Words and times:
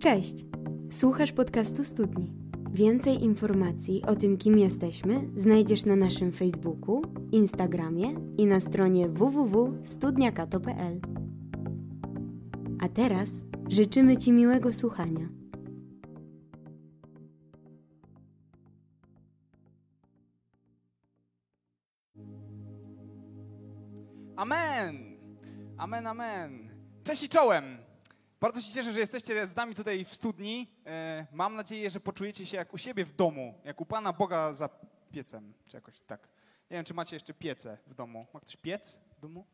Cześć! 0.00 0.34
Słuchasz 0.90 1.32
podcastu 1.32 1.84
Studni. 1.84 2.32
Więcej 2.72 3.22
informacji 3.24 4.02
o 4.06 4.16
tym, 4.16 4.36
kim 4.36 4.58
jesteśmy, 4.58 5.30
znajdziesz 5.36 5.84
na 5.84 5.96
naszym 5.96 6.32
Facebooku, 6.32 7.02
Instagramie 7.32 8.08
i 8.38 8.46
na 8.46 8.60
stronie 8.60 9.08
www.studniakato.pl. 9.08 11.00
A 12.82 12.88
teraz 12.88 13.30
życzymy 13.68 14.16
Ci 14.16 14.32
miłego 14.32 14.72
słuchania. 14.72 15.28
Amen! 24.36 24.96
Amen, 25.78 26.06
amen. 26.06 26.70
Cześć 27.04 27.22
i 27.22 27.28
czołem! 27.28 27.89
Bardzo 28.40 28.60
się 28.60 28.72
cieszę, 28.72 28.92
że 28.92 29.00
jesteście 29.00 29.46
z 29.46 29.56
nami 29.56 29.74
tutaj 29.74 30.04
w 30.04 30.14
studni. 30.14 30.70
E, 30.86 31.26
Mam 31.32 31.54
nadzieję, 31.54 31.90
że 31.90 32.00
poczujecie 32.00 32.46
się 32.46 32.56
jak 32.56 32.74
u 32.74 32.78
siebie 32.78 33.04
w 33.04 33.12
domu, 33.12 33.54
jak 33.64 33.80
u 33.80 33.86
Pana 33.86 34.12
Boga 34.12 34.52
za 34.54 34.68
piecem, 35.12 35.54
czy 35.68 35.76
jakoś 35.76 36.00
tak. 36.00 36.28
Nie 36.70 36.76
wiem, 36.76 36.84
czy 36.84 36.94
macie 36.94 37.16
jeszcze 37.16 37.34
piece 37.34 37.78
w 37.86 37.94
domu. 37.94 38.26
Ma 38.34 38.40
ktoś 38.40 38.56
piec 38.56 39.00
w 39.16 39.20
domu? 39.20 39.46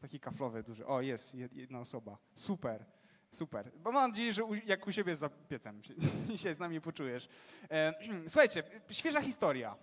Taki 0.00 0.20
kaflowy, 0.20 0.62
duży. 0.62 0.86
O, 0.86 1.00
jest, 1.00 1.34
jed- 1.34 1.56
jedna 1.56 1.80
osoba. 1.80 2.18
Super, 2.34 2.84
super. 3.32 3.70
Bo 3.76 3.92
mam 3.92 4.10
nadzieję, 4.10 4.32
że 4.32 4.44
u, 4.44 4.54
jak 4.54 4.86
u 4.86 4.92
siebie 4.92 5.16
za 5.16 5.28
piecem 5.28 5.82
się 5.84 5.94
dzisiaj 6.36 6.54
z 6.54 6.58
nami 6.58 6.80
poczujesz. 6.80 7.28
E, 7.70 7.94
Słuchajcie, 8.28 8.62
świeża 8.90 9.20
historia. 9.22 9.76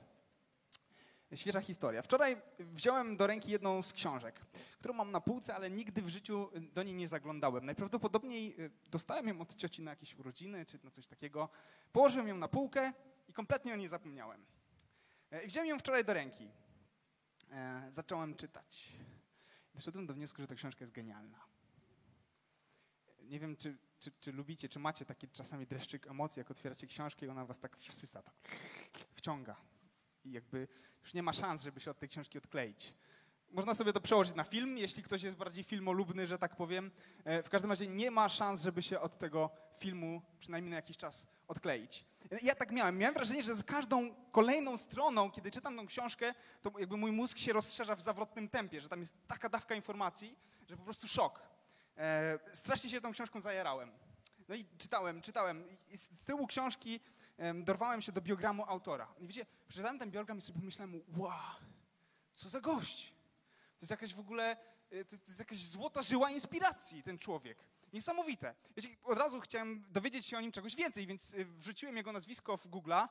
Świeża 1.35 1.61
historia. 1.61 2.01
Wczoraj 2.01 2.41
wziąłem 2.59 3.17
do 3.17 3.27
ręki 3.27 3.51
jedną 3.51 3.81
z 3.81 3.93
książek, 3.93 4.39
którą 4.79 4.93
mam 4.93 5.11
na 5.11 5.21
półce, 5.21 5.55
ale 5.55 5.71
nigdy 5.71 6.01
w 6.01 6.09
życiu 6.09 6.49
do 6.73 6.83
niej 6.83 6.95
nie 6.95 7.07
zaglądałem. 7.07 7.65
Najprawdopodobniej 7.65 8.61
y, 8.61 8.71
dostałem 8.89 9.27
ją 9.27 9.41
od 9.41 9.55
cioci 9.55 9.81
na 9.81 9.91
jakieś 9.91 10.15
urodziny 10.15 10.65
czy 10.65 10.79
na 10.83 10.91
coś 10.91 11.07
takiego. 11.07 11.49
Położyłem 11.91 12.27
ją 12.27 12.37
na 12.37 12.47
półkę 12.47 12.93
i 13.27 13.33
kompletnie 13.33 13.73
o 13.73 13.75
niej 13.75 13.87
zapomniałem. 13.87 14.45
E, 15.29 15.47
wziąłem 15.47 15.69
ją 15.69 15.79
wczoraj 15.79 16.05
do 16.05 16.13
ręki. 16.13 16.49
E, 17.51 17.87
Zacząłem 17.91 18.35
czytać. 18.35 18.89
Doszedłem 19.75 20.05
do 20.07 20.13
wniosku, 20.13 20.41
że 20.41 20.47
ta 20.47 20.55
książka 20.55 20.79
jest 20.83 20.93
genialna. 20.93 21.39
Nie 23.21 23.39
wiem, 23.39 23.57
czy, 23.57 23.77
czy, 23.99 24.11
czy 24.11 24.31
lubicie, 24.31 24.69
czy 24.69 24.79
macie 24.79 25.05
taki 25.05 25.27
czasami 25.27 25.67
dreszczyk 25.67 26.07
emocji, 26.07 26.39
jak 26.39 26.51
otwieracie 26.51 26.87
książkę 26.87 27.25
i 27.25 27.29
ona 27.29 27.45
was 27.45 27.59
tak 27.59 27.77
wsysa, 27.77 28.23
tak 28.23 28.35
wciąga 29.13 29.70
i 30.25 30.31
jakby 30.31 30.67
już 31.01 31.13
nie 31.13 31.23
ma 31.23 31.33
szans, 31.33 31.63
żeby 31.63 31.79
się 31.79 31.91
od 31.91 31.99
tej 31.99 32.09
książki 32.09 32.37
odkleić. 32.37 32.93
Można 33.51 33.75
sobie 33.75 33.93
to 33.93 34.01
przełożyć 34.01 34.35
na 34.35 34.43
film, 34.43 34.77
jeśli 34.77 35.03
ktoś 35.03 35.23
jest 35.23 35.37
bardziej 35.37 35.63
filmolubny, 35.63 36.27
że 36.27 36.37
tak 36.37 36.55
powiem. 36.55 36.91
E, 37.23 37.43
W 37.43 37.49
każdym 37.49 37.69
razie 37.71 37.87
nie 37.87 38.11
ma 38.11 38.29
szans, 38.29 38.61
żeby 38.61 38.83
się 38.83 38.99
od 38.99 39.17
tego 39.17 39.49
filmu 39.77 40.21
przynajmniej 40.39 40.69
na 40.69 40.75
jakiś 40.75 40.97
czas 40.97 41.27
odkleić. 41.47 42.05
Ja 42.41 42.55
tak 42.55 42.71
miałem. 42.71 42.97
Miałem 42.97 43.13
wrażenie, 43.13 43.43
że 43.43 43.55
z 43.55 43.63
każdą 43.63 44.15
kolejną 44.31 44.77
stroną, 44.77 45.31
kiedy 45.31 45.51
czytam 45.51 45.77
tą 45.77 45.87
książkę, 45.87 46.33
to 46.61 46.71
jakby 46.79 46.97
mój 46.97 47.11
mózg 47.11 47.37
się 47.37 47.53
rozszerza 47.53 47.95
w 47.95 48.01
zawrotnym 48.01 48.49
tempie, 48.49 48.81
że 48.81 48.89
tam 48.89 48.99
jest 48.99 49.13
taka 49.27 49.49
dawka 49.49 49.75
informacji, 49.75 50.37
że 50.67 50.77
po 50.77 50.83
prostu 50.83 51.07
szok. 51.07 51.39
E, 51.97 52.39
Strasznie 52.53 52.89
się 52.89 53.01
tą 53.01 53.11
książką 53.11 53.41
zajarałem. 53.41 53.91
No 54.47 54.55
i 54.55 54.65
czytałem, 54.77 55.21
czytałem. 55.21 55.63
Z 55.93 56.09
tyłu 56.25 56.47
książki 56.47 56.99
dorwałem 57.63 58.01
się 58.01 58.11
do 58.11 58.21
biogramu 58.21 58.65
autora. 58.67 59.13
I 59.19 59.27
wiecie, 59.27 59.45
przeczytałem 59.67 59.99
ten 59.99 60.11
biogram 60.11 60.37
i 60.37 60.41
sobie 60.41 60.59
pomyślałem, 60.59 61.01
wow, 61.17 61.55
co 62.35 62.49
za 62.49 62.61
gość. 62.61 63.09
To 63.09 63.83
jest 63.83 63.91
jakaś 63.91 64.13
w 64.13 64.19
ogóle, 64.19 64.57
y, 64.93 65.05
to 65.05 65.11
jest, 65.11 65.25
to 65.25 65.29
jest 65.29 65.39
jakaś 65.39 65.57
złota 65.57 66.01
żyła 66.01 66.31
inspiracji, 66.31 67.03
ten 67.03 67.19
człowiek. 67.19 67.63
Niesamowite. 67.93 68.55
Wiecie, 68.77 68.89
od 69.03 69.17
razu 69.17 69.39
chciałem 69.39 69.85
dowiedzieć 69.89 70.25
się 70.25 70.37
o 70.37 70.41
nim 70.41 70.51
czegoś 70.51 70.75
więcej, 70.75 71.07
więc 71.07 71.33
y, 71.33 71.45
wrzuciłem 71.45 71.97
jego 71.97 72.11
nazwisko 72.11 72.57
w 72.57 72.67
Google'a 72.67 73.07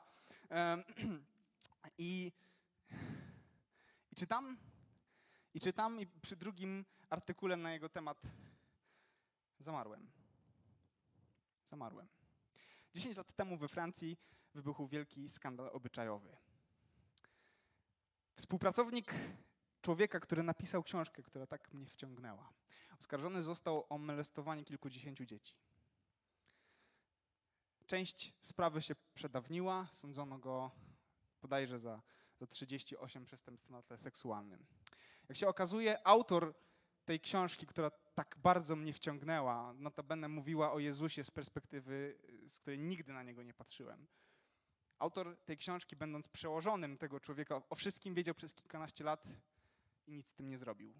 i, 1.97 2.31
i 4.11 4.15
czytam, 4.15 4.57
i 5.53 5.59
czytam 5.59 5.99
i 5.99 6.07
przy 6.07 6.35
drugim 6.35 6.85
artykule 7.09 7.57
na 7.57 7.73
jego 7.73 7.89
temat 7.89 8.21
zamarłem. 9.59 10.11
Zamarłem. 11.65 12.20
10 12.93 13.17
lat 13.17 13.33
temu 13.33 13.57
we 13.57 13.67
Francji 13.67 14.17
wybuchł 14.53 14.87
wielki 14.87 15.29
skandal 15.29 15.69
obyczajowy. 15.73 16.37
Współpracownik 18.35 19.13
człowieka, 19.81 20.19
który 20.19 20.43
napisał 20.43 20.83
książkę, 20.83 21.23
która 21.23 21.47
tak 21.47 21.73
mnie 21.73 21.85
wciągnęła, 21.85 22.53
oskarżony 22.99 23.43
został 23.43 23.85
o 23.89 23.97
molestowanie 23.97 24.63
kilkudziesięciu 24.63 25.25
dzieci. 25.25 25.55
Część 27.87 28.33
sprawy 28.41 28.81
się 28.81 28.95
przedawniła, 29.13 29.87
sądzono 29.91 30.37
go 30.37 30.71
bodajże 31.41 31.79
za, 31.79 32.01
za 32.39 32.47
38 32.47 33.25
przestępstw 33.25 33.69
na 33.69 33.81
tle 33.81 33.97
seksualnym. 33.97 34.65
Jak 35.29 35.37
się 35.37 35.47
okazuje, 35.47 36.07
autor 36.07 36.53
tej 37.05 37.19
książki, 37.19 37.67
która 37.67 37.91
tak 38.21 38.37
bardzo 38.37 38.75
mnie 38.75 38.93
wciągnęła, 38.93 39.73
notabene 39.73 40.27
mówiła 40.27 40.71
o 40.71 40.79
Jezusie 40.79 41.23
z 41.23 41.31
perspektywy, 41.31 42.17
y, 42.45 42.49
z 42.49 42.59
której 42.59 42.79
nigdy 42.79 43.13
na 43.13 43.23
niego 43.23 43.43
nie 43.43 43.53
patrzyłem. 43.53 44.07
Autor 44.99 45.37
tej 45.45 45.57
książki, 45.57 45.95
będąc 45.95 46.27
przełożonym 46.27 46.97
tego 46.97 47.19
człowieka, 47.19 47.61
o 47.69 47.75
wszystkim 47.75 48.13
wiedział 48.13 48.35
przez 48.35 48.53
kilkanaście 48.53 49.03
lat 49.03 49.27
i 50.07 50.11
nic 50.13 50.29
z 50.29 50.33
tym 50.33 50.49
nie 50.49 50.57
zrobił. 50.57 50.93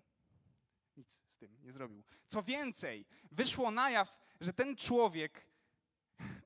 Nic 0.98 1.22
z 1.28 1.38
tym 1.38 1.58
nie 1.64 1.72
zrobił. 1.72 2.04
Co 2.28 2.44
więcej, 2.44 3.06
wyszło 3.32 3.72
na 3.72 3.90
jaw, 3.90 4.18
że 4.40 4.54
ten 4.54 4.76
człowiek 4.76 5.48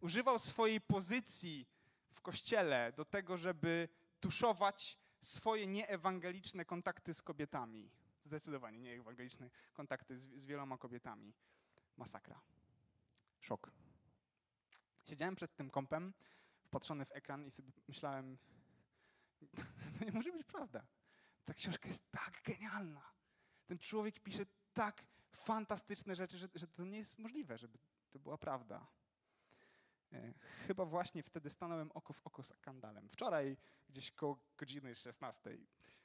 używał 0.02 0.40
swojej 0.40 0.82
pozycji 0.82 1.68
w 2.10 2.22
kościele 2.22 2.94
do 2.98 3.06
tego, 3.06 3.38
żeby 3.38 3.90
tuszować 4.20 4.98
swoje 5.22 5.68
nieewangeliczne 5.68 6.66
kontakty 6.66 7.14
z 7.14 7.22
kobietami. 7.22 7.92
Zdecydowanie 8.26 8.80
nieewangeliczne 8.80 9.50
kontakty 9.74 10.18
z, 10.18 10.30
z 10.36 10.46
wieloma 10.46 10.78
kobietami. 10.78 11.34
Masakra. 11.98 12.42
Szok. 13.40 13.72
Siedziałem 15.04 15.36
przed 15.36 15.56
tym 15.56 15.70
kompem, 15.70 16.14
wpatrzony 16.62 17.06
w 17.06 17.12
ekran 17.12 17.46
i 17.46 17.52
sobie 17.52 17.72
myślałem, 17.88 18.38
to 19.56 19.64
nie 20.06 20.12
może 20.12 20.32
być 20.32 20.44
prawda. 20.44 20.88
Ta 21.46 21.54
książka 21.54 21.88
jest 21.88 22.12
tak 22.12 22.42
genialna. 22.44 23.12
Ten 23.66 23.78
człowiek 23.78 24.20
pisze 24.20 24.46
tak 24.74 25.06
fantastyczne 25.32 26.16
rzeczy, 26.16 26.38
że, 26.38 26.48
że 26.56 26.68
to 26.68 26.86
nie 26.86 26.98
jest 26.98 27.20
możliwe, 27.20 27.58
żeby 27.58 27.78
to 28.12 28.20
była 28.20 28.38
prawda. 28.38 28.88
E, 30.14 30.34
Chyba 30.68 30.86
właśnie 30.86 31.24
wtedy 31.24 31.50
stanąłem 31.50 31.92
oko 31.92 32.14
w 32.14 32.22
oko 32.28 32.44
z 32.44 32.58
skandalem. 32.58 33.10
Wczoraj 33.10 33.58
gdzieś 33.90 34.12
koło 34.12 34.40
godziny 34.58 34.96
16, 34.96 35.58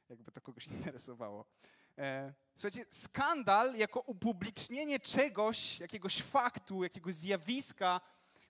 jakby 0.08 0.32
to 0.32 0.40
kogoś 0.40 0.66
interesowało. 0.78 1.44
E, 1.98 2.32
Słuchajcie, 2.60 2.84
skandal 2.90 3.74
jako 3.74 4.00
upublicznienie 4.00 5.00
czegoś, 5.00 5.80
jakiegoś 5.80 6.22
faktu, 6.22 6.82
jakiegoś 6.82 7.14
zjawiska, 7.14 8.00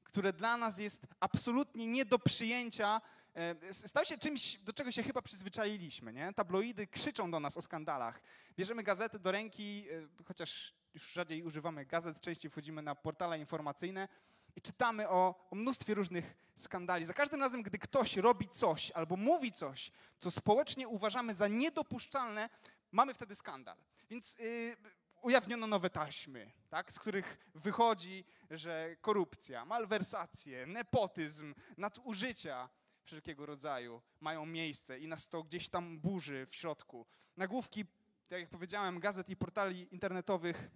które 0.04 0.32
dla 0.32 0.56
nas 0.56 0.78
jest 0.78 1.06
absolutnie 1.20 1.86
nie 1.86 2.04
do 2.04 2.18
przyjęcia, 2.18 3.00
e, 3.34 3.74
stał 3.74 4.04
się 4.04 4.18
czymś, 4.18 4.58
do 4.58 4.72
czego 4.72 4.92
się 4.92 5.02
chyba 5.02 5.22
przyzwyczailiśmy. 5.22 6.12
Nie? 6.12 6.32
Tabloidy 6.32 6.86
krzyczą 6.86 7.30
do 7.30 7.40
nas 7.40 7.56
o 7.56 7.62
skandalach. 7.62 8.20
Bierzemy 8.56 8.82
gazety 8.82 9.18
do 9.18 9.32
ręki, 9.32 9.86
e, 9.90 10.24
chociaż 10.24 10.74
już 10.94 11.12
rzadziej 11.12 11.42
używamy 11.42 11.86
gazet, 11.86 12.20
częściej 12.20 12.50
wchodzimy 12.50 12.82
na 12.82 12.94
portale 12.94 13.38
informacyjne 13.38 14.08
i 14.56 14.60
czytamy 14.62 15.08
o, 15.08 15.48
o 15.50 15.56
mnóstwie 15.56 15.94
różnych 15.94 16.34
skandali. 16.54 17.04
Za 17.04 17.14
każdym 17.14 17.40
razem, 17.40 17.62
gdy 17.62 17.78
ktoś 17.78 18.16
robi 18.16 18.48
coś 18.48 18.90
albo 18.90 19.16
mówi 19.16 19.52
coś, 19.52 19.92
co 20.18 20.30
społecznie 20.30 20.88
uważamy 20.88 21.34
za 21.34 21.48
niedopuszczalne, 21.48 22.48
mamy 22.92 23.14
wtedy 23.14 23.34
skandal. 23.34 23.76
Więc 24.10 24.38
yy, 24.38 24.76
ujawniono 25.22 25.66
nowe 25.66 25.90
taśmy, 25.90 26.52
tak, 26.68 26.92
z 26.92 26.98
których 26.98 27.38
wychodzi, 27.54 28.24
że 28.50 28.96
korupcja, 29.00 29.64
malwersacje, 29.64 30.66
nepotyzm, 30.66 31.54
nadużycia 31.76 32.68
wszelkiego 33.02 33.46
rodzaju 33.46 34.02
mają 34.20 34.46
miejsce 34.46 34.98
i 34.98 35.08
nas 35.08 35.28
to 35.28 35.42
gdzieś 35.42 35.68
tam 35.68 36.00
burzy 36.00 36.46
w 36.46 36.54
środku. 36.54 37.06
Nagłówki, 37.36 37.84
tak 38.28 38.40
jak 38.40 38.50
powiedziałem, 38.50 39.00
gazet 39.00 39.28
i 39.28 39.36
portali 39.36 39.94
internetowych 39.94 40.70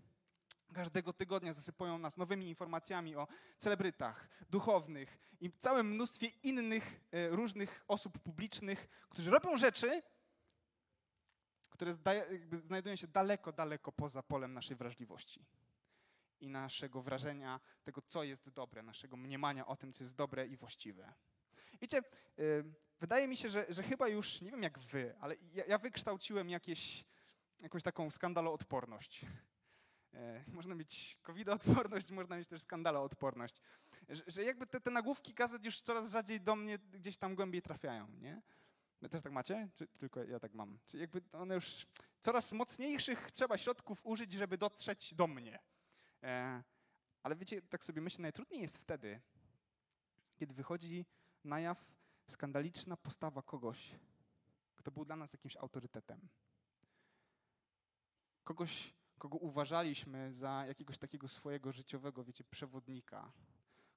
każdego 0.75 1.13
tygodnia 1.13 1.53
zasypują 1.53 1.99
nas 1.99 2.17
nowymi 2.17 2.49
informacjami 2.49 3.17
o 3.17 3.29
celebrytach, 3.59 4.29
duchownych 4.51 5.19
i 5.41 5.51
całym 5.59 5.91
mnóstwie 5.91 6.27
innych 6.43 7.01
e, 7.13 7.29
różnych 7.29 7.85
osób 7.89 8.19
publicznych, 8.19 8.89
którzy 9.11 9.31
robią 9.31 9.57
rzeczy, 9.57 10.03
które 11.75 11.95
znajdują 12.53 12.97
się 12.97 13.07
daleko, 13.07 13.53
daleko 13.53 13.93
poza 13.93 14.23
polem 14.23 14.55
naszej 14.55 14.77
wrażliwości 14.77 15.47
i 16.41 16.49
naszego 16.49 17.03
wrażenia 17.03 17.61
tego, 17.85 18.03
co 18.03 18.23
jest 18.25 18.49
dobre, 18.51 18.83
naszego 18.83 19.17
mniemania 19.17 19.67
o 19.67 19.77
tym, 19.77 19.93
co 19.93 20.05
jest 20.05 20.15
dobre 20.15 20.47
i 20.47 20.57
właściwe. 20.57 21.15
Wiecie, 21.81 21.99
y, 22.39 22.65
wydaje 23.01 23.29
mi 23.29 23.37
się, 23.37 23.51
że, 23.51 23.67
że 23.69 23.83
chyba 23.83 24.09
już, 24.09 24.41
nie 24.41 24.51
wiem 24.51 24.63
jak 24.63 24.79
wy, 24.79 25.15
ale 25.21 25.37
ja, 25.53 25.65
ja 25.65 25.79
wykształciłem 25.79 26.51
jakieś, 26.51 27.05
jakąś 27.61 27.83
taką 27.83 28.11
skandaloodporność. 28.11 29.27
E, 30.15 30.45
można 30.47 30.75
mieć 30.75 31.19
COVID-odporność, 31.23 32.11
można 32.11 32.37
mieć 32.37 32.49
też 32.49 32.63
skandaloodporność. 32.63 33.61
Że, 34.09 34.23
że 34.27 34.45
jakby 34.45 34.67
te, 34.67 34.81
te 34.81 34.91
nagłówki 34.91 35.35
gazet 35.35 35.65
już 35.65 35.83
coraz 35.83 36.11
rzadziej 36.11 36.41
do 36.41 36.57
mnie 36.57 36.79
gdzieś 36.79 37.19
tam 37.19 37.35
głębiej 37.35 37.63
trafiają, 37.63 38.09
nie? 38.09 38.43
Wy 39.03 39.09
też 39.09 39.23
tak 39.23 39.33
macie? 39.33 39.69
Czy 39.75 39.87
tylko 39.87 40.25
ja 40.25 40.41
tak 40.41 40.55
mam? 40.55 40.79
Czy 40.87 40.99
jakby 40.99 41.23
one 41.33 41.55
już 41.55 41.87
coraz 42.21 42.53
mocniejszych 42.53 43.31
trzeba 43.31 43.59
środków 43.59 44.07
użyć, 44.07 44.33
żeby 44.33 44.59
dotrzeć 44.59 45.15
do 45.15 45.27
mnie. 45.27 45.59
E, 46.23 46.63
ale 47.23 47.37
wiecie, 47.37 47.63
tak 47.63 47.85
sobie 47.85 48.01
myślę, 48.01 48.23
najtrudniej 48.23 48.63
jest 48.63 48.79
wtedy, 48.79 49.21
kiedy 50.37 50.55
wychodzi 50.55 51.07
na 51.45 51.61
jaw 51.61 51.85
skandaliczna 52.31 52.97
postawa 52.97 53.43
kogoś, 53.43 53.95
kto 54.77 54.91
był 54.91 55.05
dla 55.05 55.17
nas 55.17 55.33
jakimś 55.33 55.57
autorytetem. 55.57 56.29
Kogoś, 58.45 58.95
kogo 59.19 59.39
uważaliśmy 59.39 60.33
za 60.33 60.65
jakiegoś 60.67 60.99
takiego 60.99 61.29
swojego 61.29 61.73
życiowego, 61.73 62.25
wiecie, 62.25 62.45
przewodnika. 62.45 63.33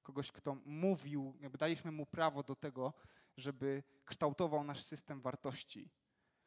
Kogoś, 0.08 0.32
kto 0.32 0.56
mówił, 0.66 1.34
jakby 1.40 1.58
daliśmy 1.58 1.92
mu 1.92 2.06
prawo 2.06 2.42
do 2.42 2.56
tego, 2.56 2.92
żeby 3.36 3.82
kształtował 4.04 4.64
nasz 4.64 4.82
system 4.82 5.20
wartości, 5.20 5.90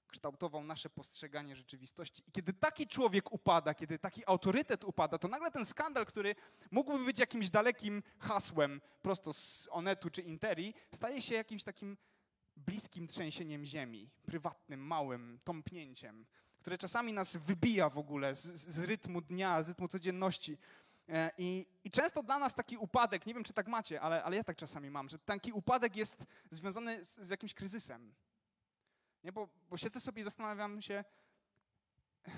kształtował 0.08 0.63
nasze 0.63 0.90
postrzeganie 0.90 1.56
rzeczywistości. 1.56 2.24
I 2.28 2.31
kiedy 2.31 2.54
taki 2.54 2.88
człowiek 2.88 3.31
upada, 3.31 3.74
kiedy 3.74 4.00
taki 4.00 4.22
autorytet 4.25 4.84
upada, 4.84 5.18
to 5.18 5.28
nagle 5.28 5.52
ten 5.52 5.66
skandal, 5.66 6.06
który 6.06 6.36
mógłby 6.72 7.06
być 7.06 7.19
jakimś 7.19 7.50
dalekim 7.50 8.04
hasłem 8.19 8.81
prosto 9.02 9.34
z 9.34 9.68
Onetu 9.72 10.10
czy 10.10 10.22
Interi, 10.22 10.74
staje 10.96 11.22
się 11.22 11.36
jakimś 11.36 11.63
takim 11.63 11.98
bliskim 12.58 13.08
trzęsieniem 13.08 13.66
ziemi, 13.66 14.10
prywatnym, 14.24 14.80
małym 14.80 15.40
tąpnięciem, 15.44 16.25
które 16.62 16.78
czasami 16.78 17.13
nas 17.13 17.36
wybija 17.36 17.90
w 17.90 17.98
ogóle 17.98 18.36
z, 18.36 18.42
z 18.54 18.80
rytmu 18.84 19.22
dnia, 19.22 19.63
z 19.63 19.69
rytmu 19.69 19.88
codzienności. 19.88 20.58
E, 21.12 21.31
I, 21.38 21.68
I, 21.84 21.92
często 21.92 22.24
dla 22.24 22.40
nas 22.40 22.54
taki 22.54 22.78
upadek, 22.78 23.25
nie 23.25 23.34
wiem 23.34 23.44
czy 23.44 23.54
tak 23.54 23.68
macie, 23.68 24.02
ale, 24.02 24.24
ale 24.24 24.36
ja 24.36 24.44
tak 24.44 24.58
czasami 24.58 24.90
mam, 24.90 25.10
że 25.10 25.19
taki 25.19 25.52
upadek 25.52 25.96
jest 25.96 26.25
związany 26.52 27.06
z, 27.06 27.18
z 27.18 27.30
jakimś 27.30 27.54
kryzysem. 27.54 28.13
Nie, 29.24 29.31
bo, 29.31 29.50
bo 29.69 29.78
siedzę 29.78 30.00
sobie 30.00 30.22
i 30.22 30.25
zastanawiam 30.25 30.81
się, 30.81 31.04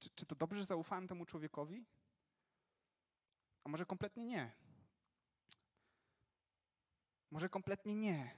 czy, 0.00 0.10
czy 0.14 0.26
to 0.26 0.34
dobrze, 0.34 0.58
że 0.58 0.64
zaufałem 0.64 1.08
temu 1.08 1.24
człowiekowi? 1.24 1.84
A 3.64 3.68
może 3.68 3.86
kompletnie 3.86 4.24
nie? 4.24 4.52
Może 7.30 7.48
kompletnie 7.48 7.94
nie. 7.94 8.30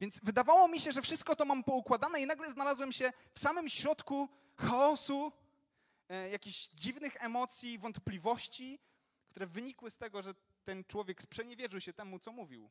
Więc 0.00 0.20
wydawało 0.22 0.68
mi 0.68 0.80
się, 0.80 0.92
że 0.92 1.02
wszystko 1.02 1.36
to 1.36 1.44
mam 1.44 1.64
poukładane 1.64 2.20
i 2.20 2.26
nagle 2.26 2.50
znalazłem 2.50 2.92
się 2.92 3.12
w 3.34 3.38
samym 3.38 3.68
środku 3.68 4.28
chaosu, 4.56 5.32
jakichś 6.30 6.68
dziwnych 6.68 7.24
emocji, 7.24 7.78
wątpliwości, 7.78 8.78
które 9.28 9.46
wynikły 9.46 9.90
z 9.90 9.96
tego, 9.96 10.22
że 10.22 10.34
ten 10.64 10.84
człowiek 10.84 11.22
sprzeniewierzył 11.22 11.80
się 11.80 11.92
temu, 11.92 12.18
co 12.18 12.32
mówił. 12.32 12.70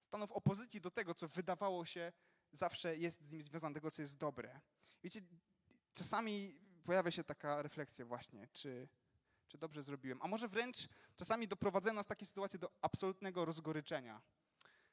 Stanął 0.00 0.26
w 0.26 0.32
opozycji 0.32 0.80
do 0.80 0.90
tego, 0.90 1.14
co 1.14 1.28
wydawało 1.28 1.84
się 1.84 2.12
zawsze 2.52 2.96
jest 2.96 3.20
z 3.20 3.32
nim 3.32 3.42
związane, 3.42 3.74
tego, 3.74 3.90
co 3.90 4.02
jest 4.02 4.16
dobre. 4.16 4.60
Wiecie, 5.02 5.20
czasami 5.92 6.60
pojawia 6.84 7.10
się 7.10 7.24
taka 7.24 7.62
refleksja 7.62 8.04
właśnie, 8.04 8.48
czy, 8.52 8.88
czy 9.48 9.58
dobrze 9.58 9.82
zrobiłem. 9.82 10.22
A 10.22 10.28
może 10.28 10.48
wręcz 10.48 10.88
czasami 11.16 11.48
doprowadzają 11.48 11.94
nas 11.94 12.06
takie 12.06 12.26
sytuacje 12.26 12.58
do 12.58 12.72
absolutnego 12.80 13.44
rozgoryczenia, 13.44 14.22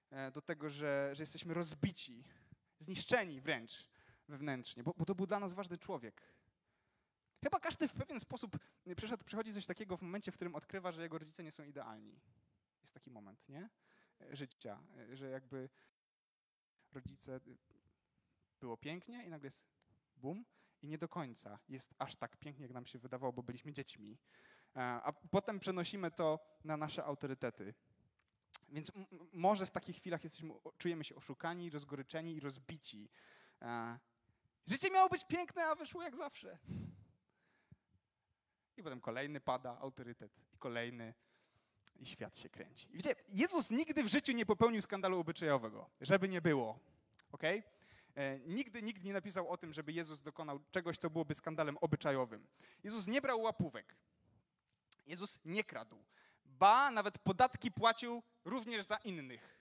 e, 0.10 0.32
do 0.32 0.42
tego, 0.42 0.70
że, 0.70 1.12
że 1.14 1.24
jesteśmy 1.24 1.54
rozbici, 1.54 2.24
zniszczeni 2.80 3.42
wręcz 3.42 3.88
wewnętrznie, 4.28 4.84
bo, 4.84 4.94
bo 4.98 5.06
to 5.06 5.16
był 5.16 5.28
dla 5.28 5.40
nas 5.40 5.54
ważny 5.54 5.78
człowiek. 5.78 6.22
Chyba 7.44 7.60
każdy 7.60 7.88
w 7.88 7.94
pewien 7.94 8.20
sposób 8.20 8.58
przyszedł, 8.98 9.24
przychodzi 9.24 9.54
coś 9.54 9.66
takiego 9.66 9.98
w 9.98 10.02
momencie, 10.02 10.32
w 10.32 10.36
którym 10.36 10.56
odkrywa, 10.56 10.92
że 10.92 11.02
jego 11.02 11.20
rodzice 11.20 11.44
nie 11.44 11.52
są 11.52 11.64
idealni. 11.64 12.20
Jest 12.82 12.94
taki 12.94 13.12
moment, 13.12 13.50
nie? 13.50 13.70
Życia, 14.32 14.84
że 15.14 15.30
jakby 15.30 15.70
rodzice, 16.92 17.36
y, 17.36 17.58
było 18.60 18.78
pięknie 18.78 19.26
i 19.26 19.30
nagle 19.30 19.48
jest 19.48 19.66
bum 20.16 20.46
i 20.82 20.88
nie 20.88 20.98
do 20.98 21.10
końca 21.10 21.60
jest 21.70 21.94
aż 22.00 22.16
tak 22.16 22.38
pięknie, 22.38 22.64
jak 22.64 22.74
nam 22.74 22.86
się 22.86 23.00
wydawało, 23.00 23.34
bo 23.34 23.44
byliśmy 23.44 23.74
dziećmi. 23.74 24.18
E, 24.76 24.80
a 24.82 25.14
potem 25.14 25.60
przenosimy 25.60 26.12
to 26.12 26.40
na 26.64 26.78
nasze 26.78 27.04
autorytety. 27.04 27.74
Więc 28.70 28.92
może 29.34 29.66
w 29.66 29.72
takich 29.72 29.98
chwilach 29.98 30.24
jesteśmy, 30.24 30.54
czujemy 30.78 31.04
się 31.04 31.16
oszukani, 31.16 31.70
rozgoryczeni 31.70 32.36
i 32.36 32.40
rozbici. 32.40 33.10
E, 33.62 34.00
życie 34.68 34.90
miało 34.90 35.10
być 35.10 35.26
piękne, 35.26 35.66
a 35.66 35.76
wyszło 35.76 36.04
jak 36.04 36.16
zawsze. 36.16 36.58
I 38.78 38.84
potem 38.84 39.02
kolejny 39.02 39.42
pada 39.42 39.78
autorytet, 39.80 40.32
i 40.54 40.58
kolejny, 40.58 41.14
i 42.00 42.06
świat 42.06 42.38
się 42.38 42.50
kręci. 42.50 42.88
I 42.92 42.94
wiecie, 42.94 43.16
Jezus 43.30 43.72
nigdy 43.72 44.04
w 44.04 44.08
życiu 44.08 44.32
nie 44.32 44.46
popełnił 44.46 44.82
skandalu 44.82 45.20
obyczajowego, 45.20 45.90
żeby 46.02 46.30
nie 46.30 46.42
było. 46.42 46.80
Okay? 47.32 47.64
E, 48.16 48.40
nigdy 48.40 48.82
nikt 48.82 49.04
nie 49.04 49.14
napisał 49.14 49.50
o 49.50 49.58
tym, 49.58 49.74
żeby 49.74 49.92
Jezus 49.92 50.22
dokonał 50.22 50.60
czegoś, 50.72 50.98
co 50.98 51.10
byłoby 51.10 51.34
skandalem 51.34 51.78
obyczajowym. 51.78 52.48
Jezus 52.84 53.08
nie 53.08 53.22
brał 53.22 53.42
łapówek. 53.42 53.96
Jezus 55.06 55.40
nie 55.46 55.64
kradł. 55.64 56.04
Ba, 56.46 56.92
nawet 56.92 57.20
podatki 57.20 57.72
płacił 57.72 58.24
również 58.46 58.86
za 58.86 58.96
innych. 58.96 59.60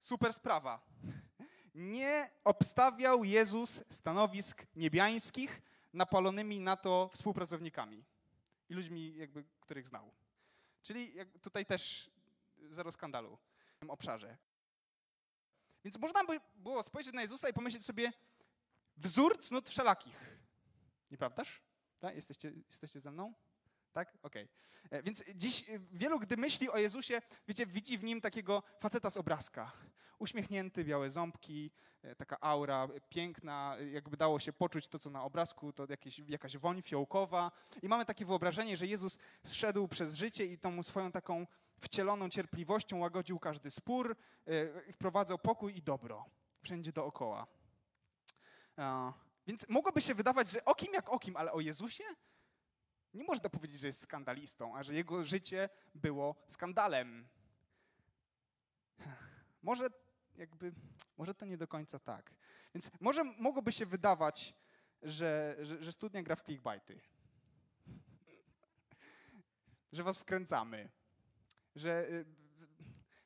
Super 0.00 0.32
sprawa. 0.32 0.82
Nie 1.74 2.30
obstawiał 2.44 3.24
Jezus 3.24 3.82
stanowisk 3.90 4.66
niebiańskich 4.76 5.62
napalonymi 5.92 6.60
na 6.60 6.76
to 6.76 7.10
współpracownikami 7.12 8.04
i 8.68 8.74
ludźmi, 8.74 9.16
jakby, 9.16 9.44
których 9.60 9.88
znał. 9.88 10.12
Czyli 10.82 11.14
tutaj 11.42 11.66
też 11.66 12.10
zero 12.70 12.92
skandalu 12.92 13.38
w 13.74 13.78
tym 13.78 13.90
obszarze. 13.90 14.36
Więc 15.84 15.98
można 15.98 16.24
by 16.24 16.40
było 16.54 16.82
spojrzeć 16.82 17.14
na 17.14 17.22
Jezusa 17.22 17.48
i 17.48 17.52
pomyśleć 17.52 17.84
sobie, 17.84 18.12
wzór 18.96 19.40
cnót 19.40 19.68
wszelakich. 19.68 20.38
Nieprawdaż? 21.10 21.62
Tak? 22.00 22.14
Jesteście, 22.14 22.52
jesteście 22.68 23.00
ze 23.00 23.10
mną? 23.10 23.34
Tak? 23.92 24.18
Okej. 24.22 24.48
Okay. 24.82 24.98
E, 24.98 25.02
więc 25.02 25.24
dziś 25.34 25.70
e, 25.70 25.78
wielu, 25.78 26.18
gdy 26.18 26.36
myśli 26.36 26.70
o 26.70 26.78
Jezusie, 26.78 27.22
wiecie, 27.48 27.66
widzi 27.66 27.98
w 27.98 28.04
nim 28.04 28.20
takiego 28.20 28.62
faceta 28.78 29.10
z 29.10 29.16
obrazka. 29.16 29.72
Uśmiechnięty, 30.22 30.84
białe 30.84 31.10
ząbki, 31.10 31.70
e, 32.02 32.16
taka 32.16 32.40
aura 32.40 32.88
piękna, 33.08 33.76
jakby 33.92 34.16
dało 34.16 34.38
się 34.38 34.52
poczuć 34.52 34.88
to, 34.88 34.98
co 34.98 35.10
na 35.10 35.22
obrazku, 35.22 35.72
to 35.72 35.86
jakieś, 35.88 36.18
jakaś 36.18 36.56
woń 36.56 36.82
fiołkowa. 36.82 37.52
I 37.82 37.88
mamy 37.88 38.04
takie 38.04 38.24
wyobrażenie, 38.24 38.76
że 38.76 38.86
Jezus 38.86 39.18
zszedł 39.44 39.88
przez 39.88 40.14
życie 40.14 40.46
i 40.46 40.58
tą 40.58 40.82
swoją 40.82 41.12
taką 41.12 41.46
wcieloną 41.80 42.28
cierpliwością 42.28 42.98
łagodził 42.98 43.38
każdy 43.38 43.70
spór, 43.70 44.16
wprowadzał 44.92 45.38
pokój 45.38 45.76
i 45.76 45.82
dobro 45.82 46.24
wszędzie 46.62 46.92
dookoła. 46.92 47.46
Więc 49.46 49.68
mogłoby 49.68 50.02
się 50.02 50.14
wydawać, 50.14 50.50
że 50.50 50.64
o 50.64 50.74
kim 50.74 50.92
jak 50.94 51.08
o 51.08 51.18
kim, 51.18 51.36
ale 51.36 51.52
o 51.52 51.60
Jezusie 51.60 52.04
nie 53.14 53.24
można 53.24 53.48
powiedzieć, 53.48 53.80
że 53.80 53.86
jest 53.86 54.00
skandalistą, 54.00 54.76
a 54.76 54.82
że 54.82 54.94
jego 54.94 55.24
życie 55.24 55.68
było 55.94 56.34
skandalem. 56.46 57.28
Może 59.62 59.86
jakby, 60.36 60.72
może 61.16 61.34
to 61.34 61.46
nie 61.46 61.56
do 61.56 61.68
końca 61.68 61.98
tak. 61.98 62.34
Więc 62.74 62.90
może 63.00 63.24
mogłoby 63.24 63.72
się 63.72 63.86
wydawać, 63.86 64.54
że, 65.02 65.56
że, 65.60 65.84
że 65.84 65.92
studnia 65.92 66.22
gra 66.22 66.36
w 66.36 66.42
clickbaity. 66.42 67.00
że 69.92 70.02
was 70.02 70.18
wkręcamy. 70.18 70.88
Że 71.74 72.08
y, 72.08 72.24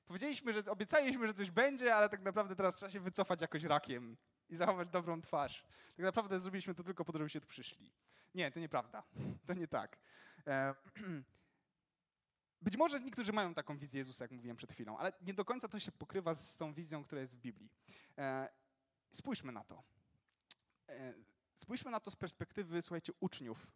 powiedzieliśmy, 0.07 0.53
że 0.53 0.65
obiecaliśmy, 0.65 1.27
że 1.27 1.35
coś 1.35 1.51
będzie, 1.51 1.95
ale 1.95 2.09
tak 2.09 2.23
naprawdę 2.23 2.57
teraz 2.57 2.75
trzeba 2.75 2.91
się 2.91 3.01
wycofać 3.01 3.41
jakoś 3.41 3.65
rakiem 3.65 4.17
i 4.49 4.57
zachować 4.57 4.89
dobrą 4.89 5.23
twarz. 5.23 5.65
Tak 5.97 6.05
naprawdę 6.05 6.41
zrobiliśmy 6.41 6.75
to 6.75 6.85
tylko 6.85 7.05
po 7.05 7.13
to, 7.13 7.19
żebyście 7.19 7.41
tu 7.41 7.47
przyszli. 7.47 7.93
Nie, 8.35 8.51
to 8.51 8.61
nieprawda. 8.61 9.03
To 9.47 9.55
nie 9.55 9.69
tak. 9.69 9.99
E, 10.47 10.75
być 12.63 12.77
może 12.77 13.01
niektórzy 13.01 13.33
mają 13.33 13.55
taką 13.55 13.79
wizję 13.79 13.99
Jezusa, 13.99 14.25
jak 14.25 14.31
mówiłem 14.31 14.57
przed 14.57 14.73
chwilą, 14.73 14.99
ale 14.99 15.13
nie 15.23 15.35
do 15.35 15.45
końca 15.45 15.69
to 15.69 15.79
się 15.79 15.93
pokrywa 15.93 16.35
z 16.35 16.57
tą 16.57 16.75
wizją, 16.75 17.05
która 17.05 17.21
jest 17.21 17.37
w 17.37 17.41
Biblii. 17.41 17.71
E, 18.19 18.49
spójrzmy 19.13 19.53
na 19.53 19.65
to. 19.65 19.83
E, 20.89 21.15
spójrzmy 21.55 21.91
na 21.91 22.01
to 22.01 22.11
z 22.11 22.17
perspektywy, 22.17 22.83
słuchajcie, 22.83 23.13
uczniów 23.21 23.67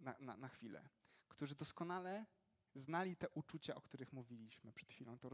na, 0.00 0.14
na, 0.20 0.36
na 0.36 0.48
chwilę, 0.48 0.88
którzy 1.28 1.54
doskonale 1.54 2.26
znali 2.74 3.16
te 3.16 3.28
uczucia, 3.28 3.74
o 3.74 3.80
których 3.80 4.12
mówiliśmy 4.12 4.72
przed 4.72 4.92
chwilą. 4.92 5.18
To 5.18 5.28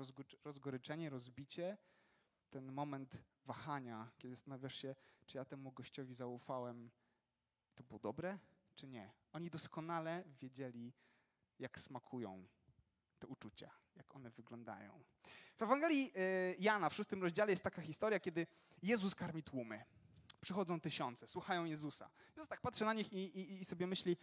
rozgoryczenie, 0.45 1.11
rozbicie, 1.11 1.79
ten 2.50 2.73
moment 2.73 3.23
wahania, 3.45 4.11
kiedy 4.19 4.35
zastanawiasz 4.35 4.75
się, 4.75 4.95
czy 5.26 5.38
ja 5.38 5.45
temu 5.45 5.73
gościowi 5.73 6.15
zaufałem, 6.15 6.91
to 7.75 7.85
było 7.85 8.00
dobre, 8.00 8.38
czy 8.75 8.88
nie. 8.88 9.12
Oni 9.33 9.50
doskonale 9.50 10.25
wiedzieli, 10.41 10.93
jak 11.59 11.81
smakują 11.81 12.47
te 13.19 13.27
uczucia, 13.27 13.71
jak 13.95 14.17
one 14.17 14.31
wyglądają. 14.31 15.05
W 15.57 15.63
Ewangelii 15.63 16.13
y, 16.17 16.57
Jana 16.59 16.91
w 16.91 16.95
szóstym 16.95 17.23
rozdziale 17.23 17.51
jest 17.51 17.63
taka 17.63 17.83
historia, 17.83 18.21
kiedy 18.21 18.47
Jezus 18.83 19.15
karmi 19.15 19.43
tłumy. 19.43 19.85
Przychodzą 20.41 20.81
tysiące, 20.81 21.29
słuchają 21.29 21.65
Jezusa. 21.65 22.11
Jezus 22.37 22.49
tak 22.49 22.61
patrzy 22.61 22.85
na 22.85 22.93
nich 22.93 23.13
i, 23.13 23.39
i, 23.39 23.61
i 23.61 23.65
sobie 23.65 23.87
myśli, 23.87 24.17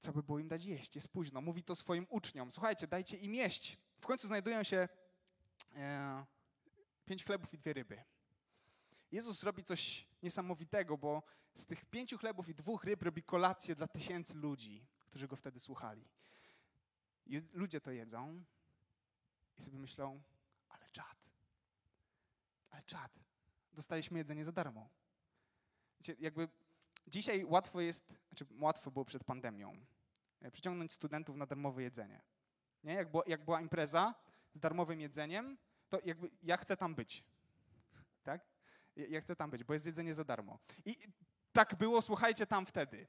co 0.00 0.12
by 0.12 0.22
było 0.22 0.38
im 0.38 0.48
dać 0.48 0.64
jeść? 0.64 0.96
Jest 0.96 1.08
późno. 1.08 1.40
Mówi 1.40 1.62
to 1.62 1.76
swoim 1.76 2.06
uczniom. 2.10 2.52
Słuchajcie, 2.52 2.86
dajcie 2.86 3.16
im 3.16 3.34
jeść. 3.34 3.78
W 4.00 4.06
końcu 4.06 4.26
znajdują 4.26 4.62
się 4.62 4.88
e, 5.74 6.24
pięć 7.04 7.24
chlebów 7.24 7.54
i 7.54 7.58
dwie 7.58 7.72
ryby. 7.72 8.02
Jezus 9.12 9.42
robi 9.42 9.64
coś 9.64 10.08
niesamowitego, 10.22 10.98
bo 10.98 11.22
z 11.54 11.66
tych 11.66 11.84
pięciu 11.84 12.18
chlebów 12.18 12.48
i 12.48 12.54
dwóch 12.54 12.84
ryb 12.84 13.02
robi 13.02 13.22
kolację 13.22 13.74
dla 13.74 13.88
tysięcy 13.88 14.34
ludzi, 14.34 14.86
którzy 15.16 15.28
go 15.28 15.36
wtedy 15.36 15.60
słuchali. 15.60 16.08
I 17.26 17.42
ludzie 17.52 17.80
to 17.80 17.90
jedzą 17.90 18.44
i 19.58 19.62
sobie 19.62 19.78
myślą, 19.78 20.22
ale 20.68 20.88
czad, 20.90 21.30
ale 22.70 22.82
czad, 22.82 23.12
dostaliśmy 23.72 24.18
jedzenie 24.18 24.44
za 24.44 24.52
darmo. 24.52 24.88
Wiecie, 26.00 26.16
jakby 26.18 26.48
dzisiaj 27.06 27.44
łatwo 27.44 27.80
jest, 27.80 28.12
znaczy 28.28 28.46
łatwo 28.50 28.90
było 28.90 29.04
przed 29.04 29.24
pandemią, 29.24 29.86
e, 30.40 30.50
przyciągnąć 30.50 30.92
studentów 30.92 31.36
na 31.36 31.46
darmowe 31.46 31.82
jedzenie. 31.82 32.22
Nie? 32.84 32.94
Jak, 32.94 33.10
było, 33.10 33.24
jak 33.26 33.44
była 33.44 33.60
impreza 33.60 34.14
z 34.52 34.58
darmowym 34.58 35.00
jedzeniem, 35.00 35.58
to 35.88 35.98
jakby 36.04 36.30
ja 36.42 36.56
chcę 36.56 36.76
tam 36.76 36.94
być. 36.94 37.24
Tak? 38.22 38.46
Ja 38.96 39.20
chcę 39.20 39.36
tam 39.36 39.50
być, 39.50 39.64
bo 39.64 39.74
jest 39.74 39.86
jedzenie 39.86 40.14
za 40.14 40.24
darmo. 40.24 40.58
I 40.84 40.96
tak 41.52 41.74
było, 41.74 42.02
słuchajcie, 42.02 42.46
tam 42.46 42.66
wtedy. 42.66 43.06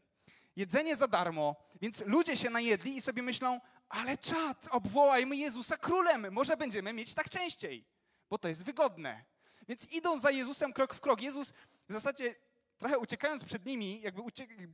Jedzenie 0.57 0.95
za 0.95 1.07
darmo, 1.07 1.55
więc 1.81 2.03
ludzie 2.05 2.37
się 2.37 2.49
najedli 2.49 2.97
i 2.97 3.01
sobie 3.01 3.23
myślą, 3.23 3.61
ale 3.89 4.17
czad, 4.17 4.67
obwołajmy 4.71 5.35
Jezusa 5.35 5.77
królem, 5.77 6.31
może 6.31 6.57
będziemy 6.57 6.93
mieć 6.93 7.13
tak 7.13 7.29
częściej, 7.29 7.85
bo 8.29 8.37
to 8.37 8.47
jest 8.47 8.65
wygodne. 8.65 9.23
Więc 9.67 9.91
idą 9.91 10.19
za 10.19 10.31
Jezusem 10.31 10.73
krok 10.73 10.93
w 10.93 11.01
krok. 11.01 11.21
Jezus 11.21 11.53
w 11.89 11.93
zasadzie 11.93 12.35
trochę 12.77 12.99
uciekając 12.99 13.43
przed 13.43 13.65
nimi, 13.65 14.01
jakby 14.01 14.21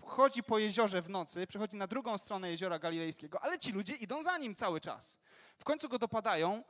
chodzi 0.05 0.43
po 0.43 0.59
jeziorze 0.59 1.01
w 1.01 1.09
nocy, 1.09 1.47
przechodzi 1.47 1.77
na 1.77 1.87
drugą 1.87 2.17
stronę 2.17 2.51
jeziora 2.51 2.79
galilejskiego, 2.79 3.43
ale 3.43 3.59
ci 3.59 3.71
ludzie 3.71 3.95
idą 3.95 4.23
za 4.23 4.37
nim 4.37 4.55
cały 4.55 4.81
czas. 4.81 5.19
W 5.57 5.63
końcu 5.63 5.89
go 5.89 5.99
dopadają, 5.99 6.63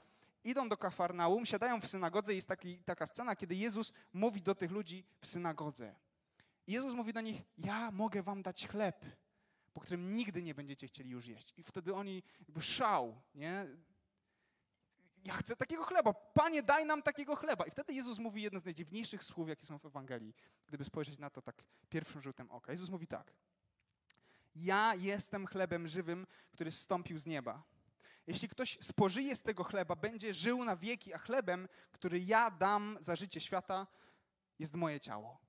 idą 0.43 0.69
do 0.69 0.77
Kafarnaum, 0.77 1.45
siadają 1.45 1.81
w 1.81 1.87
synagodze 1.87 2.33
i 2.33 2.35
jest 2.35 2.47
taki, 2.47 2.77
taka 2.77 3.07
scena, 3.07 3.35
kiedy 3.35 3.55
Jezus 3.55 3.93
mówi 4.13 4.41
do 4.41 4.55
tych 4.55 4.71
ludzi 4.71 5.05
w 5.21 5.27
synagodze. 5.27 5.95
Jezus 6.67 6.93
mówi 6.93 7.13
do 7.13 7.21
nich, 7.21 7.41
ja 7.57 7.91
mogę 7.91 8.23
wam 8.23 8.41
dać 8.41 8.67
chleb, 8.67 9.05
po 9.73 9.81
którym 9.81 10.15
nigdy 10.15 10.43
nie 10.43 10.55
będziecie 10.55 10.87
chcieli 10.87 11.09
już 11.09 11.25
jeść. 11.25 11.53
I 11.57 11.63
wtedy 11.63 11.93
oni 11.93 12.23
jakby 12.39 12.61
szał, 12.61 13.21
nie? 13.35 13.67
Ja 15.23 15.33
chcę 15.33 15.55
takiego 15.55 15.83
chleba. 15.83 16.13
Panie, 16.13 16.63
daj 16.63 16.85
nam 16.85 17.01
takiego 17.01 17.35
chleba. 17.35 17.65
I 17.65 17.71
wtedy 17.71 17.93
Jezus 17.93 18.19
mówi 18.19 18.41
jedno 18.41 18.59
z 18.59 18.65
najdziwniejszych 18.65 19.23
słów, 19.23 19.49
jakie 19.49 19.65
są 19.65 19.79
w 19.79 19.85
Ewangelii, 19.85 20.35
gdyby 20.67 20.85
spojrzeć 20.85 21.19
na 21.19 21.29
to 21.29 21.41
tak 21.41 21.63
pierwszym 21.89 22.21
rzutem 22.21 22.51
oka. 22.51 22.71
Jezus 22.71 22.89
mówi 22.89 23.07
tak. 23.07 23.33
Ja 24.55 24.95
jestem 24.95 25.47
chlebem 25.47 25.87
żywym, 25.87 26.27
który 26.51 26.71
zstąpił 26.71 27.19
z 27.19 27.25
nieba. 27.25 27.63
Jeśli 28.27 28.49
ktoś 28.49 28.77
spożyje 28.81 29.35
z 29.35 29.41
tego 29.41 29.63
chleba, 29.63 29.95
będzie 29.95 30.33
żył 30.33 30.63
na 30.65 30.75
wieki, 30.75 31.13
a 31.13 31.17
chlebem, 31.17 31.67
który 31.91 32.19
ja 32.19 32.51
dam 32.51 32.97
za 33.01 33.15
życie 33.15 33.41
świata, 33.41 33.87
jest 34.59 34.73
moje 34.73 34.99
ciało. 34.99 35.42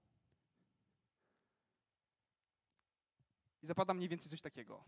I 3.64 3.66
zapada 3.66 3.94
mniej 3.94 4.08
więcej 4.08 4.30
coś 4.30 4.40
takiego. 4.40 4.84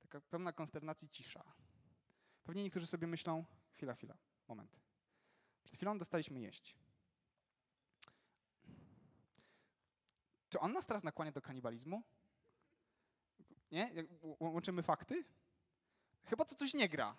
Taka 0.00 0.20
pełna 0.20 0.52
konsternacji 0.52 1.08
cisza. 1.08 1.44
Pewnie 2.44 2.62
niektórzy 2.62 2.86
sobie 2.86 3.06
myślą, 3.06 3.44
chwila, 3.72 3.94
chwila, 3.94 4.16
moment. 4.48 4.76
Przed 5.64 5.76
chwilą 5.76 5.98
dostaliśmy 5.98 6.40
jeść. 6.40 6.76
Czy 10.48 10.60
on 10.60 10.72
nas 10.72 10.86
teraz 10.86 11.04
nakłania 11.04 11.32
do 11.32 11.42
kanibalizmu? 11.42 12.02
Nie? 13.70 13.92
Łączymy 14.40 14.82
fakty? 14.82 15.24
Chyba 16.24 16.44
to 16.44 16.54
coś 16.54 16.74
nie 16.74 16.88
gra. 16.88 17.16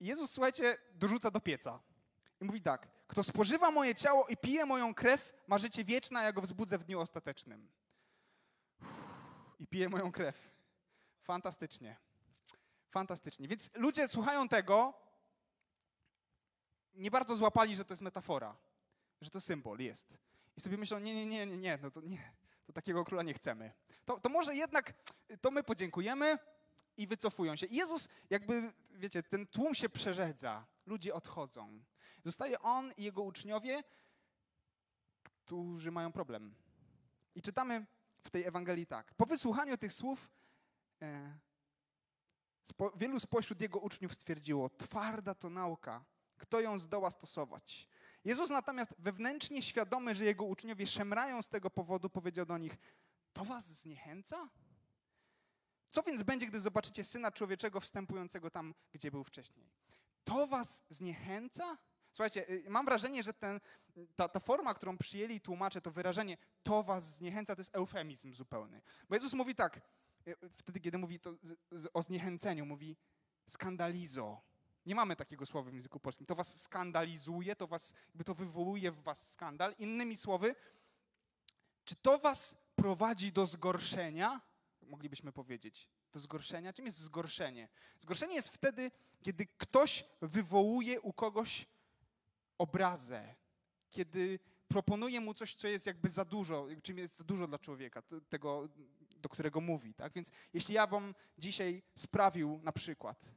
Jezus, 0.00 0.30
słuchajcie, 0.30 0.78
dorzuca 0.94 1.30
do 1.30 1.40
pieca. 1.40 1.82
I 2.40 2.44
mówi 2.44 2.60
tak, 2.60 2.88
kto 3.06 3.24
spożywa 3.24 3.70
moje 3.70 3.94
ciało 3.94 4.26
i 4.26 4.36
pije 4.36 4.66
moją 4.66 4.94
krew, 4.94 5.32
ma 5.46 5.58
życie 5.58 5.84
wieczne, 5.84 6.20
a 6.20 6.22
ja 6.22 6.32
go 6.32 6.40
wzbudzę 6.40 6.78
w 6.78 6.84
dniu 6.84 7.00
ostatecznym. 7.00 7.68
I 9.62 9.66
pije 9.66 9.88
moją 9.88 10.12
krew. 10.12 10.50
Fantastycznie. 11.22 11.96
Fantastycznie. 12.90 13.48
Więc 13.48 13.70
ludzie 13.74 14.08
słuchają 14.08 14.48
tego, 14.48 14.94
nie 16.94 17.10
bardzo 17.10 17.36
złapali, 17.36 17.76
że 17.76 17.84
to 17.84 17.92
jest 17.92 18.02
metafora, 18.02 18.56
że 19.20 19.30
to 19.30 19.40
symbol 19.40 19.78
jest. 19.78 20.18
I 20.56 20.60
sobie 20.60 20.76
myślą, 20.76 20.98
nie, 20.98 21.14
nie, 21.14 21.26
nie, 21.26 21.46
nie, 21.46 21.56
nie, 21.56 21.78
no 21.82 21.90
to 21.90 22.00
nie, 22.00 22.32
to 22.66 22.72
takiego 22.72 23.04
króla 23.04 23.22
nie 23.22 23.34
chcemy. 23.34 23.72
To, 24.04 24.20
to 24.20 24.28
może 24.28 24.56
jednak, 24.56 24.94
to 25.40 25.50
my 25.50 25.62
podziękujemy 25.62 26.38
i 26.96 27.06
wycofują 27.06 27.56
się. 27.56 27.66
I 27.66 27.76
Jezus 27.76 28.08
jakby, 28.30 28.72
wiecie, 28.90 29.22
ten 29.22 29.46
tłum 29.46 29.74
się 29.74 29.88
przerzedza, 29.88 30.66
ludzie 30.86 31.14
odchodzą. 31.14 31.82
Zostaje 32.24 32.58
on 32.58 32.92
i 32.96 33.04
jego 33.04 33.22
uczniowie, 33.22 33.82
którzy 35.22 35.90
mają 35.90 36.12
problem. 36.12 36.54
I 37.34 37.42
czytamy 37.42 37.86
w 38.24 38.30
tej 38.30 38.44
Ewangelii 38.44 38.86
tak. 38.86 39.14
Po 39.14 39.26
wysłuchaniu 39.26 39.76
tych 39.76 39.92
słów 39.92 40.30
e, 41.02 41.38
spo, 42.62 42.92
wielu 42.96 43.20
spośród 43.20 43.60
jego 43.60 43.78
uczniów 43.78 44.14
stwierdziło, 44.14 44.70
twarda 44.70 45.34
to 45.34 45.50
nauka, 45.50 46.04
kto 46.38 46.60
ją 46.60 46.78
zdoła 46.78 47.10
stosować. 47.10 47.88
Jezus 48.24 48.50
natomiast 48.50 48.94
wewnętrznie 48.98 49.62
świadomy, 49.62 50.14
że 50.14 50.24
jego 50.24 50.44
uczniowie 50.44 50.86
szemrają 50.86 51.42
z 51.42 51.48
tego 51.48 51.70
powodu, 51.70 52.10
powiedział 52.10 52.46
do 52.46 52.58
nich, 52.58 52.76
to 53.32 53.44
was 53.44 53.66
zniechęca? 53.66 54.48
Co 55.90 56.02
więc 56.02 56.22
będzie, 56.22 56.46
gdy 56.46 56.60
zobaczycie 56.60 57.04
Syna 57.04 57.32
Człowieczego 57.32 57.80
wstępującego 57.80 58.50
tam, 58.50 58.74
gdzie 58.92 59.10
był 59.10 59.24
wcześniej? 59.24 59.70
To 60.24 60.46
was 60.46 60.82
zniechęca? 60.90 61.78
Słuchajcie, 62.12 62.50
y, 62.50 62.64
mam 62.68 62.86
wrażenie, 62.86 63.22
że 63.22 63.32
ten, 63.32 63.60
ta, 64.16 64.28
ta 64.28 64.40
forma, 64.40 64.74
którą 64.74 64.98
przyjęli 64.98 65.40
tłumacze, 65.40 65.80
to 65.80 65.90
wyrażenie 65.90 66.36
to 66.62 66.82
was 66.82 67.14
zniechęca, 67.14 67.54
to 67.54 67.60
jest 67.60 67.76
eufemizm 67.76 68.34
zupełny. 68.34 68.82
Bo 69.08 69.14
Jezus 69.14 69.32
mówi 69.32 69.54
tak, 69.54 69.80
y, 70.28 70.36
wtedy 70.50 70.80
kiedy 70.80 70.98
mówi 70.98 71.20
to 71.20 71.34
o 71.94 72.02
zniechęceniu, 72.02 72.66
mówi 72.66 72.96
skandalizo. 73.46 74.40
Nie 74.86 74.94
mamy 74.94 75.16
takiego 75.16 75.46
słowa 75.46 75.70
w 75.70 75.74
języku 75.74 76.00
polskim. 76.00 76.26
To 76.26 76.34
was 76.34 76.60
skandalizuje, 76.62 77.56
to 77.56 77.66
was, 77.66 77.94
jakby 78.08 78.24
to 78.24 78.34
wywołuje 78.34 78.92
w 78.92 79.02
was 79.02 79.30
skandal. 79.30 79.74
Innymi 79.78 80.16
słowy, 80.16 80.54
czy 81.84 81.96
to 81.96 82.18
was 82.18 82.56
prowadzi 82.76 83.32
do 83.32 83.46
zgorszenia? 83.46 84.40
Moglibyśmy 84.82 85.32
powiedzieć. 85.32 85.88
Do 86.12 86.20
zgorszenia? 86.20 86.72
Czym 86.72 86.86
jest 86.86 86.98
zgorszenie? 86.98 87.68
Zgorszenie 88.00 88.34
jest 88.34 88.48
wtedy, 88.48 88.90
kiedy 89.22 89.46
ktoś 89.46 90.04
wywołuje 90.20 91.00
u 91.00 91.12
kogoś 91.12 91.66
obrazę, 92.58 93.34
kiedy 93.92 94.38
proponuje 94.68 95.20
mu 95.20 95.34
coś, 95.34 95.54
co 95.54 95.68
jest 95.68 95.86
jakby 95.86 96.08
za 96.08 96.24
dużo, 96.24 96.66
czym 96.82 96.98
jest 96.98 97.16
za 97.16 97.24
dużo 97.24 97.46
dla 97.46 97.58
człowieka, 97.58 98.02
tego, 98.28 98.68
do 99.16 99.28
którego 99.28 99.60
mówi. 99.60 99.94
Tak? 99.94 100.12
Więc 100.12 100.30
jeśli 100.52 100.74
ja 100.74 100.86
wam 100.86 101.14
dzisiaj 101.38 101.82
sprawił 101.96 102.60
na 102.62 102.72
przykład, 102.72 103.34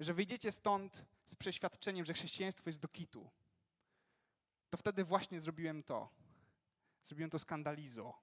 że 0.00 0.14
wyjdziecie 0.14 0.52
stąd 0.52 1.04
z 1.24 1.34
przeświadczeniem, 1.34 2.04
że 2.04 2.14
chrześcijaństwo 2.14 2.70
jest 2.70 2.80
do 2.80 2.88
kitu, 2.88 3.30
to 4.70 4.76
wtedy 4.76 5.04
właśnie 5.04 5.40
zrobiłem 5.40 5.82
to. 5.82 6.08
Zrobiłem 7.04 7.30
to 7.30 7.38
skandalizo. 7.38 8.14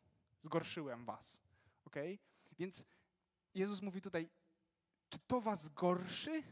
Zgorszyłem 0.42 1.06
was. 1.06 1.42
ok? 1.86 1.96
Więc 2.60 2.86
Jezus 3.56 3.82
mówi 3.82 4.02
tutaj, 4.02 4.30
czy 5.10 5.20
to 5.28 5.42
was 5.42 5.70
gorszy? 5.70 6.44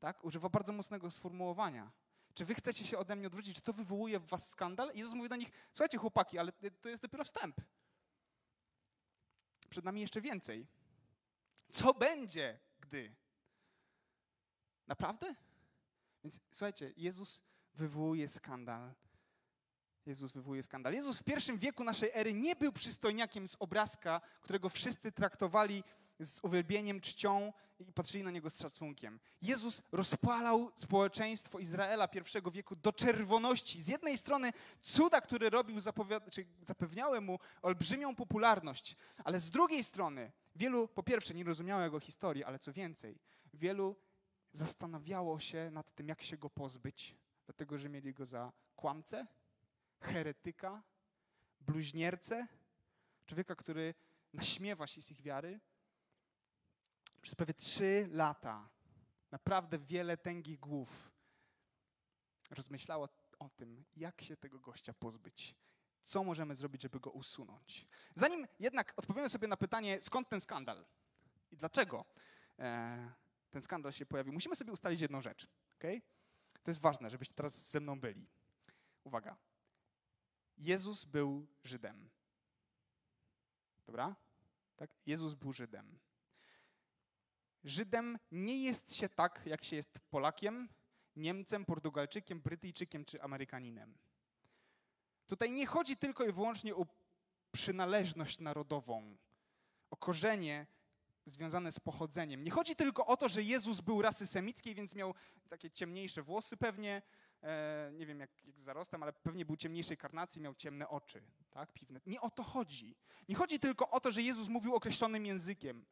Tak? 0.00 0.24
Używa 0.24 0.48
bardzo 0.48 0.72
mocnego 0.72 1.10
sformułowania. 1.10 1.90
Czy 2.34 2.44
wy 2.44 2.54
chcecie 2.54 2.86
się 2.86 2.98
ode 2.98 3.16
mnie 3.16 3.26
odwrócić? 3.26 3.56
Czy 3.56 3.62
to 3.62 3.72
wywołuje 3.72 4.20
w 4.20 4.26
was 4.26 4.48
skandal? 4.48 4.90
I 4.94 4.98
Jezus 4.98 5.14
mówi 5.14 5.28
do 5.28 5.36
nich, 5.36 5.50
słuchajcie 5.72 5.98
chłopaki, 5.98 6.38
ale 6.38 6.52
to 6.80 6.88
jest 6.88 7.02
dopiero 7.02 7.24
wstęp. 7.24 7.60
Przed 9.70 9.84
nami 9.84 10.00
jeszcze 10.00 10.20
więcej. 10.20 10.66
Co 11.70 11.94
będzie, 11.94 12.58
gdy? 12.80 13.14
Naprawdę? 14.86 15.34
Więc 16.24 16.40
słuchajcie, 16.50 16.92
Jezus 16.96 17.42
wywołuje 17.74 18.28
skandal. 18.28 18.94
Jezus 20.06 20.32
wywołuje 20.32 20.62
skandal. 20.62 20.94
Jezus 20.94 21.18
w 21.18 21.24
pierwszym 21.24 21.58
wieku 21.58 21.84
naszej 21.84 22.10
ery 22.12 22.34
nie 22.34 22.56
był 22.56 22.72
przystojniakiem 22.72 23.48
z 23.48 23.56
obrazka, 23.58 24.20
którego 24.40 24.68
wszyscy 24.68 25.12
traktowali 25.12 25.84
z 26.22 26.40
uwielbieniem, 26.42 27.00
czcią 27.00 27.52
i 27.78 27.92
patrzyli 27.92 28.24
na 28.24 28.30
niego 28.30 28.50
z 28.50 28.60
szacunkiem. 28.60 29.20
Jezus 29.42 29.82
rozpalał 29.92 30.70
społeczeństwo 30.76 31.58
Izraela 31.58 32.08
pierwszego 32.08 32.50
wieku 32.50 32.76
do 32.76 32.92
czerwoności. 32.92 33.82
Z 33.82 33.88
jednej 33.88 34.18
strony 34.18 34.52
cuda, 34.80 35.20
które 35.20 35.50
robił, 35.50 35.80
zapewniały 36.62 37.20
mu 37.20 37.38
olbrzymią 37.62 38.14
popularność, 38.14 38.96
ale 39.24 39.40
z 39.40 39.50
drugiej 39.50 39.84
strony 39.84 40.32
wielu, 40.56 40.88
po 40.88 41.02
pierwsze, 41.02 41.34
nie 41.34 41.44
rozumiało 41.44 41.82
jego 41.82 42.00
historii, 42.00 42.44
ale 42.44 42.58
co 42.58 42.72
więcej, 42.72 43.18
wielu 43.54 43.96
zastanawiało 44.52 45.40
się 45.40 45.70
nad 45.72 45.94
tym, 45.94 46.08
jak 46.08 46.22
się 46.22 46.36
go 46.36 46.50
pozbyć, 46.50 47.16
dlatego 47.46 47.78
że 47.78 47.88
mieli 47.88 48.14
go 48.14 48.26
za 48.26 48.52
kłamcę, 48.76 49.26
heretyka, 50.00 50.82
bluźniercę, 51.60 52.46
człowieka, 53.26 53.54
który 53.54 53.94
naśmiewa 54.32 54.86
się 54.86 55.02
z 55.02 55.10
ich 55.10 55.22
wiary. 55.22 55.60
Przez 57.22 57.34
prawie 57.34 57.54
trzy 57.54 58.08
lata 58.10 58.68
naprawdę 59.30 59.78
wiele 59.78 60.16
tęgich 60.16 60.60
głów 60.60 61.12
rozmyślało 62.50 63.08
o 63.38 63.48
tym, 63.48 63.84
jak 63.96 64.22
się 64.22 64.36
tego 64.36 64.58
gościa 64.58 64.94
pozbyć. 64.94 65.54
Co 66.02 66.24
możemy 66.24 66.54
zrobić, 66.54 66.82
żeby 66.82 67.00
go 67.00 67.10
usunąć? 67.10 67.86
Zanim 68.14 68.46
jednak 68.58 68.92
odpowiemy 68.96 69.28
sobie 69.28 69.48
na 69.48 69.56
pytanie, 69.56 69.98
skąd 70.00 70.28
ten 70.28 70.40
skandal 70.40 70.86
i 71.50 71.56
dlaczego 71.56 72.04
e, 72.58 73.12
ten 73.50 73.62
skandal 73.62 73.92
się 73.92 74.06
pojawił, 74.06 74.32
musimy 74.32 74.56
sobie 74.56 74.72
ustalić 74.72 75.00
jedną 75.00 75.20
rzecz. 75.20 75.48
Okay? 75.76 76.02
To 76.62 76.70
jest 76.70 76.80
ważne, 76.80 77.10
żebyście 77.10 77.34
teraz 77.34 77.70
ze 77.70 77.80
mną 77.80 78.00
byli. 78.00 78.28
Uwaga. 79.04 79.36
Jezus 80.58 81.04
był 81.04 81.46
Żydem. 81.64 82.10
Dobra? 83.86 84.16
Tak? 84.76 84.90
Jezus 85.06 85.34
był 85.34 85.52
Żydem. 85.52 85.98
Żydem 87.64 88.18
nie 88.32 88.62
jest 88.62 88.94
się 88.94 89.08
tak, 89.08 89.42
jak 89.46 89.64
się 89.64 89.76
jest 89.76 89.98
Polakiem, 90.10 90.68
Niemcem, 91.16 91.64
Portugalczykiem, 91.64 92.40
Brytyjczykiem 92.40 93.04
czy 93.04 93.22
Amerykaninem. 93.22 93.98
Tutaj 95.26 95.52
nie 95.52 95.66
chodzi 95.66 95.96
tylko 95.96 96.24
i 96.24 96.32
wyłącznie 96.32 96.74
o 96.76 96.86
przynależność 97.52 98.38
narodową, 98.38 99.16
o 99.90 99.96
korzenie 99.96 100.66
związane 101.26 101.72
z 101.72 101.80
pochodzeniem. 101.80 102.44
Nie 102.44 102.50
chodzi 102.50 102.76
tylko 102.76 103.06
o 103.06 103.16
to, 103.16 103.28
że 103.28 103.42
Jezus 103.42 103.80
był 103.80 104.02
rasy 104.02 104.26
semickiej, 104.26 104.74
więc 104.74 104.94
miał 104.94 105.14
takie 105.48 105.70
ciemniejsze 105.70 106.22
włosy 106.22 106.56
pewnie, 106.56 107.02
e, 107.42 107.90
nie 107.94 108.06
wiem 108.06 108.20
jak, 108.20 108.44
jak 108.44 108.60
zarostem, 108.60 109.02
ale 109.02 109.12
pewnie 109.12 109.44
był 109.44 109.56
ciemniejszej 109.56 109.96
karnacji, 109.96 110.40
miał 110.40 110.54
ciemne 110.54 110.88
oczy, 110.88 111.22
tak, 111.50 111.72
piwne. 111.72 112.00
Nie 112.06 112.20
o 112.20 112.30
to 112.30 112.42
chodzi. 112.42 112.96
Nie 113.28 113.34
chodzi 113.34 113.60
tylko 113.60 113.90
o 113.90 114.00
to, 114.00 114.12
że 114.12 114.22
Jezus 114.22 114.48
mówił 114.48 114.74
określonym 114.74 115.26
językiem. 115.26 115.84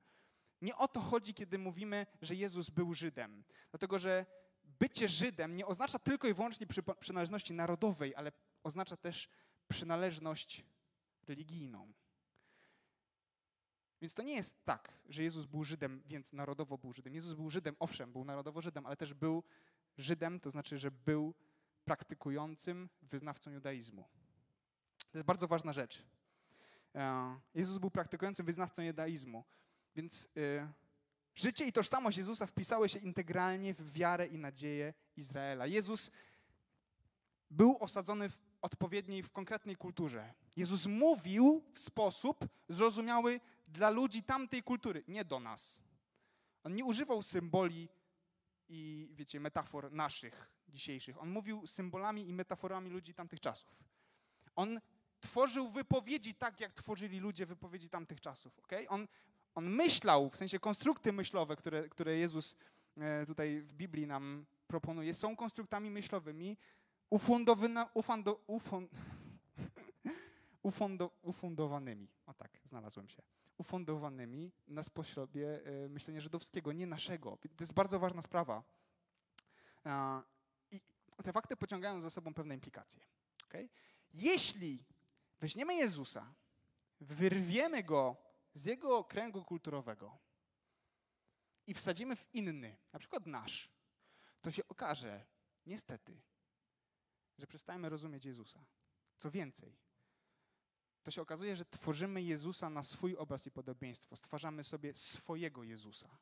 Nie 0.62 0.76
o 0.76 0.88
to 0.88 1.00
chodzi, 1.00 1.34
kiedy 1.34 1.58
mówimy, 1.58 2.06
że 2.22 2.34
Jezus 2.34 2.70
był 2.70 2.94
Żydem. 2.94 3.44
Dlatego, 3.70 3.98
że 3.98 4.26
bycie 4.64 5.08
Żydem 5.08 5.56
nie 5.56 5.66
oznacza 5.66 5.98
tylko 5.98 6.28
i 6.28 6.34
wyłącznie 6.34 6.66
przynależności 7.00 7.54
narodowej, 7.54 8.14
ale 8.14 8.32
oznacza 8.62 8.96
też 8.96 9.28
przynależność 9.68 10.64
religijną. 11.26 11.92
Więc 14.00 14.14
to 14.14 14.22
nie 14.22 14.34
jest 14.34 14.64
tak, 14.64 14.92
że 15.08 15.22
Jezus 15.22 15.46
był 15.46 15.64
Żydem, 15.64 16.02
więc 16.06 16.32
narodowo 16.32 16.78
był 16.78 16.92
Żydem. 16.92 17.14
Jezus 17.14 17.34
był 17.34 17.50
Żydem, 17.50 17.76
owszem, 17.78 18.12
był 18.12 18.24
narodowo 18.24 18.60
Żydem, 18.60 18.86
ale 18.86 18.96
też 18.96 19.14
był 19.14 19.42
Żydem, 19.98 20.40
to 20.40 20.50
znaczy, 20.50 20.78
że 20.78 20.90
był 20.90 21.34
praktykującym 21.84 22.88
wyznawcą 23.02 23.50
judaizmu. 23.50 24.08
To 25.10 25.18
jest 25.18 25.26
bardzo 25.26 25.48
ważna 25.48 25.72
rzecz. 25.72 26.04
E, 26.94 27.36
Jezus 27.54 27.78
był 27.78 27.90
praktykującym 27.90 28.46
wyznawcą 28.46 28.82
judaizmu, 28.82 29.44
więc 29.96 30.28
e, 30.36 30.72
życie 31.34 31.66
i 31.66 31.72
tożsamość 31.72 32.18
Jezusa 32.18 32.46
wpisały 32.46 32.88
się 32.88 32.98
integralnie 32.98 33.74
w 33.74 33.92
wiarę 33.92 34.26
i 34.26 34.38
nadzieję 34.38 34.94
Izraela. 35.16 35.66
Jezus 35.66 36.10
był 37.50 37.76
osadzony 37.80 38.28
w 38.28 38.38
odpowiedniej, 38.62 39.22
w 39.22 39.30
konkretnej 39.30 39.76
kulturze. 39.76 40.34
Jezus 40.56 40.86
mówił 40.86 41.64
w 41.74 41.78
sposób 41.78 42.48
zrozumiały 42.68 43.40
dla 43.68 43.90
ludzi 43.90 44.22
tamtej 44.22 44.62
kultury, 44.62 45.04
nie 45.08 45.24
do 45.24 45.40
nas. 45.40 45.82
On 46.64 46.74
nie 46.74 46.84
używał 46.84 47.22
symboli 47.22 47.88
i, 48.68 49.08
wiecie, 49.12 49.40
metafor 49.40 49.92
naszych, 49.92 50.50
dzisiejszych. 50.68 51.22
On 51.22 51.30
mówił 51.30 51.66
symbolami 51.66 52.28
i 52.28 52.32
metaforami 52.32 52.90
ludzi 52.90 53.14
tamtych 53.14 53.40
czasów. 53.40 53.84
On 54.56 54.80
tworzył 55.20 55.70
wypowiedzi 55.70 56.34
tak, 56.34 56.60
jak 56.60 56.72
tworzyli 56.72 57.20
ludzie 57.20 57.46
wypowiedzi 57.46 57.88
tamtych 57.88 58.20
czasów. 58.20 58.58
Okay? 58.58 58.88
On, 58.88 59.08
on 59.54 59.70
myślał, 59.70 60.30
w 60.30 60.36
sensie 60.36 60.58
konstrukty 60.58 61.12
myślowe, 61.12 61.56
które, 61.56 61.88
które 61.88 62.18
Jezus 62.18 62.56
e, 62.96 63.26
tutaj 63.26 63.60
w 63.60 63.72
Biblii 63.72 64.06
nam 64.06 64.46
proponuje, 64.66 65.14
są 65.14 65.36
konstruktami 65.36 65.90
myślowymi 65.90 66.56
ufundowanymi. 71.22 72.08
O 72.26 72.34
tak, 72.34 72.58
znalazłem 72.64 73.08
się. 73.08 73.22
Ufundowanymi 73.58 74.52
na 74.68 74.82
sposobie 74.82 75.60
e, 75.64 75.88
myślenia 75.88 76.20
żydowskiego, 76.20 76.72
nie 76.72 76.86
naszego. 76.86 77.36
To 77.36 77.48
jest 77.60 77.72
bardzo 77.72 77.98
ważna 77.98 78.22
sprawa. 78.22 78.62
I 80.70 80.80
te 81.24 81.32
fakty 81.32 81.56
pociągają 81.56 82.00
za 82.00 82.10
sobą 82.10 82.34
pewne 82.34 82.54
implikacje. 82.54 83.00
Okay? 83.44 83.68
Jeśli 84.14 84.84
weźmiemy 85.40 85.74
Jezusa, 85.74 86.34
wyrwiemy 87.00 87.82
go 87.82 88.16
z 88.54 88.64
jego 88.64 89.04
kręgu 89.04 89.44
kulturowego 89.44 90.18
i 91.66 91.74
wsadzimy 91.74 92.16
w 92.16 92.34
inny, 92.34 92.76
na 92.92 92.98
przykład 92.98 93.26
nasz, 93.26 93.70
to 94.40 94.50
się 94.50 94.68
okaże, 94.68 95.26
niestety, 95.66 96.22
że 97.38 97.46
przestajemy 97.46 97.88
rozumieć 97.88 98.24
Jezusa. 98.24 98.64
Co 99.18 99.30
więcej, 99.30 99.76
to 101.02 101.10
się 101.10 101.22
okazuje, 101.22 101.56
że 101.56 101.64
tworzymy 101.64 102.22
Jezusa 102.22 102.70
na 102.70 102.82
swój 102.82 103.16
obraz 103.16 103.46
i 103.46 103.50
podobieństwo. 103.50 104.16
Stwarzamy 104.16 104.64
sobie 104.64 104.94
swojego 104.94 105.62
Jezusa. 105.62 106.18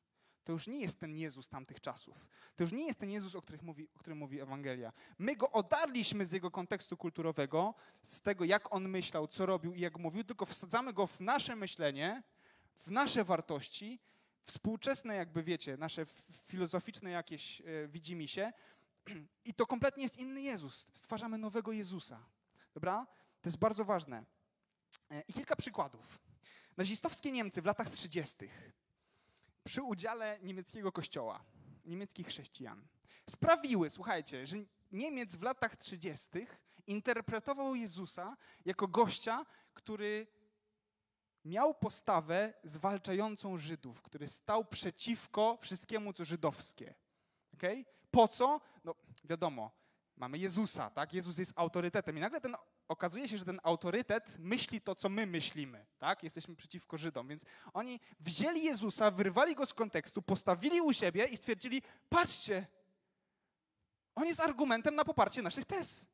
To 0.49 0.53
już 0.53 0.67
nie 0.67 0.81
jest 0.81 1.01
ten 1.01 1.17
Jezus 1.17 1.49
tamtych 1.49 1.81
czasów. 1.81 2.27
To 2.57 2.63
już 2.65 2.73
nie 2.73 2.87
jest 2.87 2.99
ten 2.99 3.11
Jezus, 3.11 3.35
o, 3.35 3.43
mówi, 3.63 3.89
o 3.95 3.99
którym 3.99 4.19
mówi 4.19 4.41
Ewangelia. 4.41 4.93
My 5.19 5.37
go 5.37 5.51
odarliśmy 5.51 6.27
z 6.27 6.33
jego 6.33 6.51
kontekstu 6.51 6.97
kulturowego, 6.97 7.75
z 8.03 8.21
tego, 8.21 8.45
jak 8.45 8.73
on 8.73 8.89
myślał, 8.89 9.27
co 9.27 9.47
robił 9.47 9.75
i 9.75 9.81
jak 9.81 9.99
mówił, 9.99 10.25
tylko 10.25 10.47
wsadzamy 10.47 10.93
go 10.93 11.07
w 11.07 11.21
nasze 11.21 11.57
myślenie, 11.57 12.23
w 12.79 12.91
nasze 12.91 13.25
wartości, 13.25 14.01
współczesne, 14.43 15.17
jakby 15.17 15.43
wiecie, 15.43 15.77
nasze 15.77 16.07
filozoficzne 16.47 17.11
jakieś 17.11 17.61
e, 17.61 17.65
widzimy 17.89 18.29
się. 18.29 18.53
I 19.45 19.55
to 19.55 19.67
kompletnie 19.67 20.03
jest 20.03 20.19
inny 20.19 20.43
Jezus. 20.43 20.87
Stwarzamy 20.93 21.39
nowego 21.39 21.73
Jezusa. 21.73 22.25
Dobra? 22.75 23.07
To 23.41 23.49
jest 23.49 23.59
bardzo 23.59 23.85
ważne. 23.85 24.25
E, 25.11 25.21
I 25.29 25.33
kilka 25.33 25.57
przykładów. 25.57 26.19
Nazistowskie 26.77 27.33
Niemcy 27.33 27.63
w 27.63 27.65
latach 27.65 27.91
30. 27.91 28.37
przy 29.69 29.83
udziale 29.83 30.39
niemieckiego 30.43 30.93
kościoła, 30.93 31.45
niemieckich 31.85 32.27
chrześcijan, 32.27 32.87
sprawiły, 33.31 33.91
słuchajcie, 33.91 34.47
że 34.47 34.57
Niemiec 34.93 35.37
w 35.37 35.43
latach 35.43 35.77
30. 35.77 36.29
interpretował 36.87 37.75
Jezusa 37.75 38.37
jako 38.65 38.89
gościa, 38.89 39.47
który 39.75 40.27
miał 41.45 41.75
postawę 41.75 42.55
zwalczającą 42.65 43.57
Żydów, 43.57 44.03
który 44.03 44.29
stał 44.29 44.65
przeciwko 44.65 45.59
wszystkiemu, 45.61 46.13
co 46.13 46.25
żydowskie. 46.25 46.95
Okay? 47.55 47.85
Po 48.11 48.29
co? 48.29 48.61
No 48.85 48.95
wiadomo, 49.25 49.71
mamy 50.17 50.39
Jezusa, 50.39 50.91
tak? 50.91 51.13
Jezus 51.15 51.39
jest 51.39 51.53
autorytetem 51.57 52.19
i 52.19 52.21
nagle 52.21 52.41
ten, 52.41 52.57
okazuje 52.89 53.29
się, 53.29 53.39
że 53.39 53.45
ten 53.45 53.61
autorytet 53.63 54.39
myśli 54.39 54.81
to, 54.81 54.95
co 54.95 55.09
my 55.09 55.27
myślimy, 55.27 55.87
tak? 55.99 56.23
Jesteśmy 56.23 56.57
przeciwko 56.57 56.99
Żydom, 56.99 57.29
więc 57.29 57.45
oni 57.73 58.01
wzięli 58.21 58.65
Jezusa, 58.65 59.11
wyrwali 59.11 59.55
go 59.55 59.67
z 59.67 59.75
kontekstu, 59.75 60.23
postawili 60.23 60.81
u 60.81 60.93
siebie 60.93 61.25
i 61.25 61.37
stwierdzili, 61.37 61.83
patrzcie, 62.09 62.67
on 64.15 64.27
jest 64.27 64.41
argumentem 64.41 64.95
na 64.95 65.05
poparcie 65.05 65.43
naszych 65.43 65.65
tez. 65.65 66.09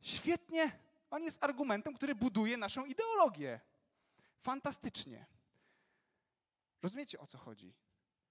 Świetnie, 0.00 0.72
on 1.10 1.22
jest 1.22 1.44
argumentem, 1.44 1.94
który 1.94 2.14
buduje 2.14 2.56
naszą 2.56 2.84
ideologię. 2.84 3.60
Fantastycznie. 4.38 5.26
Rozumiecie, 6.82 7.18
o 7.18 7.26
co 7.26 7.38
chodzi? 7.38 7.74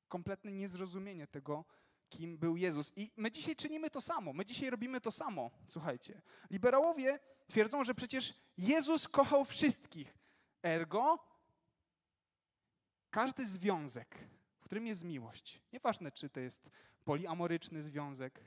Kompletne 0.07 0.51
niezrozumienie 0.51 1.27
tego, 1.27 1.65
kim 2.09 2.37
był 2.37 2.57
Jezus. 2.57 2.91
I 2.95 3.11
my 3.17 3.31
dzisiaj 3.31 3.55
czynimy 3.55 3.89
to 3.89 4.01
samo. 4.01 4.33
My 4.33 4.45
dzisiaj 4.45 4.69
robimy 4.69 5.01
to 5.01 5.11
samo. 5.11 5.51
Słuchajcie. 5.67 6.21
Liberałowie 6.49 7.19
twierdzą, 7.47 7.83
że 7.83 7.95
przecież 7.95 8.33
Jezus 8.57 9.07
kochał 9.07 9.45
wszystkich. 9.45 10.17
Ergo, 10.63 11.19
każdy 13.09 13.47
związek, 13.47 14.17
w 14.59 14.63
którym 14.63 14.87
jest 14.87 15.03
miłość, 15.03 15.61
nieważne 15.73 16.11
czy 16.11 16.29
to 16.29 16.39
jest 16.39 16.69
poliamoryczny 17.03 17.81
związek, 17.81 18.39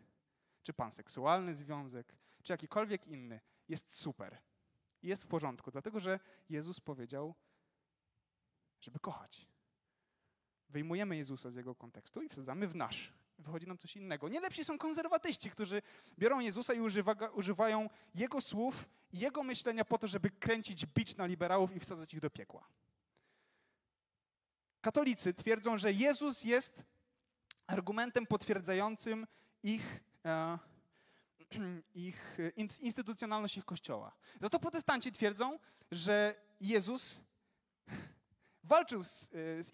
czy 0.63 0.73
panseksualny 0.73 1.55
związek, 1.55 2.17
czy 2.43 2.53
jakikolwiek 2.53 3.07
inny, 3.07 3.41
jest 3.69 3.93
super. 3.93 4.39
Jest 5.03 5.25
w 5.25 5.27
porządku, 5.27 5.71
dlatego 5.71 6.01
że 6.01 6.21
Jezus 6.49 6.81
powiedział, 6.81 7.35
żeby 8.81 8.99
kochać. 8.99 9.49
Wyjmujemy 10.69 11.17
Jezusa 11.17 11.51
z 11.51 11.57
jego 11.57 11.75
kontekstu 11.75 12.23
i 12.23 12.29
wsadzamy 12.29 12.69
w 12.69 12.75
nasz 12.75 13.22
wychodzi 13.43 13.67
nam 13.67 13.79
coś 13.79 13.97
innego. 13.97 14.29
Nie 14.29 14.41
lepsi 14.41 14.65
są 14.65 14.79
konserwatyści, 14.79 15.51
którzy 15.51 15.83
biorą 16.19 16.41
Jezusa 16.41 16.75
i 16.75 16.81
używa, 16.81 17.13
używają 17.13 17.91
Jego 18.15 18.41
słów 18.41 18.89
i 19.13 19.19
Jego 19.19 19.43
myślenia 19.43 19.85
po 19.85 19.99
to, 19.99 20.07
żeby 20.07 20.31
kręcić 20.31 20.87
bicz 20.87 21.17
na 21.17 21.27
liberałów 21.27 21.77
i 21.77 21.81
wsadzać 21.81 22.15
ich 22.15 22.21
do 22.21 22.31
piekła. 22.31 22.69
Katolicy 24.81 25.35
twierdzą, 25.35 25.79
że 25.79 25.93
Jezus 25.93 26.45
jest 26.45 26.83
argumentem 27.67 28.27
potwierdzającym 28.27 29.27
ich, 29.63 30.01
e, 30.25 30.59
ich 31.95 32.39
instytucjonalność 32.81 33.57
ich 33.57 33.65
kościoła. 33.65 34.13
Za 34.41 34.51
to 34.51 34.59
protestanci 34.59 35.13
twierdzą, 35.13 35.59
że 35.91 36.35
Jezus 36.61 37.21
walczył 38.65 39.05
z, 39.05 39.31
z 39.67 39.71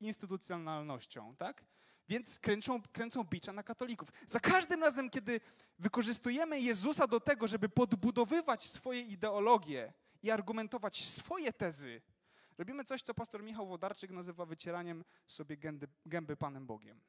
instytucjonalnością, 0.00 1.36
tak? 1.36 1.64
Więc 2.08 2.38
kręcą, 2.38 2.82
kręcą 2.82 3.24
bicza 3.24 3.52
na 3.52 3.62
katolików. 3.62 4.08
Za 4.28 4.40
każdym 4.40 4.82
razem, 4.82 5.10
kiedy 5.10 5.40
wykorzystujemy 5.78 6.60
Jezusa 6.60 7.06
do 7.06 7.20
tego, 7.20 7.48
żeby 7.48 7.68
podbudowywać 7.68 8.66
swoje 8.66 9.00
ideologie 9.00 9.92
i 10.22 10.30
argumentować 10.30 11.06
swoje 11.06 11.52
tezy, 11.52 12.02
robimy 12.58 12.84
coś, 12.84 13.02
co 13.02 13.14
pastor 13.14 13.42
Michał 13.42 13.66
Wodarczyk 13.66 14.10
nazywa 14.10 14.46
wycieraniem 14.46 15.04
sobie 15.26 15.56
gęby, 15.56 15.88
gęby 16.06 16.36
Panem 16.36 16.66
Bogiem. 16.66 17.00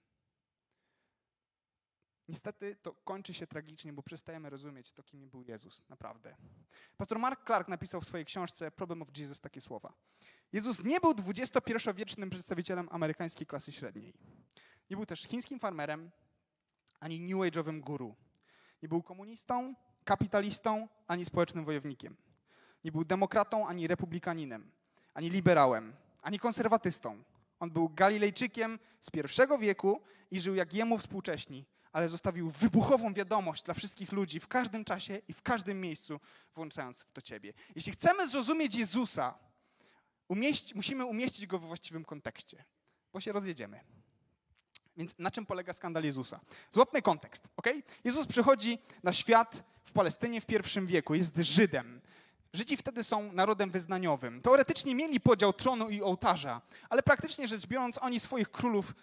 Niestety 2.27 2.75
to 2.81 2.93
kończy 2.93 3.33
się 3.33 3.47
tragicznie, 3.47 3.93
bo 3.93 4.03
przestajemy 4.03 4.49
rozumieć 4.49 4.91
to, 4.91 5.03
kim 5.03 5.29
był 5.29 5.43
Jezus, 5.43 5.83
naprawdę. 5.89 6.35
Pastor 6.97 7.19
Mark 7.19 7.45
Clark 7.45 7.67
napisał 7.67 8.01
w 8.01 8.07
swojej 8.07 8.25
książce 8.25 8.71
Problem 8.71 9.01
of 9.01 9.17
Jesus 9.17 9.39
takie 9.39 9.61
słowa. 9.61 9.93
Jezus 10.53 10.83
nie 10.83 10.99
był 10.99 11.15
XXI-wiecznym 11.27 12.29
przedstawicielem 12.29 12.87
amerykańskiej 12.91 13.47
klasy 13.47 13.71
średniej. 13.71 14.13
Nie 14.93 14.97
był 14.97 15.05
też 15.05 15.21
chińskim 15.21 15.59
farmerem, 15.59 16.11
ani 16.99 17.19
new 17.19 17.37
age'owym 17.37 17.79
guru. 17.79 18.15
Nie 18.81 18.89
był 18.89 19.03
komunistą, 19.03 19.75
kapitalistą, 20.03 20.87
ani 21.07 21.25
społecznym 21.25 21.65
wojownikiem. 21.65 22.15
Nie 22.83 22.91
był 22.91 23.03
demokratą, 23.03 23.67
ani 23.67 23.87
republikaninem, 23.87 24.71
ani 25.13 25.29
liberałem, 25.29 25.95
ani 26.21 26.39
konserwatystą. 26.39 27.23
On 27.59 27.71
był 27.71 27.89
Galilejczykiem 27.89 28.79
z 29.01 29.09
pierwszego 29.09 29.57
wieku 29.57 30.01
i 30.31 30.41
żył 30.41 30.55
jak 30.55 30.73
jemu 30.73 30.97
współcześni, 30.97 31.65
ale 31.91 32.09
zostawił 32.09 32.49
wybuchową 32.49 33.13
wiadomość 33.13 33.63
dla 33.63 33.73
wszystkich 33.73 34.11
ludzi 34.11 34.39
w 34.39 34.47
każdym 34.47 34.85
czasie 34.85 35.21
i 35.27 35.33
w 35.33 35.41
każdym 35.41 35.81
miejscu, 35.81 36.19
włączając 36.55 36.99
w 36.99 37.11
to 37.11 37.21
ciebie. 37.21 37.53
Jeśli 37.75 37.91
chcemy 37.91 38.27
zrozumieć 38.27 38.75
Jezusa, 38.75 39.39
umieść, 40.27 40.75
musimy 40.75 41.05
umieścić 41.05 41.47
go 41.47 41.59
we 41.59 41.67
właściwym 41.67 42.05
kontekście, 42.05 42.63
bo 43.13 43.19
się 43.19 43.31
rozjedziemy. 43.31 44.02
Więc 44.97 45.15
na 45.19 45.31
czym 45.31 45.45
polega 45.45 45.73
skandal 45.73 46.03
Jezusa? 46.03 46.39
Złapmy 46.71 47.01
kontekst, 47.01 47.47
ok? 47.57 47.67
Jezus 48.03 48.27
przychodzi 48.27 48.77
na 49.03 49.13
świat 49.13 49.63
w 49.85 49.91
Palestynie 49.93 50.41
w 50.41 50.45
pierwszym 50.45 50.87
wieku, 50.87 51.15
jest 51.15 51.37
Żydem. 51.37 52.01
Żydzi 52.53 52.77
wtedy 52.77 53.03
są 53.03 53.33
narodem 53.33 53.71
wyznaniowym. 53.71 54.41
Teoretycznie 54.41 54.95
mieli 54.95 55.19
podział 55.19 55.53
tronu 55.53 55.89
i 55.89 56.01
ołtarza, 56.01 56.61
ale 56.89 57.03
praktycznie 57.03 57.47
rzecz 57.47 57.67
biorąc, 57.67 57.97
oni 58.01 58.19
swoich 58.19 58.51
królów 58.51 58.93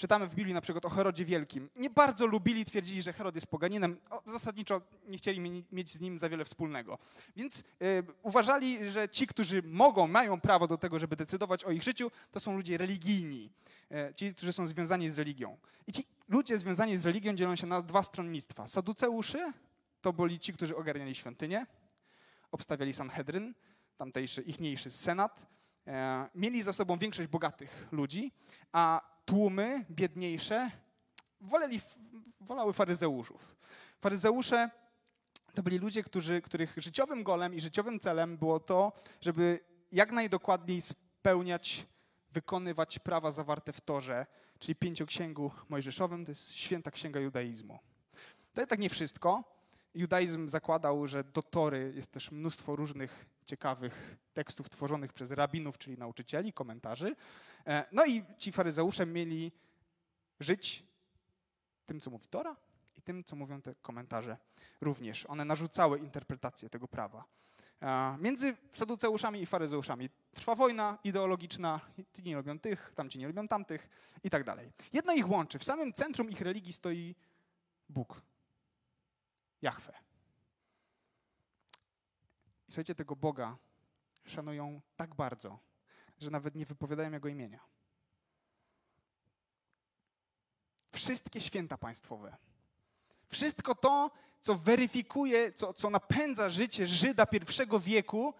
czytamy 0.00 0.26
w 0.26 0.34
Biblii 0.34 0.54
na 0.54 0.60
przykład 0.60 0.84
o 0.84 0.88
Herodzie 0.88 1.24
Wielkim. 1.24 1.70
Nie 1.76 1.90
bardzo 1.90 2.26
lubili, 2.26 2.64
twierdzili, 2.64 3.02
że 3.02 3.12
Herod 3.12 3.34
jest 3.34 3.46
poganinem. 3.46 3.96
O, 4.10 4.22
zasadniczo 4.26 4.80
nie 5.08 5.18
chcieli 5.18 5.64
mieć 5.72 5.90
z 5.90 6.00
nim 6.00 6.18
za 6.18 6.28
wiele 6.28 6.44
wspólnego. 6.44 6.98
Więc 7.36 7.60
y, 7.60 7.64
uważali, 8.22 8.90
że 8.90 9.08
ci, 9.08 9.26
którzy 9.26 9.62
mogą, 9.62 10.06
mają 10.06 10.40
prawo 10.40 10.66
do 10.66 10.78
tego, 10.78 10.98
żeby 10.98 11.16
decydować 11.16 11.64
o 11.64 11.70
ich 11.70 11.82
życiu, 11.82 12.10
to 12.30 12.40
są 12.40 12.56
ludzie 12.56 12.78
religijni. 12.78 13.50
Y, 14.10 14.14
ci, 14.14 14.34
którzy 14.34 14.52
są 14.52 14.66
związani 14.66 15.10
z 15.10 15.18
religią. 15.18 15.56
I 15.86 15.92
ci 15.92 16.06
ludzie 16.28 16.58
związani 16.58 16.96
z 16.96 17.06
religią 17.06 17.34
dzielą 17.34 17.56
się 17.56 17.66
na 17.66 17.82
dwa 17.82 18.02
stronnictwa. 18.02 18.66
Saduceuszy 18.66 19.52
to 20.00 20.12
byli 20.12 20.38
ci, 20.38 20.52
którzy 20.52 20.76
ogarniali 20.76 21.14
świątynię, 21.14 21.66
obstawiali 22.52 22.92
Sanhedryn, 22.92 23.54
tamtejszy, 23.96 24.42
ichniejszy 24.42 24.90
senat, 24.90 25.46
e, 25.86 26.28
mieli 26.34 26.62
za 26.62 26.72
sobą 26.72 26.98
większość 26.98 27.28
bogatych 27.28 27.88
ludzi, 27.92 28.32
a 28.72 29.09
tłumy 29.24 29.84
biedniejsze 29.90 30.70
woleli, 31.40 31.80
wolały 32.40 32.72
faryzeuszów. 32.72 33.56
Faryzeusze 34.00 34.70
to 35.54 35.62
byli 35.62 35.78
ludzie, 35.78 36.02
którzy, 36.02 36.42
których 36.42 36.74
życiowym 36.76 37.22
golem 37.22 37.54
i 37.54 37.60
życiowym 37.60 38.00
celem 38.00 38.36
było 38.36 38.60
to, 38.60 38.92
żeby 39.20 39.60
jak 39.92 40.12
najdokładniej 40.12 40.80
spełniać, 40.80 41.86
wykonywać 42.32 42.98
prawa 42.98 43.32
zawarte 43.32 43.72
w 43.72 43.80
Torze, 43.80 44.26
czyli 44.58 44.76
pięcioksięgu 44.76 45.50
mojżeszowym, 45.68 46.24
to 46.24 46.30
jest 46.30 46.52
święta 46.52 46.90
księga 46.90 47.20
judaizmu. 47.20 47.78
To 48.52 48.60
jest 48.60 48.70
tak 48.70 48.78
nie 48.78 48.90
wszystko. 48.90 49.44
Judaizm 49.94 50.48
zakładał, 50.48 51.06
że 51.06 51.24
do 51.24 51.42
Tory 51.42 51.92
jest 51.96 52.10
też 52.12 52.30
mnóstwo 52.30 52.76
różnych 52.76 53.26
ciekawych 53.50 54.16
tekstów 54.34 54.70
tworzonych 54.70 55.12
przez 55.12 55.30
rabinów, 55.30 55.78
czyli 55.78 55.98
nauczycieli, 55.98 56.52
komentarzy. 56.52 57.16
E, 57.66 57.84
no 57.92 58.06
i 58.06 58.24
ci 58.38 58.52
faryzeusze 58.52 59.06
mieli 59.06 59.52
żyć 60.40 60.84
tym, 61.86 62.00
co 62.00 62.10
mówi 62.10 62.28
Tora 62.28 62.56
i 62.96 63.02
tym, 63.02 63.24
co 63.24 63.36
mówią 63.36 63.62
te 63.62 63.74
komentarze 63.74 64.36
również. 64.80 65.26
One 65.26 65.44
narzucały 65.44 65.98
interpretację 65.98 66.70
tego 66.70 66.88
prawa. 66.88 67.24
E, 67.82 68.16
między 68.20 68.56
saduceuszami 68.72 69.42
i 69.42 69.46
faryzeuszami 69.46 70.08
trwa 70.32 70.54
wojna 70.54 70.98
ideologiczna, 71.04 71.80
ci 72.16 72.22
nie 72.22 72.36
lubią 72.36 72.58
tych, 72.58 72.92
tamci 72.94 73.18
nie 73.18 73.26
lubią 73.26 73.48
tamtych 73.48 73.88
i 74.24 74.30
tak 74.30 74.44
dalej. 74.44 74.72
Jedno 74.92 75.12
ich 75.12 75.30
łączy. 75.30 75.58
W 75.58 75.64
samym 75.64 75.92
centrum 75.92 76.30
ich 76.30 76.40
religii 76.40 76.72
stoi 76.72 77.14
Bóg, 77.88 78.22
Jahwe. 79.62 80.09
Słuchajcie, 82.70 82.94
tego 82.94 83.16
Boga 83.16 83.56
szanują 84.24 84.80
tak 84.96 85.14
bardzo, 85.14 85.58
że 86.18 86.30
nawet 86.30 86.54
nie 86.54 86.66
wypowiadają 86.66 87.12
Jego 87.12 87.28
imienia. 87.28 87.60
Wszystkie 90.92 91.40
święta 91.40 91.78
państwowe, 91.78 92.36
wszystko 93.28 93.74
to, 93.74 94.10
co 94.40 94.54
weryfikuje, 94.54 95.52
co, 95.52 95.72
co 95.72 95.90
napędza 95.90 96.50
życie 96.50 96.86
Żyda 96.86 97.26
pierwszego 97.26 97.80
wieku, 97.80 98.34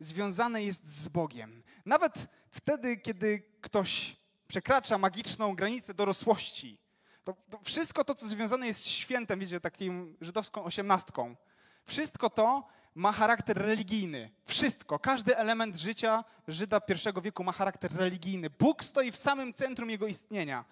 związane 0.00 0.64
jest 0.64 0.86
z 0.86 1.08
Bogiem. 1.08 1.62
Nawet 1.86 2.26
wtedy, 2.50 2.96
kiedy 2.96 3.42
ktoś 3.60 4.16
przekracza 4.48 4.98
magiczną 4.98 5.56
granicę 5.56 5.94
dorosłości, 5.94 6.78
to, 7.24 7.36
to 7.50 7.58
wszystko 7.58 8.04
to, 8.04 8.14
co 8.14 8.28
związane 8.28 8.66
jest 8.66 8.80
z 8.80 8.86
świętem, 8.86 9.40
wiecie, 9.40 9.60
takim 9.60 10.16
żydowską 10.20 10.64
osiemnastką, 10.64 11.36
wszystko 11.84 12.30
to 12.30 12.76
ma 12.96 13.12
charakter 13.12 13.58
religijny. 13.58 14.30
Wszystko, 14.44 14.98
każdy 14.98 15.36
element 15.36 15.76
życia 15.76 16.24
Żyda 16.48 16.80
pierwszego 16.80 17.20
wieku 17.20 17.44
ma 17.44 17.52
charakter 17.52 17.92
religijny. 17.92 18.50
Bóg 18.50 18.84
stoi 18.84 19.12
w 19.12 19.16
samym 19.16 19.52
centrum 19.52 19.90
jego 19.90 20.06
istnienia. 20.06 20.64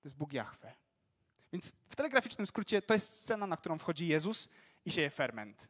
To 0.00 0.08
jest 0.08 0.16
Bóg 0.16 0.32
Jahwe. 0.32 0.72
Więc 1.52 1.72
w 1.88 1.96
telegraficznym 1.96 2.46
skrócie 2.46 2.82
to 2.82 2.94
jest 2.94 3.18
scena, 3.18 3.46
na 3.46 3.56
którą 3.56 3.78
wchodzi 3.78 4.08
Jezus 4.08 4.48
i 4.84 4.90
sieje 4.90 5.10
ferment. 5.10 5.68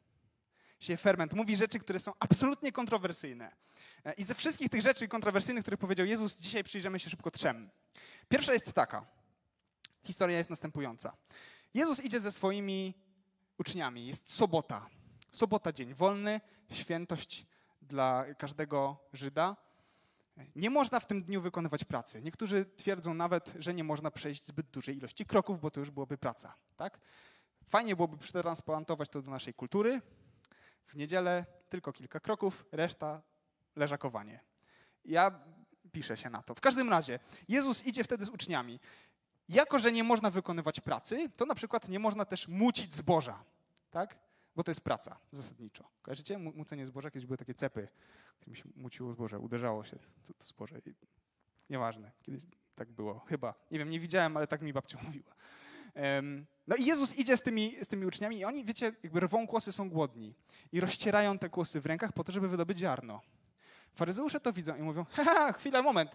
Sieje 0.80 0.96
ferment. 0.96 1.32
Mówi 1.32 1.56
rzeczy, 1.56 1.78
które 1.78 2.00
są 2.00 2.12
absolutnie 2.18 2.72
kontrowersyjne. 2.72 3.52
E, 4.04 4.12
I 4.12 4.24
ze 4.24 4.34
wszystkich 4.34 4.68
tych 4.68 4.82
rzeczy 4.82 5.08
kontrowersyjnych, 5.08 5.64
które 5.64 5.76
powiedział 5.76 6.06
Jezus, 6.06 6.36
dzisiaj 6.36 6.64
przyjrzymy 6.64 6.98
się 6.98 7.10
szybko 7.10 7.30
trzem. 7.30 7.70
Pierwsza 8.28 8.52
jest 8.52 8.72
taka. 8.72 9.06
Historia 10.04 10.38
jest 10.38 10.50
następująca. 10.50 11.16
Jezus 11.74 12.00
idzie 12.00 12.20
ze 12.20 12.32
swoimi 12.32 12.94
uczniami. 13.62 14.06
Jest 14.06 14.32
sobota. 14.32 14.86
Sobota, 15.32 15.72
dzień 15.72 15.94
wolny, 15.94 16.40
świętość 16.70 17.46
dla 17.82 18.34
każdego 18.34 18.96
Żyda. 19.12 19.56
Nie 20.56 20.70
można 20.70 21.00
w 21.00 21.06
tym 21.06 21.22
dniu 21.22 21.40
wykonywać 21.40 21.84
pracy. 21.84 22.22
Niektórzy 22.22 22.66
twierdzą 22.76 23.14
nawet, 23.14 23.54
że 23.58 23.74
nie 23.74 23.84
można 23.84 24.10
przejść 24.10 24.46
zbyt 24.46 24.66
dużej 24.66 24.96
ilości 24.96 25.26
kroków, 25.26 25.60
bo 25.60 25.70
to 25.70 25.80
już 25.80 25.90
byłoby 25.90 26.18
praca. 26.18 26.54
Tak? 26.76 27.00
Fajnie 27.64 27.96
byłoby 27.96 28.16
przetransplantować 28.16 29.08
to 29.08 29.22
do 29.22 29.30
naszej 29.30 29.54
kultury. 29.54 30.00
W 30.86 30.96
niedzielę 30.96 31.46
tylko 31.68 31.92
kilka 31.92 32.20
kroków, 32.20 32.64
reszta 32.72 33.22
leżakowanie. 33.76 34.40
Ja 35.04 35.40
piszę 35.92 36.16
się 36.16 36.30
na 36.30 36.42
to. 36.42 36.54
W 36.54 36.60
każdym 36.60 36.90
razie, 36.90 37.18
Jezus 37.48 37.86
idzie 37.86 38.04
wtedy 38.04 38.24
z 38.24 38.28
uczniami. 38.28 38.80
Jako, 39.48 39.78
że 39.78 39.92
nie 39.92 40.04
można 40.04 40.30
wykonywać 40.30 40.80
pracy, 40.80 41.30
to 41.36 41.46
na 41.46 41.54
przykład 41.54 41.88
nie 41.88 41.98
można 41.98 42.24
też 42.24 42.48
mucić 42.48 42.94
zboża, 42.94 43.44
tak? 43.92 44.18
Bo 44.56 44.64
to 44.64 44.70
jest 44.70 44.80
praca 44.80 45.18
zasadniczo. 45.32 45.88
Kojarzycie? 46.02 46.38
Mucenie 46.38 46.86
zboża, 46.86 47.10
kiedyś 47.10 47.26
były 47.26 47.36
takie 47.38 47.54
cepy, 47.54 47.88
którym 48.38 48.54
się 48.54 48.64
muciło 48.76 49.12
zboże, 49.12 49.38
uderzało 49.38 49.84
się 49.84 49.96
to, 49.96 50.34
to 50.34 50.46
zboże. 50.46 50.78
I 50.86 50.94
nieważne, 51.70 52.12
kiedyś 52.22 52.42
tak 52.74 52.92
było, 52.92 53.18
chyba. 53.18 53.54
Nie 53.70 53.78
wiem, 53.78 53.90
nie 53.90 54.00
widziałem, 54.00 54.36
ale 54.36 54.46
tak 54.46 54.62
mi 54.62 54.72
babcia 54.72 54.98
mówiła. 55.06 55.34
No 56.66 56.76
i 56.76 56.84
Jezus 56.84 57.18
idzie 57.18 57.36
z 57.36 57.42
tymi, 57.42 57.84
z 57.84 57.88
tymi 57.88 58.06
uczniami 58.06 58.38
i 58.38 58.44
oni, 58.44 58.64
wiecie, 58.64 58.92
jakby 59.02 59.20
rwą 59.20 59.46
kłosy, 59.46 59.72
są 59.72 59.90
głodni. 59.90 60.34
I 60.72 60.80
rozcierają 60.80 61.38
te 61.38 61.48
kłosy 61.48 61.80
w 61.80 61.86
rękach 61.86 62.12
po 62.12 62.24
to, 62.24 62.32
żeby 62.32 62.48
wydobyć 62.48 62.78
ziarno. 62.78 63.20
Faryzeusze 63.94 64.40
to 64.40 64.52
widzą 64.52 64.76
i 64.76 64.82
mówią, 64.82 65.04
haha, 65.04 65.52
chwila, 65.52 65.82
moment, 65.82 66.10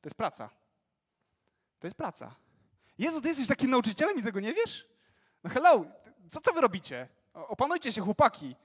to 0.00 0.06
jest 0.06 0.16
praca. 0.16 0.50
To 1.78 1.86
jest 1.86 1.96
praca. 1.96 2.34
Jezu, 2.98 3.20
ty 3.20 3.28
jesteś 3.28 3.48
takim 3.48 3.70
nauczycielem 3.70 4.18
i 4.18 4.22
tego 4.22 4.40
nie 4.40 4.54
wiesz? 4.54 4.88
No 5.44 5.50
hello, 5.50 5.84
co, 6.30 6.40
co 6.40 6.52
wy 6.52 6.60
robicie? 6.60 7.08
Opanujcie 7.34 7.92
się, 7.92 8.00
chłopaki. 8.00 8.56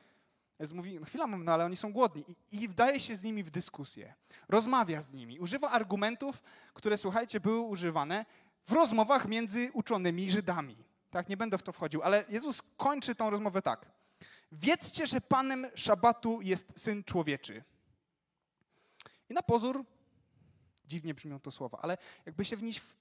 Jezus 0.59 0.75
mówi, 0.75 0.99
no 0.99 1.05
chwila 1.05 1.27
no 1.27 1.53
ale 1.53 1.65
oni 1.65 1.75
są 1.75 1.93
głodni. 1.93 2.23
I, 2.51 2.63
I 2.63 2.67
wdaje 2.67 2.99
się 2.99 3.15
z 3.15 3.23
nimi 3.23 3.43
w 3.43 3.51
dyskusję. 3.51 4.13
Rozmawia 4.49 5.01
z 5.01 5.13
nimi. 5.13 5.39
Używa 5.39 5.69
argumentów, 5.69 6.43
które, 6.73 6.97
słuchajcie, 6.97 7.39
były 7.39 7.59
używane 7.59 8.25
w 8.65 8.71
rozmowach 8.71 9.27
między 9.27 9.71
uczonymi 9.73 10.31
Żydami. 10.31 10.77
Tak, 11.11 11.29
nie 11.29 11.37
będę 11.37 11.57
w 11.57 11.63
to 11.63 11.71
wchodził, 11.71 12.03
ale 12.03 12.25
Jezus 12.29 12.61
kończy 12.77 13.15
tą 13.15 13.29
rozmowę 13.29 13.61
tak. 13.61 13.91
Wiedzcie, 14.51 15.07
że 15.07 15.21
Panem 15.21 15.67
Szabatu 15.75 16.41
jest 16.41 16.73
Syn 16.75 17.03
Człowieczy. 17.03 17.63
I 19.29 19.33
na 19.33 19.41
pozór 19.41 19.85
dziwnie 20.87 21.13
brzmią 21.13 21.39
to 21.39 21.51
słowa, 21.51 21.77
ale 21.81 21.97
jakby 22.25 22.45
się 22.45 22.57
w, 22.57 22.63
nie, 22.63 22.73
w, 22.73 22.97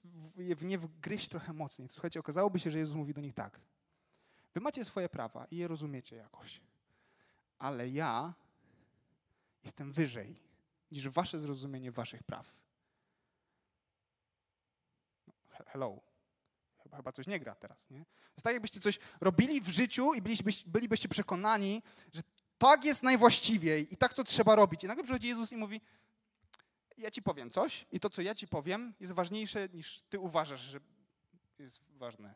w 0.55 0.63
nie 0.63 0.77
wgryźć 0.77 1.29
trochę 1.29 1.53
mocniej, 1.53 1.87
to 1.87 1.93
słuchajcie, 1.93 2.19
okazałoby 2.19 2.59
się, 2.59 2.71
że 2.71 2.77
Jezus 2.77 2.95
mówi 2.95 3.13
do 3.13 3.21
nich 3.21 3.33
tak. 3.33 3.59
Wy 4.55 4.61
macie 4.61 4.85
swoje 4.85 5.09
prawa 5.09 5.45
i 5.45 5.57
je 5.57 5.67
rozumiecie 5.67 6.15
jakoś, 6.15 6.61
ale 7.59 7.89
ja 7.89 8.33
jestem 9.63 9.93
wyżej 9.93 10.35
niż 10.91 11.09
wasze 11.09 11.39
zrozumienie 11.39 11.91
waszych 11.91 12.23
praw. 12.23 12.57
No, 15.27 15.33
hello. 15.65 16.01
Chyba, 16.95 17.11
coś 17.11 17.27
nie 17.27 17.39
gra 17.39 17.55
teraz, 17.55 17.89
nie? 17.89 18.05
To 18.05 18.33
jest 18.35 18.43
tak, 18.43 18.53
jakbyście 18.53 18.79
coś 18.79 18.99
robili 19.21 19.61
w 19.61 19.69
życiu 19.69 20.13
i 20.13 20.21
bylibyście, 20.21 20.63
bylibyście 20.67 21.09
przekonani, 21.09 21.83
że 22.13 22.21
tak 22.57 22.85
jest 22.85 23.03
najwłaściwiej 23.03 23.93
i 23.93 23.97
tak 23.97 24.13
to 24.13 24.23
trzeba 24.23 24.55
robić. 24.55 24.83
I 24.83 24.87
nagle 24.87 25.03
przychodzi 25.03 25.27
Jezus 25.27 25.51
i 25.51 25.57
mówi, 25.57 25.81
ja 26.97 27.11
ci 27.11 27.21
powiem 27.21 27.51
coś 27.51 27.85
i 27.91 27.99
to, 27.99 28.09
co 28.09 28.21
ja 28.21 28.35
ci 28.35 28.47
powiem, 28.47 28.93
jest 28.99 29.13
ważniejsze 29.13 29.69
niż 29.73 30.01
ty 30.09 30.19
uważasz, 30.19 30.59
że 30.59 30.79
jest 31.59 31.81
ważne. 31.89 32.35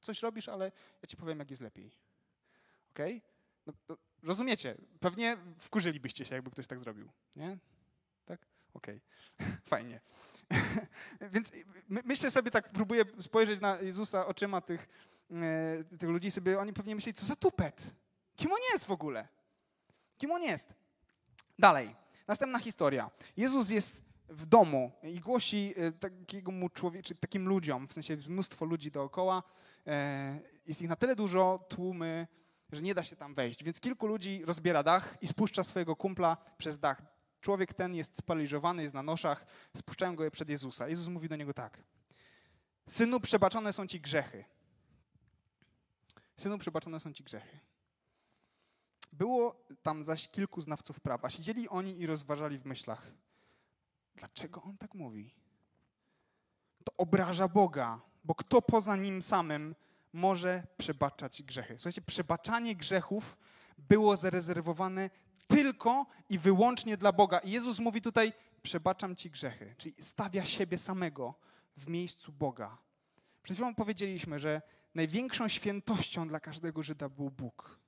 Coś 0.00 0.22
robisz, 0.22 0.48
ale 0.48 0.72
ja 1.02 1.06
ci 1.06 1.16
powiem, 1.16 1.38
jak 1.38 1.50
jest 1.50 1.62
lepiej. 1.62 1.90
Okay? 2.90 3.20
No, 3.66 3.96
rozumiecie? 4.22 4.74
Pewnie 5.00 5.36
wkurzylibyście 5.58 6.24
się, 6.24 6.34
jakby 6.34 6.50
ktoś 6.50 6.66
tak 6.66 6.78
zrobił, 6.78 7.08
nie? 7.36 7.58
Tak? 8.24 8.46
Okej. 8.74 9.00
Fajnie. 9.72 10.00
Więc 11.32 11.52
my, 11.88 12.02
myślę 12.04 12.30
sobie 12.30 12.50
tak, 12.50 12.68
próbuję 12.68 13.04
spojrzeć 13.20 13.60
na 13.60 13.80
Jezusa 13.80 14.26
oczyma 14.26 14.60
tych, 14.60 14.88
e, 15.30 15.84
tych 15.98 16.08
ludzi 16.08 16.30
sobie, 16.30 16.58
oni 16.58 16.72
pewnie 16.72 16.94
myśleli, 16.94 17.14
co 17.14 17.26
za 17.26 17.36
tupet. 17.36 17.94
Kim 18.36 18.52
on 18.52 18.58
jest 18.72 18.86
w 18.86 18.90
ogóle? 18.90 19.28
Kim 20.18 20.30
on 20.30 20.42
jest? 20.42 20.74
Dalej. 21.58 21.94
Następna 22.26 22.58
historia. 22.58 23.10
Jezus 23.36 23.70
jest 23.70 24.04
w 24.28 24.46
domu 24.46 24.92
i 25.02 25.20
głosi 25.20 25.74
e, 25.76 25.92
takiemu 25.92 26.68
człowiek, 26.68 27.04
czy 27.04 27.14
takim 27.14 27.48
ludziom, 27.48 27.88
w 27.88 27.92
sensie 27.92 28.16
mnóstwo 28.28 28.64
ludzi 28.64 28.90
dookoła. 28.90 29.42
E, 29.86 30.40
jest 30.66 30.82
ich 30.82 30.88
na 30.88 30.96
tyle 30.96 31.16
dużo, 31.16 31.66
tłumy, 31.68 32.26
że 32.72 32.82
nie 32.82 32.94
da 32.94 33.04
się 33.04 33.16
tam 33.16 33.34
wejść. 33.34 33.64
Więc 33.64 33.80
kilku 33.80 34.06
ludzi 34.06 34.42
rozbiera 34.44 34.82
dach 34.82 35.16
i 35.20 35.26
spuszcza 35.26 35.64
swojego 35.64 35.96
kumpla 35.96 36.36
przez 36.58 36.78
dach. 36.78 37.02
Człowiek 37.40 37.74
ten 37.74 37.94
jest 37.94 38.18
sparaliżowany, 38.18 38.82
jest 38.82 38.94
na 38.94 39.02
noszach, 39.02 39.46
spuszczają 39.76 40.16
go 40.16 40.30
przed 40.30 40.48
Jezusa. 40.48 40.88
Jezus 40.88 41.08
mówi 41.08 41.28
do 41.28 41.36
niego 41.36 41.54
tak. 41.54 41.82
Synu, 42.88 43.20
przebaczone 43.20 43.72
są 43.72 43.86
ci 43.86 44.00
grzechy. 44.00 44.44
Synu, 46.36 46.58
przebaczone 46.58 47.00
są 47.00 47.12
ci 47.12 47.24
grzechy. 47.24 47.58
Było 49.12 49.66
tam 49.82 50.04
zaś 50.04 50.28
kilku 50.28 50.60
znawców 50.60 51.00
prawa. 51.00 51.30
Siedzieli 51.30 51.68
oni 51.68 52.00
i 52.00 52.06
rozważali 52.06 52.58
w 52.58 52.66
myślach. 52.66 53.12
Dlaczego 54.14 54.62
on 54.62 54.78
tak 54.78 54.94
mówi? 54.94 55.34
To 56.84 56.92
obraża 56.96 57.48
Boga, 57.48 58.00
bo 58.24 58.34
kto 58.34 58.62
poza 58.62 58.96
nim 58.96 59.22
samym 59.22 59.74
może 60.12 60.66
przebaczać 60.76 61.42
grzechy? 61.42 61.74
Słuchajcie, 61.78 62.02
przebaczanie 62.02 62.76
grzechów 62.76 63.36
było 63.78 64.16
zarezerwowane 64.16 65.10
tylko 65.46 66.06
i 66.28 66.38
wyłącznie 66.38 66.96
dla 66.96 67.12
Boga. 67.12 67.38
I 67.38 67.50
Jezus 67.50 67.78
mówi 67.78 68.00
tutaj: 68.00 68.32
Przebaczam 68.62 69.16
ci 69.16 69.30
grzechy, 69.30 69.74
czyli 69.78 69.94
stawia 70.00 70.44
siebie 70.44 70.78
samego 70.78 71.34
w 71.76 71.88
miejscu 71.88 72.32
Boga. 72.32 72.78
Przed 73.42 73.56
chwilą 73.56 73.74
powiedzieliśmy, 73.74 74.38
że 74.38 74.62
największą 74.94 75.48
świętością 75.48 76.28
dla 76.28 76.40
każdego 76.40 76.82
Żyda 76.82 77.08
był 77.08 77.30
Bóg, 77.30 77.78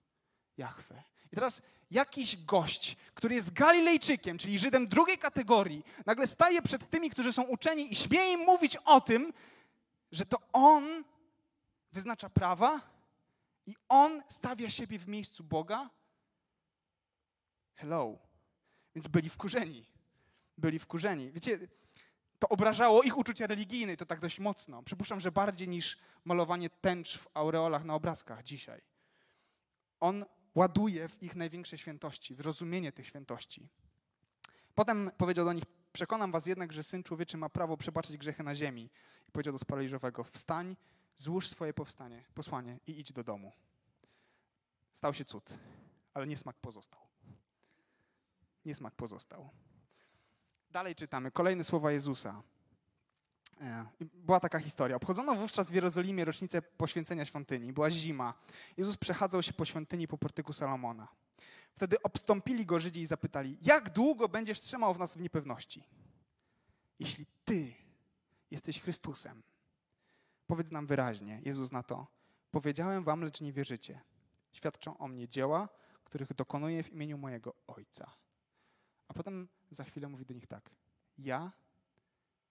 Jahwe. 0.57 1.03
I 1.33 1.35
teraz 1.35 1.63
jakiś 1.91 2.45
gość, 2.45 2.97
który 3.15 3.35
jest 3.35 3.53
Galilejczykiem, 3.53 4.39
czyli 4.39 4.59
Żydem 4.59 4.89
drugiej 4.89 5.19
kategorii, 5.19 5.85
nagle 6.07 6.27
staje 6.27 6.63
przed 6.63 6.91
tymi, 6.91 7.11
którzy 7.11 7.33
są 7.33 7.43
uczeni 7.43 7.93
i 7.93 7.97
śmieje 7.97 8.33
im 8.33 8.41
mówić 8.41 8.77
o 8.77 9.01
tym, 9.01 9.33
że 10.15 10.27
to 10.27 10.39
on 10.53 11.05
wyznacza 11.93 12.31
prawa 12.31 12.81
i 13.67 13.75
on 13.89 14.23
stawia 14.29 14.71
siebie 14.71 14.99
w 14.99 15.09
miejscu 15.09 15.45
Boga. 15.45 15.91
Hello. 17.75 18.19
Więc 18.95 19.07
byli 19.07 19.29
wkurzeni. 19.29 19.87
Byli 20.59 20.79
wkurzeni. 20.79 21.33
Wiecie, 21.33 21.59
to 22.39 22.49
obrażało 22.49 23.03
ich 23.03 23.19
uczucia 23.19 23.47
religijne 23.47 23.97
to 23.97 24.07
tak 24.07 24.21
dość 24.21 24.39
mocno. 24.39 24.83
Przypuszczam, 24.83 25.21
że 25.21 25.33
bardziej 25.33 25.69
niż 25.69 25.99
malowanie 26.25 26.71
tęcz 26.71 27.19
w 27.19 27.29
aureolach 27.35 27.85
na 27.85 27.95
obrazkach 27.95 28.43
dzisiaj. 28.43 28.81
On 30.01 30.25
ładuje 30.55 31.09
w 31.09 31.23
ich 31.23 31.37
największe 31.37 31.79
świętości, 31.79 32.35
w 32.35 32.41
rozumienie 32.41 32.93
tych 32.93 33.07
świętości. 33.07 33.69
Potem 34.75 35.11
powiedział 35.17 35.45
do 35.45 35.53
nich, 35.53 35.65
przekonam 35.95 36.33
was 36.33 36.47
jednak, 36.47 36.73
że 36.73 36.83
Syn 36.83 37.03
Człowieczy 37.03 37.37
ma 37.37 37.49
prawo 37.49 37.77
przebaczyć 37.77 38.17
grzechy 38.17 38.43
na 38.43 38.55
ziemi. 38.55 38.91
I 39.29 39.33
powiedział 39.33 39.53
do 39.53 39.59
sparaliżowego, 39.59 40.25
wstań, 40.25 40.77
złóż 41.17 41.49
swoje 41.49 41.75
powstanie, 41.75 42.25
posłanie 42.35 42.79
i 42.87 43.01
idź 43.01 43.13
do 43.13 43.25
domu. 43.25 43.53
Stał 44.93 45.15
się 45.15 45.25
cud, 45.25 45.59
ale 46.15 46.27
niesmak 46.27 46.57
pozostał. 46.57 47.01
Niesmak 48.65 48.95
pozostał. 48.95 49.51
Dalej 50.71 50.95
czytamy 50.95 51.31
kolejne 51.31 51.65
słowa 51.65 51.93
Jezusa. 51.93 52.43
E, 53.61 53.87
była 54.01 54.41
taka 54.41 54.59
historia. 54.59 54.97
Obchodzono 54.97 55.35
wówczas 55.35 55.71
w 55.71 55.75
Jerozolimie 55.75 56.25
rocznicę 56.25 56.63
poświęcenia 56.63 57.25
świątyni. 57.25 57.73
Była 57.73 57.91
zima. 57.91 58.35
Jezus 58.77 58.97
przechadzał 58.97 59.43
się 59.43 59.53
po 59.53 59.65
świątyni 59.65 60.09
po 60.09 60.19
portyku 60.19 60.53
Salomona. 60.53 61.09
Wtedy 61.75 62.03
obstąpili 62.03 62.67
go 62.67 62.81
Żydzi 62.81 63.01
i 63.01 63.07
zapytali, 63.07 63.59
jak 63.63 63.91
długo 63.91 64.29
będziesz 64.29 64.61
trzymał 64.61 64.95
w 64.95 64.99
nas 64.99 65.17
w 65.17 65.21
niepewności? 65.21 65.85
Jeśli 66.99 67.27
Ty 67.45 67.75
jesteś 68.51 68.81
Chrystusem, 68.81 69.43
powiedz 70.47 70.71
nam 70.71 70.87
wyraźnie. 70.87 71.41
Jezus 71.45 71.73
na 71.73 71.83
to, 71.83 72.07
powiedziałem 72.51 73.05
wam, 73.05 73.25
lecz 73.25 73.41
nie 73.41 73.53
wierzycie. 73.53 74.01
Świadczą 74.53 74.99
o 74.99 75.09
mnie 75.09 75.29
dzieła, 75.29 75.69
których 76.05 76.35
dokonuję 76.35 76.83
w 76.83 76.93
imieniu 76.93 77.19
mojego 77.19 77.55
Ojca. 77.67 78.17
A 79.09 79.15
potem 79.15 79.49
za 79.71 79.85
chwilę 79.85 80.09
mówi 80.09 80.27
do 80.27 80.35
nich 80.35 80.47
tak. 80.47 80.71
Ja 81.19 81.53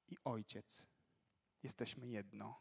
i 0.08 0.18
Ojciec 0.24 0.88
jesteśmy 1.64 2.08
jedno. 2.08 2.60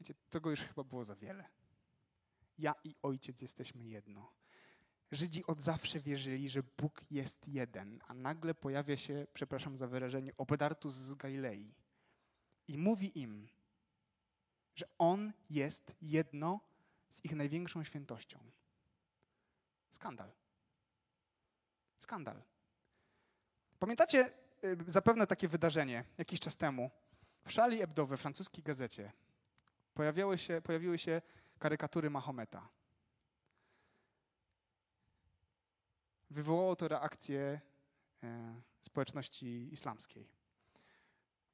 Wiecie, 0.00 0.14
tego 0.30 0.50
już 0.50 0.60
chyba 0.60 0.84
było 0.84 1.04
za 1.04 1.16
wiele. 1.16 1.48
Ja 2.58 2.74
i 2.84 2.94
Ojciec 3.02 3.42
jesteśmy 3.42 3.84
jedno. 3.84 4.32
Żydzi 5.12 5.46
od 5.46 5.62
zawsze 5.62 6.00
wierzyli, 6.00 6.48
że 6.48 6.62
Bóg 6.62 7.04
jest 7.10 7.48
jeden, 7.48 8.00
a 8.06 8.14
nagle 8.14 8.54
pojawia 8.54 8.96
się, 8.96 9.26
przepraszam 9.34 9.76
za 9.76 9.86
wyrażenie, 9.86 10.32
obedartus 10.36 10.94
z 10.94 11.14
Galilei 11.14 11.74
i 12.68 12.78
mówi 12.78 13.20
im, 13.20 13.48
że 14.74 14.86
On 14.98 15.32
jest 15.50 15.92
jedno 16.02 16.60
z 17.10 17.24
ich 17.24 17.34
największą 17.34 17.84
świętością. 17.84 18.38
Skandal. 19.90 20.32
Skandal. 21.98 22.42
Pamiętacie 23.78 24.32
y, 24.64 24.76
zapewne 24.86 25.26
takie 25.26 25.48
wydarzenie 25.48 26.04
jakiś 26.18 26.40
czas 26.40 26.56
temu? 26.56 26.90
W 27.44 27.54
Charlie 27.54 27.78
Hebdo 27.78 28.06
we 28.06 28.16
francuskiej 28.16 28.64
gazecie 28.64 29.12
pojawiły 29.94 30.38
się, 30.38 30.60
pojawiły 30.60 30.98
się 30.98 31.22
karykatury 31.58 32.10
Mahometa. 32.10 32.68
Wywołało 36.30 36.76
to 36.76 36.88
reakcję 36.88 37.60
e, 38.22 38.60
społeczności 38.80 39.72
islamskiej. 39.72 40.28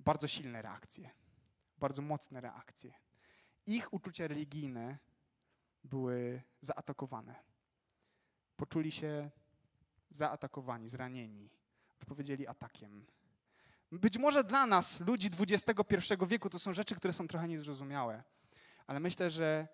Bardzo 0.00 0.28
silne 0.28 0.62
reakcje, 0.62 1.10
bardzo 1.78 2.02
mocne 2.02 2.40
reakcje. 2.40 2.94
Ich 3.66 3.92
uczucia 3.92 4.26
religijne 4.26 4.98
były 5.84 6.42
zaatakowane. 6.60 7.34
Poczuli 8.56 8.92
się 8.92 9.30
zaatakowani, 10.10 10.88
zranieni. 10.88 11.50
Odpowiedzieli 12.00 12.46
atakiem. 12.46 13.06
Być 13.92 14.18
może 14.18 14.44
dla 14.44 14.66
nas, 14.66 15.00
ludzi 15.00 15.30
XXI 15.40 16.14
wieku, 16.26 16.50
to 16.50 16.58
są 16.58 16.72
rzeczy, 16.72 16.94
które 16.94 17.12
są 17.12 17.28
trochę 17.28 17.48
niezrozumiałe, 17.48 18.22
ale 18.86 19.00
myślę, 19.00 19.30
że 19.30 19.68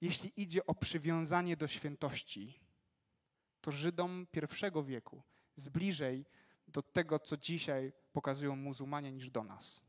jeśli 0.00 0.32
idzie 0.36 0.66
o 0.66 0.74
przywiązanie 0.74 1.56
do 1.56 1.68
świętości, 1.68 2.60
to 3.68 3.72
Żydom 3.72 4.26
pierwszego 4.30 4.84
wieku 4.84 5.22
jest 5.56 5.70
bliżej 5.70 6.26
do 6.68 6.82
tego, 6.82 7.18
co 7.18 7.36
dzisiaj 7.36 7.92
pokazują 8.12 8.56
muzułmanie, 8.56 9.12
niż 9.12 9.30
do 9.30 9.44
nas. 9.44 9.82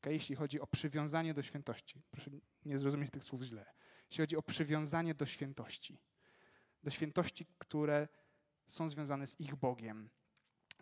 Okay? 0.00 0.12
Jeśli 0.12 0.34
chodzi 0.36 0.60
o 0.60 0.66
przywiązanie 0.66 1.34
do 1.34 1.42
świętości, 1.42 2.02
proszę 2.10 2.30
nie 2.64 2.78
zrozumieć 2.78 3.10
tych 3.10 3.24
słów 3.24 3.42
źle. 3.42 3.64
Jeśli 4.10 4.22
chodzi 4.22 4.36
o 4.36 4.42
przywiązanie 4.42 5.14
do 5.14 5.26
świętości, 5.26 5.98
do 6.82 6.90
świętości, 6.90 7.46
które 7.58 8.08
są 8.66 8.88
związane 8.88 9.26
z 9.26 9.40
ich 9.40 9.54
Bogiem. 9.56 10.10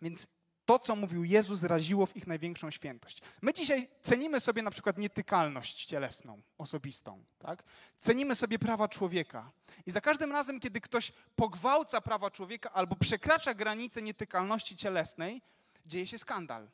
Więc 0.02 0.28
To, 0.66 0.78
co 0.78 0.96
mówił 0.96 1.24
Jezus, 1.24 1.62
raziło 1.62 2.06
w 2.06 2.16
ich 2.16 2.26
największą 2.26 2.70
świętość. 2.70 3.20
My 3.42 3.52
dzisiaj 3.52 3.88
cenimy 4.02 4.40
sobie 4.40 4.62
na 4.62 4.70
przykład 4.70 4.98
nietykalność 4.98 5.84
cielesną, 5.84 6.42
osobistą. 6.58 7.24
Tak? 7.38 7.62
Cenimy 7.98 8.34
sobie 8.34 8.58
prawa 8.58 8.88
człowieka. 8.88 9.50
I 9.86 9.90
za 9.90 10.00
każdym 10.00 10.32
razem, 10.32 10.60
kiedy 10.60 10.80
ktoś 10.80 11.12
pogwałca 11.36 12.00
prawa 12.00 12.30
człowieka 12.30 12.72
albo 12.72 12.96
przekracza 12.96 13.54
granice 13.54 14.02
nietykalności 14.02 14.76
cielesnej, 14.76 15.42
dzieje 15.86 16.06
się 16.06 16.18
skandal. 16.18 16.68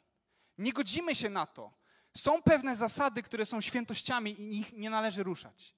Nie 0.59 0.72
godzimy 0.72 1.14
się 1.14 1.31
na 1.31 1.46
to. 1.46 1.72
Są 2.16 2.42
pewne 2.42 2.76
zasady, 2.76 3.22
które 3.22 3.46
są 3.46 3.61
świętościami 3.61 4.40
i 4.40 4.59
ich 4.59 4.72
nie 4.72 4.90
należy 4.90 5.22
ruszać. 5.22 5.74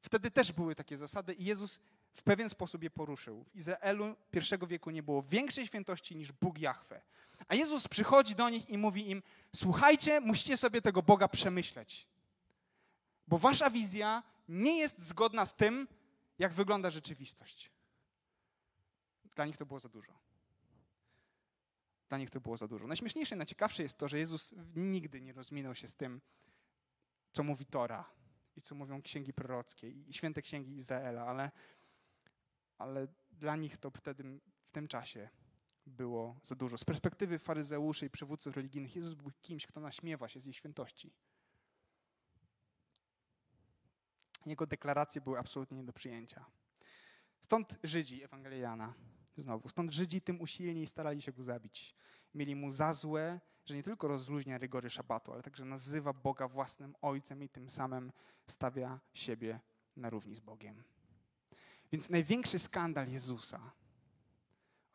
Wtedy 0.00 0.30
też 0.30 0.52
były 0.52 0.74
takie 0.74 0.96
zasady 0.96 1.34
i 1.34 1.44
Jezus 1.44 1.80
w 2.12 2.22
pewien 2.22 2.50
sposób 2.50 2.82
je 2.82 2.90
poruszył. 2.90 3.44
W 3.44 3.56
Izraelu 3.56 4.16
pierwszego 4.30 4.66
wieku 4.66 4.90
nie 4.90 5.02
było 5.02 5.22
większej 5.22 5.66
świętości 5.66 6.16
niż 6.16 6.32
Bóg 6.32 6.58
Jahwe. 6.58 7.02
A 7.48 7.54
Jezus 7.54 7.88
przychodzi 7.88 8.34
do 8.34 8.48
nich 8.48 8.70
i 8.70 8.78
mówi 8.78 9.10
im: 9.10 9.22
Słuchajcie, 9.56 10.20
musicie 10.20 10.56
sobie 10.56 10.82
tego 10.82 11.02
Boga 11.02 11.28
przemyśleć. 11.28 12.08
Bo 13.26 13.38
wasza 13.38 13.70
wizja 13.70 14.22
nie 14.48 14.78
jest 14.78 14.98
zgodna 14.98 15.46
z 15.46 15.54
tym, 15.54 15.88
jak 16.38 16.52
wygląda 16.52 16.90
rzeczywistość. 16.90 17.70
Dla 19.34 19.46
nich 19.46 19.56
to 19.56 19.66
było 19.66 19.80
za 19.80 19.88
dużo. 19.88 20.12
Dla 22.08 22.18
nich 22.18 22.30
to 22.30 22.40
było 22.40 22.56
za 22.56 22.68
dużo. 22.68 22.86
Najśmieszniejsze 22.86 23.34
i 23.34 23.38
najciekawsze 23.38 23.82
jest 23.82 23.98
to, 23.98 24.08
że 24.08 24.18
Jezus 24.18 24.54
nigdy 24.74 25.20
nie 25.20 25.32
rozminął 25.32 25.74
się 25.74 25.88
z 25.88 25.96
tym, 25.96 26.20
co 27.32 27.42
mówi 27.42 27.66
Tora 27.66 28.04
i 28.56 28.62
co 28.62 28.74
mówią 28.74 29.02
księgi 29.02 29.32
prorockie 29.32 29.90
i 29.90 30.12
święte 30.12 30.42
księgi 30.42 30.76
Izraela, 30.76 31.26
ale, 31.26 31.50
ale 32.78 33.08
dla 33.30 33.56
nich 33.56 33.76
to 33.76 33.90
wtedy, 33.90 34.40
w 34.62 34.72
tym 34.72 34.88
czasie 34.88 35.28
było 35.86 36.36
za 36.42 36.54
dużo. 36.54 36.78
Z 36.78 36.84
perspektywy 36.84 37.38
faryzeuszy 37.38 38.06
i 38.06 38.10
przywódców 38.10 38.56
religijnych 38.56 38.96
Jezus 38.96 39.14
był 39.14 39.30
kimś, 39.42 39.66
kto 39.66 39.80
naśmiewa 39.80 40.28
się 40.28 40.40
z 40.40 40.46
ich 40.46 40.56
świętości. 40.56 41.12
Jego 44.46 44.66
deklaracje 44.66 45.20
były 45.20 45.38
absolutnie 45.38 45.76
nie 45.76 45.84
do 45.84 45.92
przyjęcia. 45.92 46.44
Stąd 47.40 47.78
Żydzi, 47.82 48.22
Ewangelia 48.22 48.58
Jana, 48.58 48.94
znowu, 49.36 49.68
stąd 49.68 49.92
Żydzi 49.92 50.20
tym 50.20 50.40
usilniej 50.40 50.86
starali 50.86 51.22
się 51.22 51.32
go 51.32 51.42
zabić. 51.42 51.96
Mieli 52.34 52.56
mu 52.56 52.70
za 52.70 52.94
złe, 52.94 53.40
że 53.64 53.74
nie 53.74 53.82
tylko 53.82 54.08
rozluźnia 54.08 54.58
rygory 54.58 54.90
szabatu, 54.90 55.32
ale 55.32 55.42
także 55.42 55.64
nazywa 55.64 56.12
Boga 56.12 56.48
własnym 56.48 56.94
Ojcem 57.02 57.42
i 57.42 57.48
tym 57.48 57.70
samym 57.70 58.12
stawia 58.46 59.00
siebie 59.12 59.60
na 59.96 60.10
równi 60.10 60.34
z 60.34 60.40
Bogiem. 60.40 60.84
Więc 61.92 62.10
największy 62.10 62.58
skandal 62.58 63.08
Jezusa, 63.08 63.72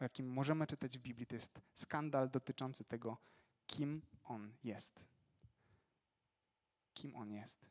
o 0.01 0.03
jakim 0.03 0.33
możemy 0.33 0.67
czytać 0.67 0.97
w 0.97 1.01
Biblii, 1.01 1.27
to 1.27 1.35
jest 1.35 1.61
skandal 1.73 2.29
dotyczący 2.29 2.83
tego, 2.83 3.17
kim 3.67 4.01
On 4.23 4.53
jest. 4.63 4.99
Kim 6.93 7.15
On 7.15 7.31
jest. 7.31 7.65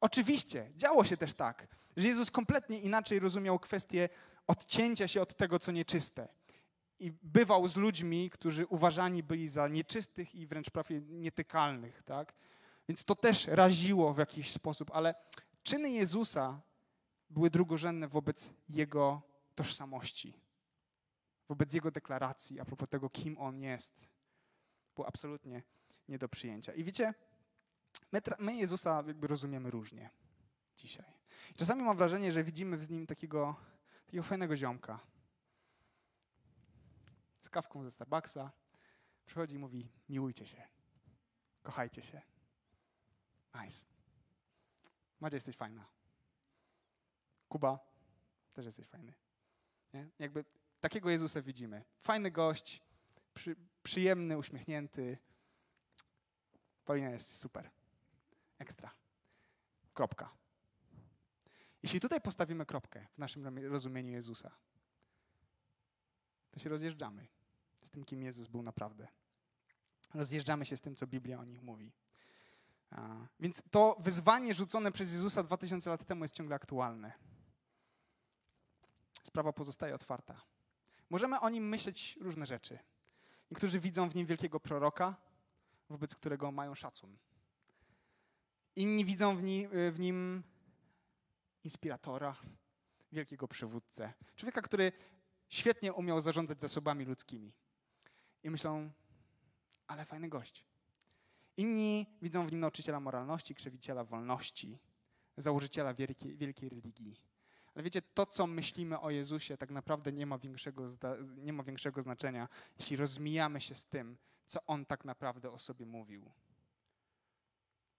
Oczywiście, 0.00 0.72
działo 0.76 1.04
się 1.04 1.16
też 1.16 1.34
tak, 1.34 1.68
że 1.96 2.08
Jezus 2.08 2.30
kompletnie 2.30 2.80
inaczej 2.80 3.18
rozumiał 3.18 3.58
kwestię 3.58 4.08
odcięcia 4.46 5.08
się 5.08 5.20
od 5.20 5.34
tego, 5.34 5.58
co 5.58 5.72
nieczyste. 5.72 6.28
I 6.98 7.12
bywał 7.22 7.68
z 7.68 7.76
ludźmi, 7.76 8.30
którzy 8.30 8.66
uważani 8.66 9.22
byli 9.22 9.48
za 9.48 9.68
nieczystych 9.68 10.34
i 10.34 10.46
wręcz 10.46 10.70
prawie 10.70 11.00
nietykalnych. 11.00 12.02
Tak? 12.02 12.34
Więc 12.88 13.04
to 13.04 13.14
też 13.14 13.46
raziło 13.46 14.14
w 14.14 14.18
jakiś 14.18 14.52
sposób, 14.52 14.90
ale 14.94 15.14
czyny 15.62 15.90
Jezusa 15.90 16.60
były 17.30 17.50
drugorzędne 17.50 18.08
wobec 18.08 18.50
Jego 18.68 19.22
tożsamości, 19.54 20.43
wobec 21.48 21.74
Jego 21.74 21.90
deklaracji 21.90 22.60
a 22.60 22.64
propos 22.64 22.88
tego, 22.88 23.10
kim 23.10 23.38
On 23.38 23.60
jest. 23.60 24.08
Było 24.94 25.08
absolutnie 25.08 25.62
nie 26.08 26.18
do 26.18 26.28
przyjęcia. 26.28 26.72
I 26.72 26.84
wiecie, 26.84 27.14
my, 28.12 28.20
my 28.38 28.56
Jezusa 28.56 29.02
jakby 29.06 29.26
rozumiemy 29.26 29.70
różnie 29.70 30.10
dzisiaj. 30.76 31.12
Czasami 31.56 31.82
mam 31.82 31.96
wrażenie, 31.96 32.32
że 32.32 32.44
widzimy 32.44 32.76
w 32.76 32.90
nim 32.90 33.06
takiego, 33.06 33.56
takiego 34.06 34.22
fajnego 34.22 34.56
ziomka 34.56 35.00
z 37.40 37.50
kawką 37.50 37.82
ze 37.82 37.90
Starbucksa. 37.90 38.52
Przychodzi 39.26 39.56
i 39.56 39.58
mówi, 39.58 39.88
miłujcie 40.08 40.46
się, 40.46 40.62
kochajcie 41.62 42.02
się. 42.02 42.22
Nice. 43.54 43.86
Madzia, 45.20 45.36
jesteś 45.36 45.56
fajna. 45.56 45.86
Kuba, 47.48 47.78
też 48.52 48.66
jesteś 48.66 48.86
fajny. 48.86 49.14
Nie? 49.92 50.08
Jakby 50.18 50.44
takiego 50.84 51.10
Jezusa 51.10 51.42
widzimy. 51.42 51.84
Fajny 52.00 52.30
gość, 52.30 52.82
przy, 53.34 53.56
przyjemny, 53.82 54.38
uśmiechnięty. 54.38 55.18
Paulina 56.84 57.10
jest 57.10 57.36
super. 57.36 57.70
Ekstra. 58.58 58.94
Kropka. 59.94 60.30
Jeśli 61.82 62.00
tutaj 62.00 62.20
postawimy 62.20 62.66
kropkę 62.66 63.06
w 63.14 63.18
naszym 63.18 63.58
rozumieniu 63.68 64.12
Jezusa, 64.12 64.50
to 66.50 66.60
się 66.60 66.68
rozjeżdżamy 66.68 67.26
z 67.82 67.90
tym, 67.90 68.04
kim 68.04 68.22
Jezus 68.22 68.46
był 68.46 68.62
naprawdę. 68.62 69.08
Rozjeżdżamy 70.14 70.66
się 70.66 70.76
z 70.76 70.80
tym, 70.80 70.96
co 70.96 71.06
Biblia 71.06 71.38
o 71.38 71.44
nich 71.44 71.62
mówi. 71.62 71.92
A, 72.90 73.26
więc 73.40 73.62
to 73.70 73.96
wyzwanie 74.00 74.54
rzucone 74.54 74.92
przez 74.92 75.12
Jezusa 75.12 75.42
2000 75.42 75.90
lat 75.90 76.04
temu 76.04 76.24
jest 76.24 76.34
ciągle 76.34 76.56
aktualne. 76.56 77.12
Sprawa 79.22 79.52
pozostaje 79.52 79.94
otwarta. 79.94 80.53
Możemy 81.14 81.40
o 81.40 81.48
nim 81.48 81.68
myśleć 81.68 82.18
różne 82.20 82.46
rzeczy. 82.46 82.78
Niektórzy 83.50 83.80
widzą 83.80 84.08
w 84.08 84.14
nim 84.14 84.26
wielkiego 84.26 84.60
proroka, 84.60 85.16
wobec 85.88 86.14
którego 86.14 86.52
mają 86.52 86.74
szacun. 86.74 87.16
Inni 88.76 89.04
widzą 89.04 89.36
w, 89.36 89.42
ni, 89.42 89.68
w 89.90 89.96
nim 89.98 90.42
inspiratora, 91.64 92.36
wielkiego 93.12 93.48
przywódcę. 93.48 94.12
Człowieka, 94.36 94.62
który 94.62 94.92
świetnie 95.48 95.92
umiał 95.92 96.20
zarządzać 96.20 96.60
zasobami 96.60 97.04
ludzkimi. 97.04 97.52
I 98.42 98.50
myślą, 98.50 98.90
ale 99.86 100.04
fajny 100.04 100.28
gość. 100.28 100.66
Inni 101.56 102.06
widzą 102.22 102.46
w 102.46 102.50
nim 102.52 102.60
nauczyciela 102.60 103.00
moralności, 103.00 103.54
krzewiciela 103.54 104.04
wolności, 104.04 104.78
założyciela 105.36 105.94
wielkiej, 105.94 106.36
wielkiej 106.36 106.68
religii. 106.68 107.33
Ale 107.74 107.84
wiecie, 107.84 108.02
to, 108.02 108.26
co 108.26 108.46
myślimy 108.46 109.00
o 109.00 109.10
Jezusie, 109.10 109.56
tak 109.56 109.70
naprawdę 109.70 110.12
nie 110.12 110.26
ma, 110.26 110.38
większego, 110.38 110.86
nie 111.36 111.52
ma 111.52 111.62
większego 111.62 112.02
znaczenia, 112.02 112.48
jeśli 112.78 112.96
rozmijamy 112.96 113.60
się 113.60 113.74
z 113.74 113.84
tym, 113.84 114.16
co 114.46 114.66
On 114.66 114.86
tak 114.86 115.04
naprawdę 115.04 115.50
o 115.50 115.58
sobie 115.58 115.86
mówił. 115.86 116.30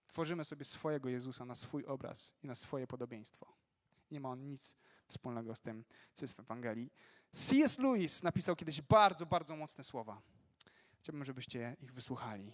Tworzymy 0.06 0.44
sobie 0.44 0.64
swojego 0.64 1.08
Jezusa 1.08 1.44
na 1.44 1.54
swój 1.54 1.84
obraz 1.84 2.32
i 2.42 2.46
na 2.46 2.54
swoje 2.54 2.86
podobieństwo. 2.86 3.52
Nie 4.10 4.20
ma 4.20 4.28
on 4.28 4.46
nic 4.46 4.76
wspólnego 5.08 5.54
z 5.54 5.60
tym, 5.60 5.84
co 6.14 6.24
jest 6.24 6.36
w 6.36 6.40
Ewangelii. 6.40 6.92
C.S. 7.32 7.78
Lewis 7.78 8.22
napisał 8.22 8.56
kiedyś 8.56 8.82
bardzo, 8.82 9.26
bardzo 9.26 9.56
mocne 9.56 9.84
słowa. 9.84 10.22
Chciałbym, 10.98 11.24
żebyście 11.24 11.76
ich 11.80 11.92
wysłuchali. 11.92 12.52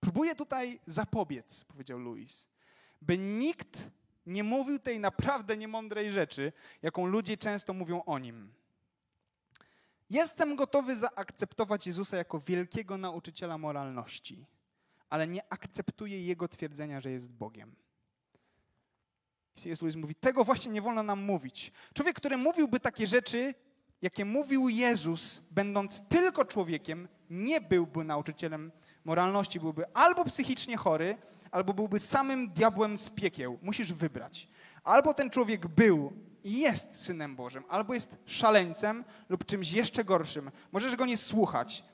Próbuję 0.00 0.34
tutaj 0.34 0.80
zapobiec, 0.86 1.64
powiedział 1.64 1.98
Lewis, 1.98 2.48
by 3.02 3.18
nikt 3.18 3.90
nie 4.26 4.44
mówił 4.44 4.78
tej 4.78 5.00
naprawdę 5.00 5.56
niemądrej 5.56 6.10
rzeczy, 6.10 6.52
jaką 6.82 7.06
ludzie 7.06 7.36
często 7.36 7.72
mówią 7.72 8.02
o 8.04 8.18
nim. 8.18 8.52
Jestem 10.10 10.56
gotowy 10.56 10.96
zaakceptować 10.96 11.86
Jezusa 11.86 12.16
jako 12.16 12.40
wielkiego 12.40 12.98
nauczyciela 12.98 13.58
moralności, 13.58 14.46
ale 15.10 15.28
nie 15.28 15.52
akceptuję 15.52 16.22
jego 16.22 16.48
twierdzenia, 16.48 17.00
że 17.00 17.10
jest 17.10 17.32
Bogiem. 17.32 17.76
C.S. 19.54 19.82
Lewis 19.82 19.96
mówi, 19.96 20.14
tego 20.14 20.44
właśnie 20.44 20.72
nie 20.72 20.82
wolno 20.82 21.02
nam 21.02 21.20
mówić. 21.20 21.72
Człowiek, 21.94 22.16
który 22.16 22.36
mówiłby 22.36 22.80
takie 22.80 23.06
rzeczy, 23.06 23.54
jakie 24.02 24.24
mówił 24.24 24.68
Jezus, 24.68 25.42
będąc 25.50 26.08
tylko 26.08 26.44
człowiekiem, 26.44 27.08
nie 27.30 27.60
byłby 27.60 28.04
nauczycielem 28.04 28.72
moralności. 29.04 29.60
Byłby 29.60 29.84
albo 29.94 30.24
psychicznie 30.24 30.76
chory, 30.76 31.16
albo 31.50 31.74
byłby 31.74 31.98
samym 31.98 32.50
diabłem 32.50 32.98
z 32.98 33.10
piekieł. 33.10 33.58
Musisz 33.62 33.92
wybrać. 33.92 34.48
Albo 34.84 35.14
ten 35.14 35.30
człowiek 35.30 35.66
był 35.66 36.12
i 36.44 36.58
jest 36.58 37.02
synem 37.04 37.36
Bożym, 37.36 37.64
albo 37.68 37.94
jest 37.94 38.16
szaleńcem 38.26 39.04
lub 39.28 39.44
czymś 39.44 39.72
jeszcze 39.72 40.04
gorszym. 40.04 40.50
Możesz 40.72 40.96
go 40.96 41.06
nie 41.06 41.16
słuchać, 41.16 41.84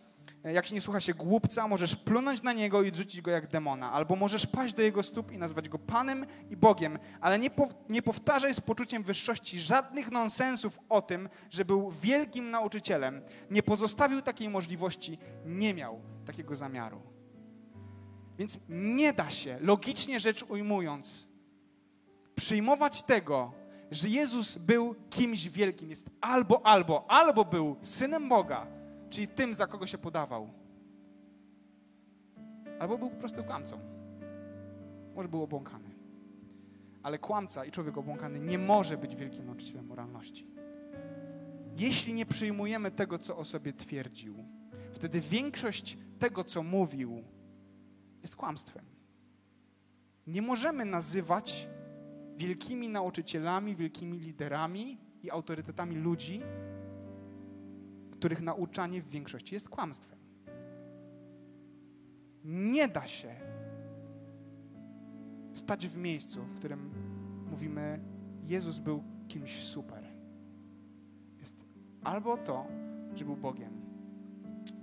jak 0.45 0.67
się 0.67 0.75
nie 0.75 0.81
słucha 0.81 1.01
się 1.01 1.15
głupca, 1.15 1.69
możesz 1.69 1.97
plunąć 1.97 2.43
na 2.43 2.53
niego 2.53 2.83
i 2.83 2.89
odrzucić 2.89 3.21
go 3.21 3.31
jak 3.31 3.47
demona, 3.47 3.93
albo 3.93 4.17
możesz 4.17 4.47
paść 4.47 4.75
do 4.75 4.83
jego 4.83 5.03
stóp 5.03 5.33
i 5.33 5.39
nazwać 5.39 5.69
go 5.69 5.79
Panem 5.79 6.27
i 6.51 6.57
Bogiem, 6.57 6.99
ale 7.21 7.39
nie, 7.39 7.51
po, 7.51 7.69
nie 7.89 8.03
powtarzaj 8.03 8.55
z 8.55 8.61
poczuciem 8.61 9.03
wyższości 9.03 9.61
żadnych 9.61 10.11
nonsensów 10.11 10.79
o 10.89 11.03
tym, 11.03 11.29
że 11.51 11.65
był 11.65 11.91
wielkim 11.91 12.51
nauczycielem. 12.51 13.23
Nie 13.51 13.63
pozostawił 13.63 14.23
takiej 14.23 14.49
możliwości, 14.49 15.19
nie 15.47 15.75
miał 15.75 16.01
takiego 16.27 16.57
zamiaru. 16.57 17.03
Więc 18.39 18.59
nie 18.69 19.13
da 19.13 19.31
się, 19.31 19.59
logicznie 19.61 20.21
rzecz 20.21 20.43
ujmując, 20.43 21.29
przyjmować 22.35 23.03
tego, 23.03 23.53
że 23.91 24.09
Jezus 24.09 24.59
był 24.59 24.95
kimś 25.11 25.49
wielkim. 25.49 25.91
Jest 25.91 26.11
albo, 26.21 26.67
albo, 26.67 27.11
albo 27.11 27.45
był 27.45 27.77
synem 27.83 28.29
Boga, 28.29 28.67
czyli 29.11 29.29
tym, 29.29 29.55
za 29.55 29.67
kogo 29.67 29.87
się 29.87 29.99
podawał. 29.99 30.51
Albo 32.79 32.99
był 32.99 33.11
po 33.11 33.17
prostu 33.17 33.45
kłamcą. 33.45 33.79
Może 35.15 35.29
był 35.29 35.43
obłąkany. 35.43 35.91
Ale 37.03 37.19
kłamca 37.19 37.65
i 37.65 37.71
człowiek 37.71 37.99
obłąkany 37.99 38.41
nie 38.41 38.59
może 38.59 38.97
być 38.97 39.17
wielkim 39.17 39.47
nauczycielem 39.47 39.87
moralności. 39.87 40.47
Jeśli 41.79 42.15
nie 42.15 42.27
przyjmujemy 42.27 42.91
tego, 42.91 43.19
co 43.19 43.37
o 43.37 43.45
sobie 43.45 43.73
twierdził, 43.73 44.45
wtedy 44.93 45.21
większość 45.21 45.99
tego, 46.19 46.45
co 46.45 46.63
mówił, 46.63 47.25
jest 48.23 48.37
kłamstwem. 48.37 48.85
Nie 50.27 50.43
możemy 50.43 50.85
nazywać 50.85 51.69
wielkimi 52.37 52.89
nauczycielami, 52.89 53.77
wielkimi 53.77 54.19
liderami 54.19 54.99
i 55.23 55.31
autorytetami 55.31 55.97
ludzi, 55.97 56.41
których 58.19 58.41
nauczanie 58.41 59.03
w 59.03 59.11
większości 59.11 59.55
jest 59.55 59.69
kłamstwem. 59.69 60.19
Nie 62.45 62.89
da 62.89 63.07
się 63.07 63.35
stać 65.55 65.87
w 65.87 65.97
miejscu, 65.97 66.43
w 66.43 66.55
którym 66.55 66.91
mówimy, 67.51 68.01
Jezus 68.43 68.79
był 68.79 69.03
kimś 69.29 69.65
super. 69.65 70.05
Jest 71.39 71.65
albo 72.05 72.37
to, 72.37 72.67
że 73.15 73.25
był 73.25 73.37
Bogiem 73.37 73.81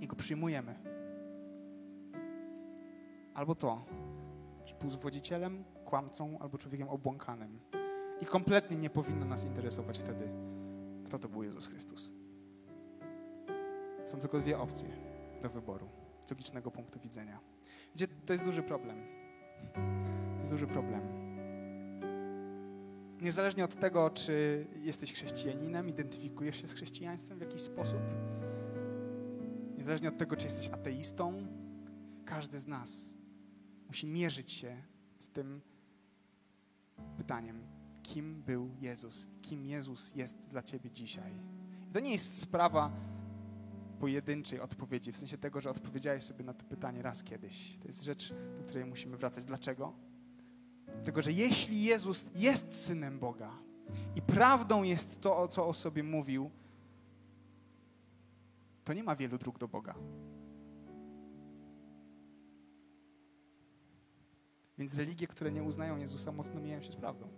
i 0.00 0.06
go 0.06 0.16
przyjmujemy, 0.16 0.74
albo 3.34 3.54
to, 3.54 3.84
że 4.64 4.74
był 4.74 4.90
zwodzicielem, 4.90 5.64
kłamcą 5.84 6.38
albo 6.38 6.58
człowiekiem 6.58 6.88
obłąkanym. 6.88 7.60
I 8.20 8.26
kompletnie 8.26 8.76
nie 8.76 8.90
powinno 8.90 9.26
nas 9.26 9.44
interesować 9.44 9.98
wtedy, 9.98 10.28
kto 11.04 11.18
to 11.18 11.28
był 11.28 11.42
Jezus 11.42 11.68
Chrystus. 11.68 12.15
Są 14.16 14.20
tylko 14.20 14.40
dwie 14.40 14.58
opcje 14.58 14.88
do 15.42 15.48
wyboru 15.48 15.88
z 16.26 16.30
logicznego 16.30 16.70
punktu 16.70 17.00
widzenia. 17.00 17.40
Wiecie, 17.96 18.14
to 18.26 18.32
jest 18.32 18.44
duży 18.44 18.62
problem. 18.62 19.02
To 20.34 20.40
jest 20.40 20.52
duży 20.52 20.66
problem. 20.66 21.02
Niezależnie 23.20 23.64
od 23.64 23.80
tego, 23.80 24.10
czy 24.10 24.66
jesteś 24.82 25.12
chrześcijaninem, 25.12 25.88
identyfikujesz 25.88 26.60
się 26.60 26.68
z 26.68 26.72
chrześcijaństwem 26.72 27.38
w 27.38 27.40
jakiś 27.40 27.60
sposób, 27.60 28.00
niezależnie 29.78 30.08
od 30.08 30.18
tego, 30.18 30.36
czy 30.36 30.46
jesteś 30.46 30.68
ateistą, 30.68 31.46
każdy 32.24 32.58
z 32.58 32.66
nas 32.66 33.14
musi 33.86 34.06
mierzyć 34.06 34.52
się 34.52 34.82
z 35.18 35.28
tym 35.28 35.60
pytaniem, 37.16 37.66
kim 38.02 38.42
był 38.42 38.70
Jezus, 38.80 39.28
kim 39.42 39.66
Jezus 39.66 40.14
jest 40.14 40.36
dla 40.50 40.62
ciebie 40.62 40.90
dzisiaj. 40.90 41.32
I 41.90 41.92
to 41.92 42.00
nie 42.00 42.12
jest 42.12 42.40
sprawa 42.40 43.15
pojedynczej 44.00 44.60
odpowiedzi, 44.60 45.12
w 45.12 45.16
sensie 45.16 45.38
tego, 45.38 45.60
że 45.60 45.70
odpowiedziałeś 45.70 46.24
sobie 46.24 46.44
na 46.44 46.54
to 46.54 46.64
pytanie 46.64 47.02
raz 47.02 47.22
kiedyś. 47.22 47.78
To 47.78 47.86
jest 47.88 48.02
rzecz, 48.02 48.34
do 48.58 48.64
której 48.64 48.84
musimy 48.84 49.16
wracać. 49.16 49.44
Dlaczego? 49.44 49.92
Dlatego, 50.92 51.22
że 51.22 51.32
jeśli 51.32 51.82
Jezus 51.82 52.24
jest 52.34 52.84
synem 52.84 53.18
Boga 53.18 53.50
i 54.16 54.22
prawdą 54.22 54.82
jest 54.82 55.20
to, 55.20 55.48
co 55.48 55.66
o 55.66 55.74
sobie 55.74 56.02
mówił, 56.02 56.50
to 58.84 58.92
nie 58.92 59.04
ma 59.04 59.16
wielu 59.16 59.38
dróg 59.38 59.58
do 59.58 59.68
Boga. 59.68 59.94
Więc 64.78 64.94
religie, 64.94 65.26
które 65.26 65.52
nie 65.52 65.62
uznają 65.62 65.96
Jezusa, 65.96 66.32
mocno 66.32 66.60
mijają 66.60 66.82
się 66.82 66.92
z 66.92 66.96
prawdą. 66.96 67.28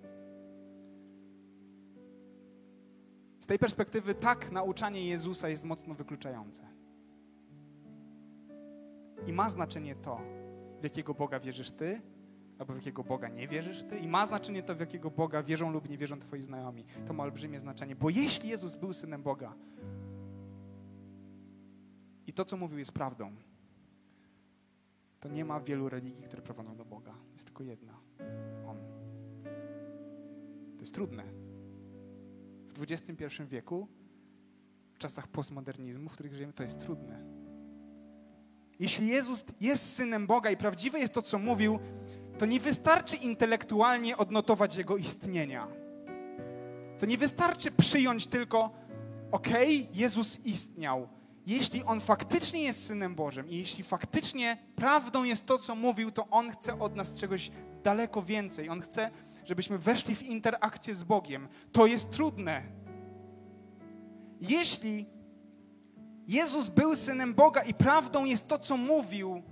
Tej 3.48 3.58
perspektywy, 3.58 4.14
tak, 4.14 4.52
nauczanie 4.52 5.06
Jezusa 5.06 5.48
jest 5.48 5.64
mocno 5.64 5.94
wykluczające. 5.94 6.62
I 9.26 9.32
ma 9.32 9.50
znaczenie 9.50 9.94
to, 9.94 10.20
w 10.80 10.84
jakiego 10.84 11.14
Boga 11.14 11.40
wierzysz 11.40 11.70
ty, 11.70 12.00
albo 12.58 12.72
w 12.72 12.76
jakiego 12.76 13.04
Boga 13.04 13.28
nie 13.28 13.48
wierzysz 13.48 13.82
ty. 13.82 13.98
I 13.98 14.08
ma 14.08 14.26
znaczenie 14.26 14.62
to, 14.62 14.74
w 14.74 14.80
jakiego 14.80 15.10
Boga 15.10 15.42
wierzą 15.42 15.70
lub 15.70 15.88
nie 15.88 15.98
wierzą 15.98 16.20
twoi 16.20 16.42
znajomi. 16.42 16.84
To 17.06 17.12
ma 17.12 17.22
olbrzymie 17.22 17.60
znaczenie, 17.60 17.96
bo 17.96 18.10
jeśli 18.10 18.48
Jezus 18.48 18.76
był 18.76 18.92
synem 18.92 19.22
Boga 19.22 19.54
i 22.26 22.32
to, 22.32 22.44
co 22.44 22.56
mówił, 22.56 22.78
jest 22.78 22.92
prawdą, 22.92 23.32
to 25.20 25.28
nie 25.28 25.44
ma 25.44 25.60
wielu 25.60 25.88
religii, 25.88 26.22
które 26.22 26.42
prowadzą 26.42 26.76
do 26.76 26.84
Boga. 26.84 27.14
Jest 27.32 27.44
tylko 27.44 27.62
jedna. 27.64 27.94
On. 28.66 28.76
To 30.76 30.80
jest 30.80 30.94
trudne. 30.94 31.47
W 32.78 32.82
XXI 32.82 33.42
wieku, 33.48 33.88
w 34.94 34.98
czasach 34.98 35.28
postmodernizmu, 35.28 36.08
w 36.08 36.12
których 36.12 36.34
żyjemy, 36.34 36.52
to 36.52 36.62
jest 36.62 36.80
trudne. 36.80 37.24
Jeśli 38.78 39.06
Jezus 39.06 39.44
jest 39.60 39.94
synem 39.94 40.26
Boga 40.26 40.50
i 40.50 40.56
prawdziwe 40.56 40.98
jest 40.98 41.12
to, 41.12 41.22
co 41.22 41.38
mówił, 41.38 41.78
to 42.38 42.46
nie 42.46 42.60
wystarczy 42.60 43.16
intelektualnie 43.16 44.16
odnotować 44.16 44.76
jego 44.76 44.96
istnienia. 44.96 45.68
To 46.98 47.06
nie 47.06 47.18
wystarczy 47.18 47.70
przyjąć 47.70 48.26
tylko, 48.26 48.70
okej, 49.30 49.82
okay, 49.82 50.00
Jezus 50.00 50.40
istniał 50.44 51.08
jeśli 51.48 51.84
On 51.84 52.00
faktycznie 52.00 52.62
jest 52.62 52.86
Synem 52.86 53.14
Bożym 53.14 53.48
i 53.48 53.56
jeśli 53.56 53.84
faktycznie 53.84 54.58
prawdą 54.76 55.24
jest 55.24 55.46
to, 55.46 55.58
co 55.58 55.74
mówił, 55.74 56.10
to 56.10 56.28
On 56.30 56.50
chce 56.50 56.80
od 56.80 56.96
nas 56.96 57.14
czegoś 57.14 57.50
daleko 57.82 58.22
więcej. 58.22 58.68
On 58.68 58.80
chce, 58.80 59.10
żebyśmy 59.48 59.78
weszli 59.78 60.14
w 60.14 60.22
interakcję 60.22 60.94
z 60.94 61.04
Bogiem. 61.04 61.48
To 61.72 61.86
jest 61.86 62.10
trudne. 62.10 62.62
Jeśli 64.40 65.06
Jezus 66.26 66.68
był 66.68 66.96
Synem 66.96 67.34
Boga 67.34 67.62
i 67.62 67.74
prawdą 67.74 68.24
jest 68.24 68.46
to, 68.46 68.58
co 68.58 68.76
mówił, 68.76 69.42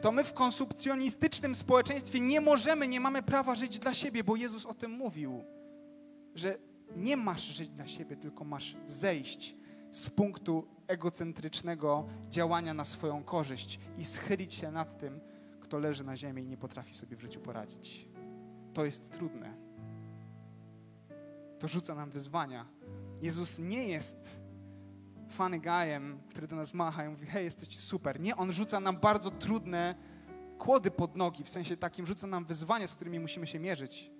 to 0.00 0.12
my 0.12 0.24
w 0.24 0.32
konsumpcjonistycznym 0.32 1.54
społeczeństwie 1.54 2.20
nie 2.20 2.40
możemy, 2.40 2.88
nie 2.88 3.00
mamy 3.00 3.22
prawa 3.22 3.54
żyć 3.54 3.78
dla 3.78 3.94
siebie, 3.94 4.24
bo 4.24 4.36
Jezus 4.36 4.66
o 4.66 4.74
tym 4.74 4.90
mówił, 4.90 5.44
że 6.34 6.58
nie 6.96 7.16
masz 7.16 7.42
żyć 7.42 7.68
dla 7.68 7.86
siebie, 7.86 8.16
tylko 8.16 8.44
masz 8.44 8.76
zejść 8.86 9.56
z 9.90 10.10
punktu 10.10 10.66
egocentrycznego 10.86 12.06
działania 12.28 12.74
na 12.74 12.84
swoją 12.84 13.24
korzyść 13.24 13.80
i 13.98 14.04
schylić 14.04 14.54
się 14.54 14.70
nad 14.70 14.98
tym, 14.98 15.20
kto 15.60 15.78
leży 15.78 16.04
na 16.04 16.16
ziemi 16.16 16.42
i 16.42 16.46
nie 16.46 16.56
potrafi 16.56 16.94
sobie 16.94 17.16
w 17.16 17.20
życiu 17.20 17.40
poradzić. 17.40 18.11
To 18.74 18.84
jest 18.84 19.10
trudne. 19.10 19.54
To 21.58 21.68
rzuca 21.68 21.94
nam 21.94 22.10
wyzwania. 22.10 22.66
Jezus 23.22 23.58
nie 23.58 23.88
jest 23.88 24.40
fany 25.30 25.60
gajem, 25.60 26.18
który 26.30 26.48
do 26.48 26.56
nas 26.56 26.74
macha 26.74 27.04
i 27.04 27.08
mówi, 27.08 27.26
hej, 27.26 27.44
jesteście 27.44 27.80
super. 27.80 28.20
Nie, 28.20 28.36
On 28.36 28.52
rzuca 28.52 28.80
nam 28.80 28.96
bardzo 28.96 29.30
trudne 29.30 29.94
kłody 30.58 30.90
pod 30.90 31.16
nogi, 31.16 31.44
w 31.44 31.48
sensie 31.48 31.76
takim 31.76 32.06
rzuca 32.06 32.26
nam 32.26 32.44
wyzwania, 32.44 32.86
z 32.86 32.94
którymi 32.94 33.20
musimy 33.20 33.46
się 33.46 33.60
mierzyć. 33.60 34.10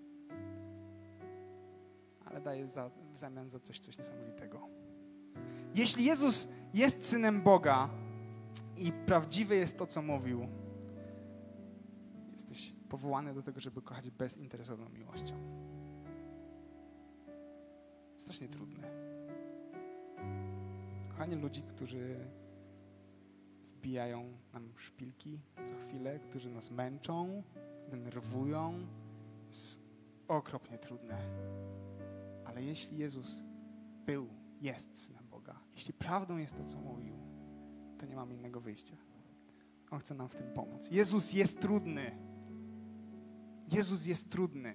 Ale 2.25 2.41
daje 2.41 2.69
za, 2.69 2.91
w 3.13 3.19
zamian 3.19 3.49
za 3.49 3.61
coś, 3.61 3.79
coś 3.79 3.99
niesamowitego. 3.99 4.69
Jeśli 5.75 6.05
Jezus 6.05 6.49
jest 6.75 7.09
synem 7.09 7.43
Boga 7.43 7.89
i 8.77 8.93
prawdziwe 8.93 9.57
jest 9.57 9.79
to, 9.79 9.87
co 9.87 10.03
mówił, 10.03 10.49
powołany 12.93 13.35
do 13.35 13.43
tego, 13.43 13.61
żeby 13.61 13.83
kochać 13.83 14.11
bezinteresowną 14.11 14.89
miłością. 14.89 15.35
Strasznie 18.19 18.49
trudne. 18.49 18.91
Kochanie 21.09 21.37
ludzi, 21.37 21.63
którzy 21.63 22.17
wbijają 23.63 24.25
nam 24.53 24.73
szpilki 24.77 25.41
co 25.65 25.75
chwilę, 25.77 26.19
którzy 26.19 26.51
nas 26.51 26.71
męczą, 26.71 27.43
denerwują, 27.91 28.87
jest 29.49 29.81
okropnie 30.29 30.79
trudne. 30.79 31.19
Ale 32.45 32.63
jeśli 32.63 32.99
Jezus 32.99 33.43
był, 34.07 34.29
jest 34.61 35.05
synem 35.05 35.23
jeśli 35.75 35.95
prawdą 35.95 36.37
jest 36.37 36.57
to, 36.57 36.65
co 36.65 36.81
mówił, 36.81 37.15
to 37.99 38.07
nie 38.07 38.17
mamy 38.17 38.35
innego 38.35 38.61
wyjścia. 38.61 38.97
On 39.91 40.01
chce 40.01 40.15
nam 40.15 40.29
w 40.29 40.37
tym 40.37 40.53
pomóc. 40.55 40.91
Jezus 40.91 41.33
jest 41.33 41.61
trudny. 41.61 42.11
Jezus 43.69 44.07
jest 44.07 44.31
trudny. 44.31 44.75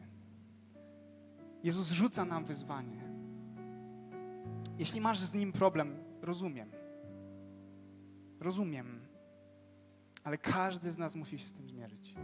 Jezus 1.64 1.92
rzuca 1.92 2.26
nam 2.26 2.46
wyzwanie. 2.46 3.08
Jeśli 4.80 5.02
masz 5.02 5.20
z 5.20 5.34
nim 5.34 5.52
problem, 5.52 6.04
rozumiem. 6.22 6.72
Rozumiem. 8.40 9.00
Ale 10.24 10.38
każdy 10.38 10.92
z 10.92 10.98
nas 10.98 11.16
musi 11.16 11.40
się 11.40 11.48
z 11.48 11.54
tym 11.54 11.68
zmierzyć. 11.68 12.16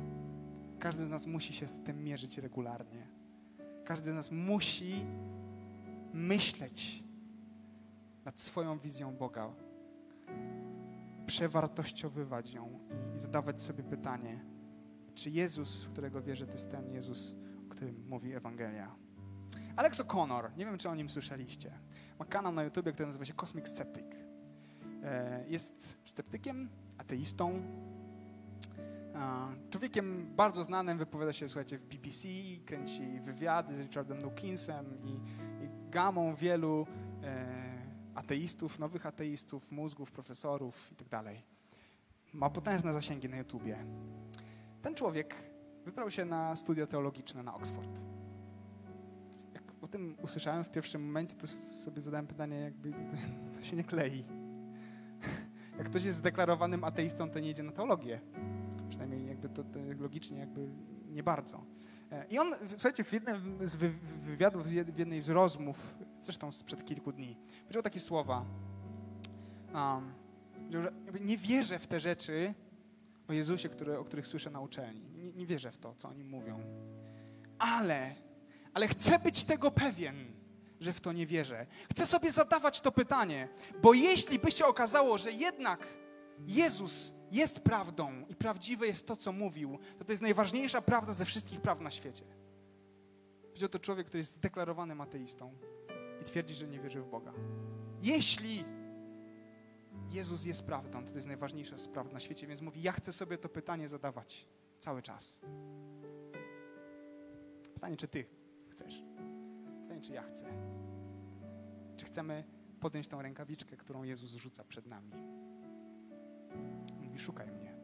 Każdy 0.79 1.05
z 1.05 1.09
nas 1.09 1.25
musi 1.25 1.53
się 1.53 1.67
z 1.67 1.79
tym 1.79 2.03
mierzyć 2.03 2.37
regularnie. 2.37 3.07
Każdy 3.85 4.11
z 4.11 4.15
nas 4.15 4.31
musi 4.31 5.05
myśleć 6.13 7.03
nad 8.25 8.39
swoją 8.39 8.79
wizją 8.79 9.15
Boga, 9.15 9.49
przewartościowywać 11.25 12.53
ją 12.53 12.79
i 13.15 13.19
zadawać 13.19 13.61
sobie 13.61 13.83
pytanie, 13.83 14.45
czy 15.15 15.29
Jezus, 15.29 15.83
w 15.83 15.89
którego 15.89 16.21
wierzę, 16.21 16.45
to 16.45 16.53
jest 16.53 16.71
ten 16.71 16.91
Jezus, 16.91 17.35
o 17.65 17.69
którym 17.69 18.07
mówi 18.07 18.33
Ewangelia. 18.33 18.95
Alex 19.75 19.99
O'Connor, 19.99 20.57
nie 20.57 20.65
wiem, 20.65 20.77
czy 20.77 20.89
o 20.89 20.95
nim 20.95 21.09
słyszeliście, 21.09 21.71
ma 22.19 22.25
kanał 22.25 22.53
na 22.53 22.63
YouTubie, 22.63 22.91
który 22.91 23.07
nazywa 23.07 23.25
się 23.25 23.33
Cosmic 23.33 23.67
Sceptic. 23.67 24.05
jest 25.47 25.99
sceptykiem, 26.05 26.69
ateistą, 26.97 27.61
człowiekiem 29.69 30.35
bardzo 30.35 30.63
znanym, 30.63 30.97
wypowiada 30.97 31.33
się, 31.33 31.49
słuchajcie, 31.49 31.77
w 31.77 31.85
BBC, 31.85 32.27
kręci 32.65 33.19
wywiady 33.19 33.75
z 33.75 33.79
Richardem 33.79 34.21
Dawkinsem 34.21 34.85
i, 35.05 35.11
i 35.65 35.89
gamą 35.91 36.35
wielu 36.35 36.87
e, 37.23 37.45
ateistów, 38.15 38.79
nowych 38.79 39.05
ateistów, 39.05 39.71
mózgów, 39.71 40.11
profesorów 40.11 40.91
itd. 40.91 41.09
Tak 41.09 41.35
Ma 42.33 42.49
potężne 42.49 42.93
zasięgi 42.93 43.29
na 43.29 43.37
YouTubie. 43.37 43.85
Ten 44.83 44.95
człowiek 44.95 45.35
wybrał 45.85 46.11
się 46.11 46.25
na 46.25 46.55
studia 46.55 46.87
teologiczne 46.87 47.43
na 47.43 47.55
Oxford. 47.55 48.01
Jak 49.53 49.63
o 49.81 49.87
tym 49.87 50.15
usłyszałem 50.21 50.63
w 50.63 50.71
pierwszym 50.71 51.05
momencie, 51.05 51.35
to 51.35 51.47
sobie 51.47 52.01
zadałem 52.01 52.27
pytanie, 52.27 52.59
jakby 52.59 52.91
to, 52.91 52.97
to 53.57 53.63
się 53.63 53.75
nie 53.75 53.83
klei. 53.83 54.25
Jak 55.77 55.89
ktoś 55.89 56.03
jest 56.03 56.17
zdeklarowanym 56.17 56.83
ateistą, 56.83 57.29
to 57.29 57.39
nie 57.39 57.49
idzie 57.49 57.63
na 57.63 57.71
teologię. 57.71 58.21
Przynajmniej 58.89 59.27
jakby 59.27 59.49
to, 59.49 59.63
to 59.63 59.79
logicznie 59.99 60.39
jakby 60.39 60.67
nie 61.09 61.23
bardzo. 61.23 61.63
E, 62.11 62.25
I 62.29 62.39
on, 62.39 62.53
słuchajcie, 62.69 63.03
w 63.03 63.13
jednym 63.13 63.67
z 63.67 63.75
wywiadów, 64.25 64.67
w 64.67 64.97
jednej 64.97 65.21
z 65.21 65.29
rozmów, 65.29 65.95
zresztą 66.21 66.51
sprzed 66.51 66.85
kilku 66.85 67.11
dni, 67.11 67.37
powiedział 67.61 67.83
takie 67.83 67.99
słowa, 67.99 68.45
um, 69.73 70.13
nie 71.21 71.37
wierzę 71.37 71.79
w 71.79 71.87
te 71.87 71.99
rzeczy 71.99 72.53
o 73.27 73.33
Jezusie, 73.33 73.69
które, 73.69 73.99
o 73.99 74.03
których 74.03 74.27
słyszę 74.27 74.49
na 74.49 74.61
uczelni. 74.61 75.09
Nie, 75.09 75.31
nie 75.31 75.45
wierzę 75.45 75.71
w 75.71 75.77
to, 75.77 75.95
co 75.95 76.09
oni 76.09 76.23
mówią. 76.23 76.59
Ale, 77.59 78.15
ale 78.73 78.87
chcę 78.87 79.19
być 79.19 79.43
tego 79.43 79.71
pewien, 79.71 80.15
że 80.79 80.93
w 80.93 81.01
to 81.01 81.11
nie 81.11 81.25
wierzę. 81.25 81.65
Chcę 81.91 82.05
sobie 82.05 82.31
zadawać 82.31 82.81
to 82.81 82.91
pytanie, 82.91 83.49
bo 83.81 83.93
jeśli 83.93 84.39
by 84.39 84.51
się 84.51 84.65
okazało, 84.65 85.17
że 85.17 85.31
jednak 85.31 85.87
Jezus 86.47 87.13
jest 87.31 87.59
prawdą 87.59 88.25
i 88.29 88.35
prawdziwe 88.35 88.87
jest 88.87 89.07
to, 89.07 89.15
co 89.15 89.31
mówił, 89.31 89.79
to 89.99 90.05
to 90.05 90.11
jest 90.11 90.21
najważniejsza 90.21 90.81
prawda 90.81 91.13
ze 91.13 91.25
wszystkich 91.25 91.61
praw 91.61 91.79
na 91.81 91.91
świecie. 91.91 92.23
Powiedział 93.47 93.69
to 93.69 93.79
człowiek, 93.79 94.07
który 94.07 94.19
jest 94.19 94.31
zdeklarowanym 94.31 95.01
ateistą 95.01 95.53
i 96.21 96.23
twierdzi, 96.23 96.53
że 96.53 96.67
nie 96.67 96.79
wierzy 96.79 97.01
w 97.01 97.07
Boga. 97.07 97.33
Jeśli 98.01 98.65
Jezus 100.13 100.45
jest 100.45 100.63
prawdą, 100.63 101.05
to 101.05 101.15
jest 101.15 101.27
najważniejsza 101.27 101.77
sprawa 101.77 102.11
na 102.11 102.19
świecie, 102.19 102.47
więc 102.47 102.61
mówi, 102.61 102.81
ja 102.81 102.91
chcę 102.91 103.13
sobie 103.13 103.37
to 103.37 103.49
pytanie 103.49 103.89
zadawać 103.89 104.47
cały 104.79 105.01
czas. 105.01 105.41
Pytanie, 107.73 107.97
czy 107.97 108.07
ty 108.07 108.25
chcesz? 108.69 109.03
Pytanie, 109.81 110.01
czy 110.01 110.13
ja 110.13 110.23
chcę? 110.23 110.45
Czy 111.97 112.05
chcemy 112.05 112.43
podjąć 112.79 113.07
tą 113.07 113.21
rękawiczkę, 113.21 113.77
którą 113.77 114.03
Jezus 114.03 114.33
rzuca 114.33 114.63
przed 114.63 114.85
nami? 114.85 115.11
Mówi, 117.01 117.19
szukaj 117.19 117.51
mnie. 117.51 117.75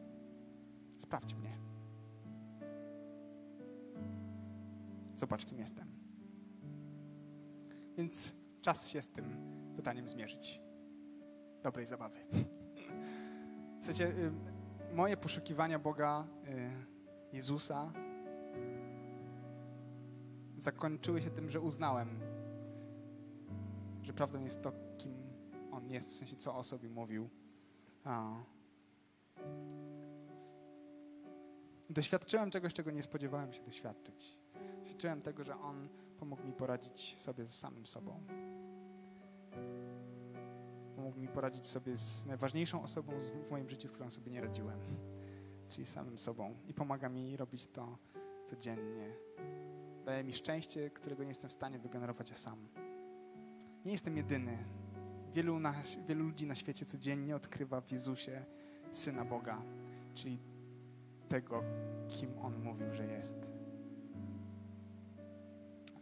Sprawdź 0.98 1.34
mnie. 1.34 1.58
Zobacz, 5.16 5.44
kim 5.44 5.58
jestem. 5.58 5.92
Więc 7.96 8.34
czas 8.62 8.88
się 8.88 9.02
z 9.02 9.08
tym 9.08 9.24
pytaniem 9.76 10.08
zmierzyć. 10.08 10.69
Dobrej 11.62 11.86
zabawy. 11.86 12.18
Słuchajcie, 13.80 14.06
y, 14.06 14.32
moje 14.94 15.16
poszukiwania 15.16 15.78
Boga, 15.78 16.26
y, 16.48 17.36
Jezusa, 17.36 17.92
zakończyły 20.58 21.22
się 21.22 21.30
tym, 21.30 21.50
że 21.50 21.60
uznałem, 21.60 22.20
że 24.02 24.12
prawdą 24.12 24.40
jest 24.44 24.62
to, 24.62 24.72
kim 24.98 25.14
On 25.70 25.90
jest, 25.90 26.14
w 26.14 26.18
sensie 26.18 26.36
co 26.36 26.56
o 26.56 26.64
sobie 26.64 26.88
mówił. 26.88 27.30
Doświadczyłem 31.90 32.50
czegoś, 32.50 32.74
czego 32.74 32.90
nie 32.90 33.02
spodziewałem 33.02 33.52
się 33.52 33.62
doświadczyć. 33.62 34.38
Doświadczyłem 34.80 35.22
tego, 35.22 35.44
że 35.44 35.60
On 35.60 35.88
pomógł 36.18 36.44
mi 36.44 36.52
poradzić 36.52 37.20
sobie 37.20 37.46
z 37.46 37.58
samym 37.58 37.86
sobą. 37.86 38.20
Pomógł 41.00 41.20
mi 41.20 41.28
poradzić 41.28 41.66
sobie 41.66 41.96
z 41.96 42.26
najważniejszą 42.26 42.82
osobą 42.82 43.12
w 43.48 43.50
moim 43.50 43.68
życiu, 43.68 43.88
z 43.88 43.92
którą 43.92 44.10
sobie 44.10 44.32
nie 44.32 44.40
radziłem, 44.40 44.78
czyli 45.68 45.86
samym 45.86 46.18
sobą. 46.18 46.54
I 46.68 46.74
pomaga 46.74 47.08
mi 47.08 47.36
robić 47.36 47.66
to 47.66 47.98
codziennie. 48.44 49.12
Daje 50.04 50.24
mi 50.24 50.32
szczęście, 50.32 50.90
którego 50.90 51.22
nie 51.22 51.28
jestem 51.28 51.50
w 51.50 51.52
stanie 51.52 51.78
wygenerować 51.78 52.30
ja 52.30 52.36
sam. 52.36 52.68
Nie 53.84 53.92
jestem 53.92 54.16
jedyny. 54.16 54.58
Wielu, 55.32 55.60
na, 55.60 55.74
wielu 56.06 56.24
ludzi 56.24 56.46
na 56.46 56.54
świecie 56.54 56.86
codziennie 56.86 57.36
odkrywa 57.36 57.80
w 57.80 57.92
Jezusie 57.92 58.44
Syna 58.92 59.24
Boga, 59.24 59.62
czyli 60.14 60.40
tego, 61.28 61.62
kim 62.08 62.38
On 62.38 62.62
mówił, 62.62 62.92
że 62.92 63.06
jest. 63.06 63.36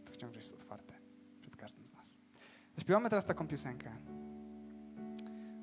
To 0.05 0.13
wciąż 0.13 0.37
jest 0.37 0.55
otwarte 0.55 0.95
przed 1.41 1.57
każdym 1.57 1.87
z 1.87 1.93
nas. 1.93 2.19
Zaśpiewamy 2.77 3.11
teraz 3.11 3.25
taką 3.25 3.49
piosenkę. 3.49 4.18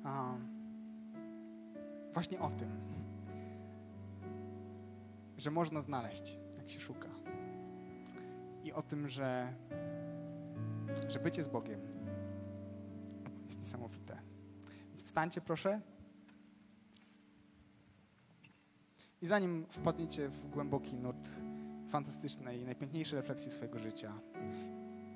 Um, 0.06 0.48
właśnie 2.12 2.40
o 2.40 2.50
tym, 2.50 2.68
że 5.36 5.50
można 5.50 5.80
znaleźć, 5.80 6.38
jak 6.58 6.70
się 6.70 6.80
szuka. 6.80 7.08
I 8.64 8.72
o 8.72 8.82
tym, 8.82 9.08
że, 9.08 9.54
że 11.08 11.18
bycie 11.18 11.44
z 11.44 11.48
Bogiem 11.48 11.80
jest 13.46 13.58
niesamowite. 13.58 14.18
Więc 14.88 15.04
wstańcie 15.04 15.40
proszę. 15.40 15.80
I 19.22 19.26
zanim 19.26 19.66
wpadniecie 19.68 20.28
w 20.28 20.48
głęboki 20.48 20.96
nurt 20.96 21.28
fantastycznej, 21.88 22.64
najpiękniejszej 22.64 23.16
refleksji 23.16 23.50
swojego 23.50 23.78
życia, 23.78 24.12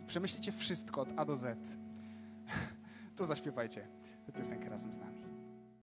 przemyślicie 0.07 0.53
wszystko 0.53 1.01
od 1.01 1.09
A 1.17 1.25
do 1.25 1.37
Z, 1.37 1.77
to 3.17 3.25
zaśpiewajcie 3.25 4.00
tę 4.33 4.39
piosenkę 4.39 4.69
razem. 4.69 5.30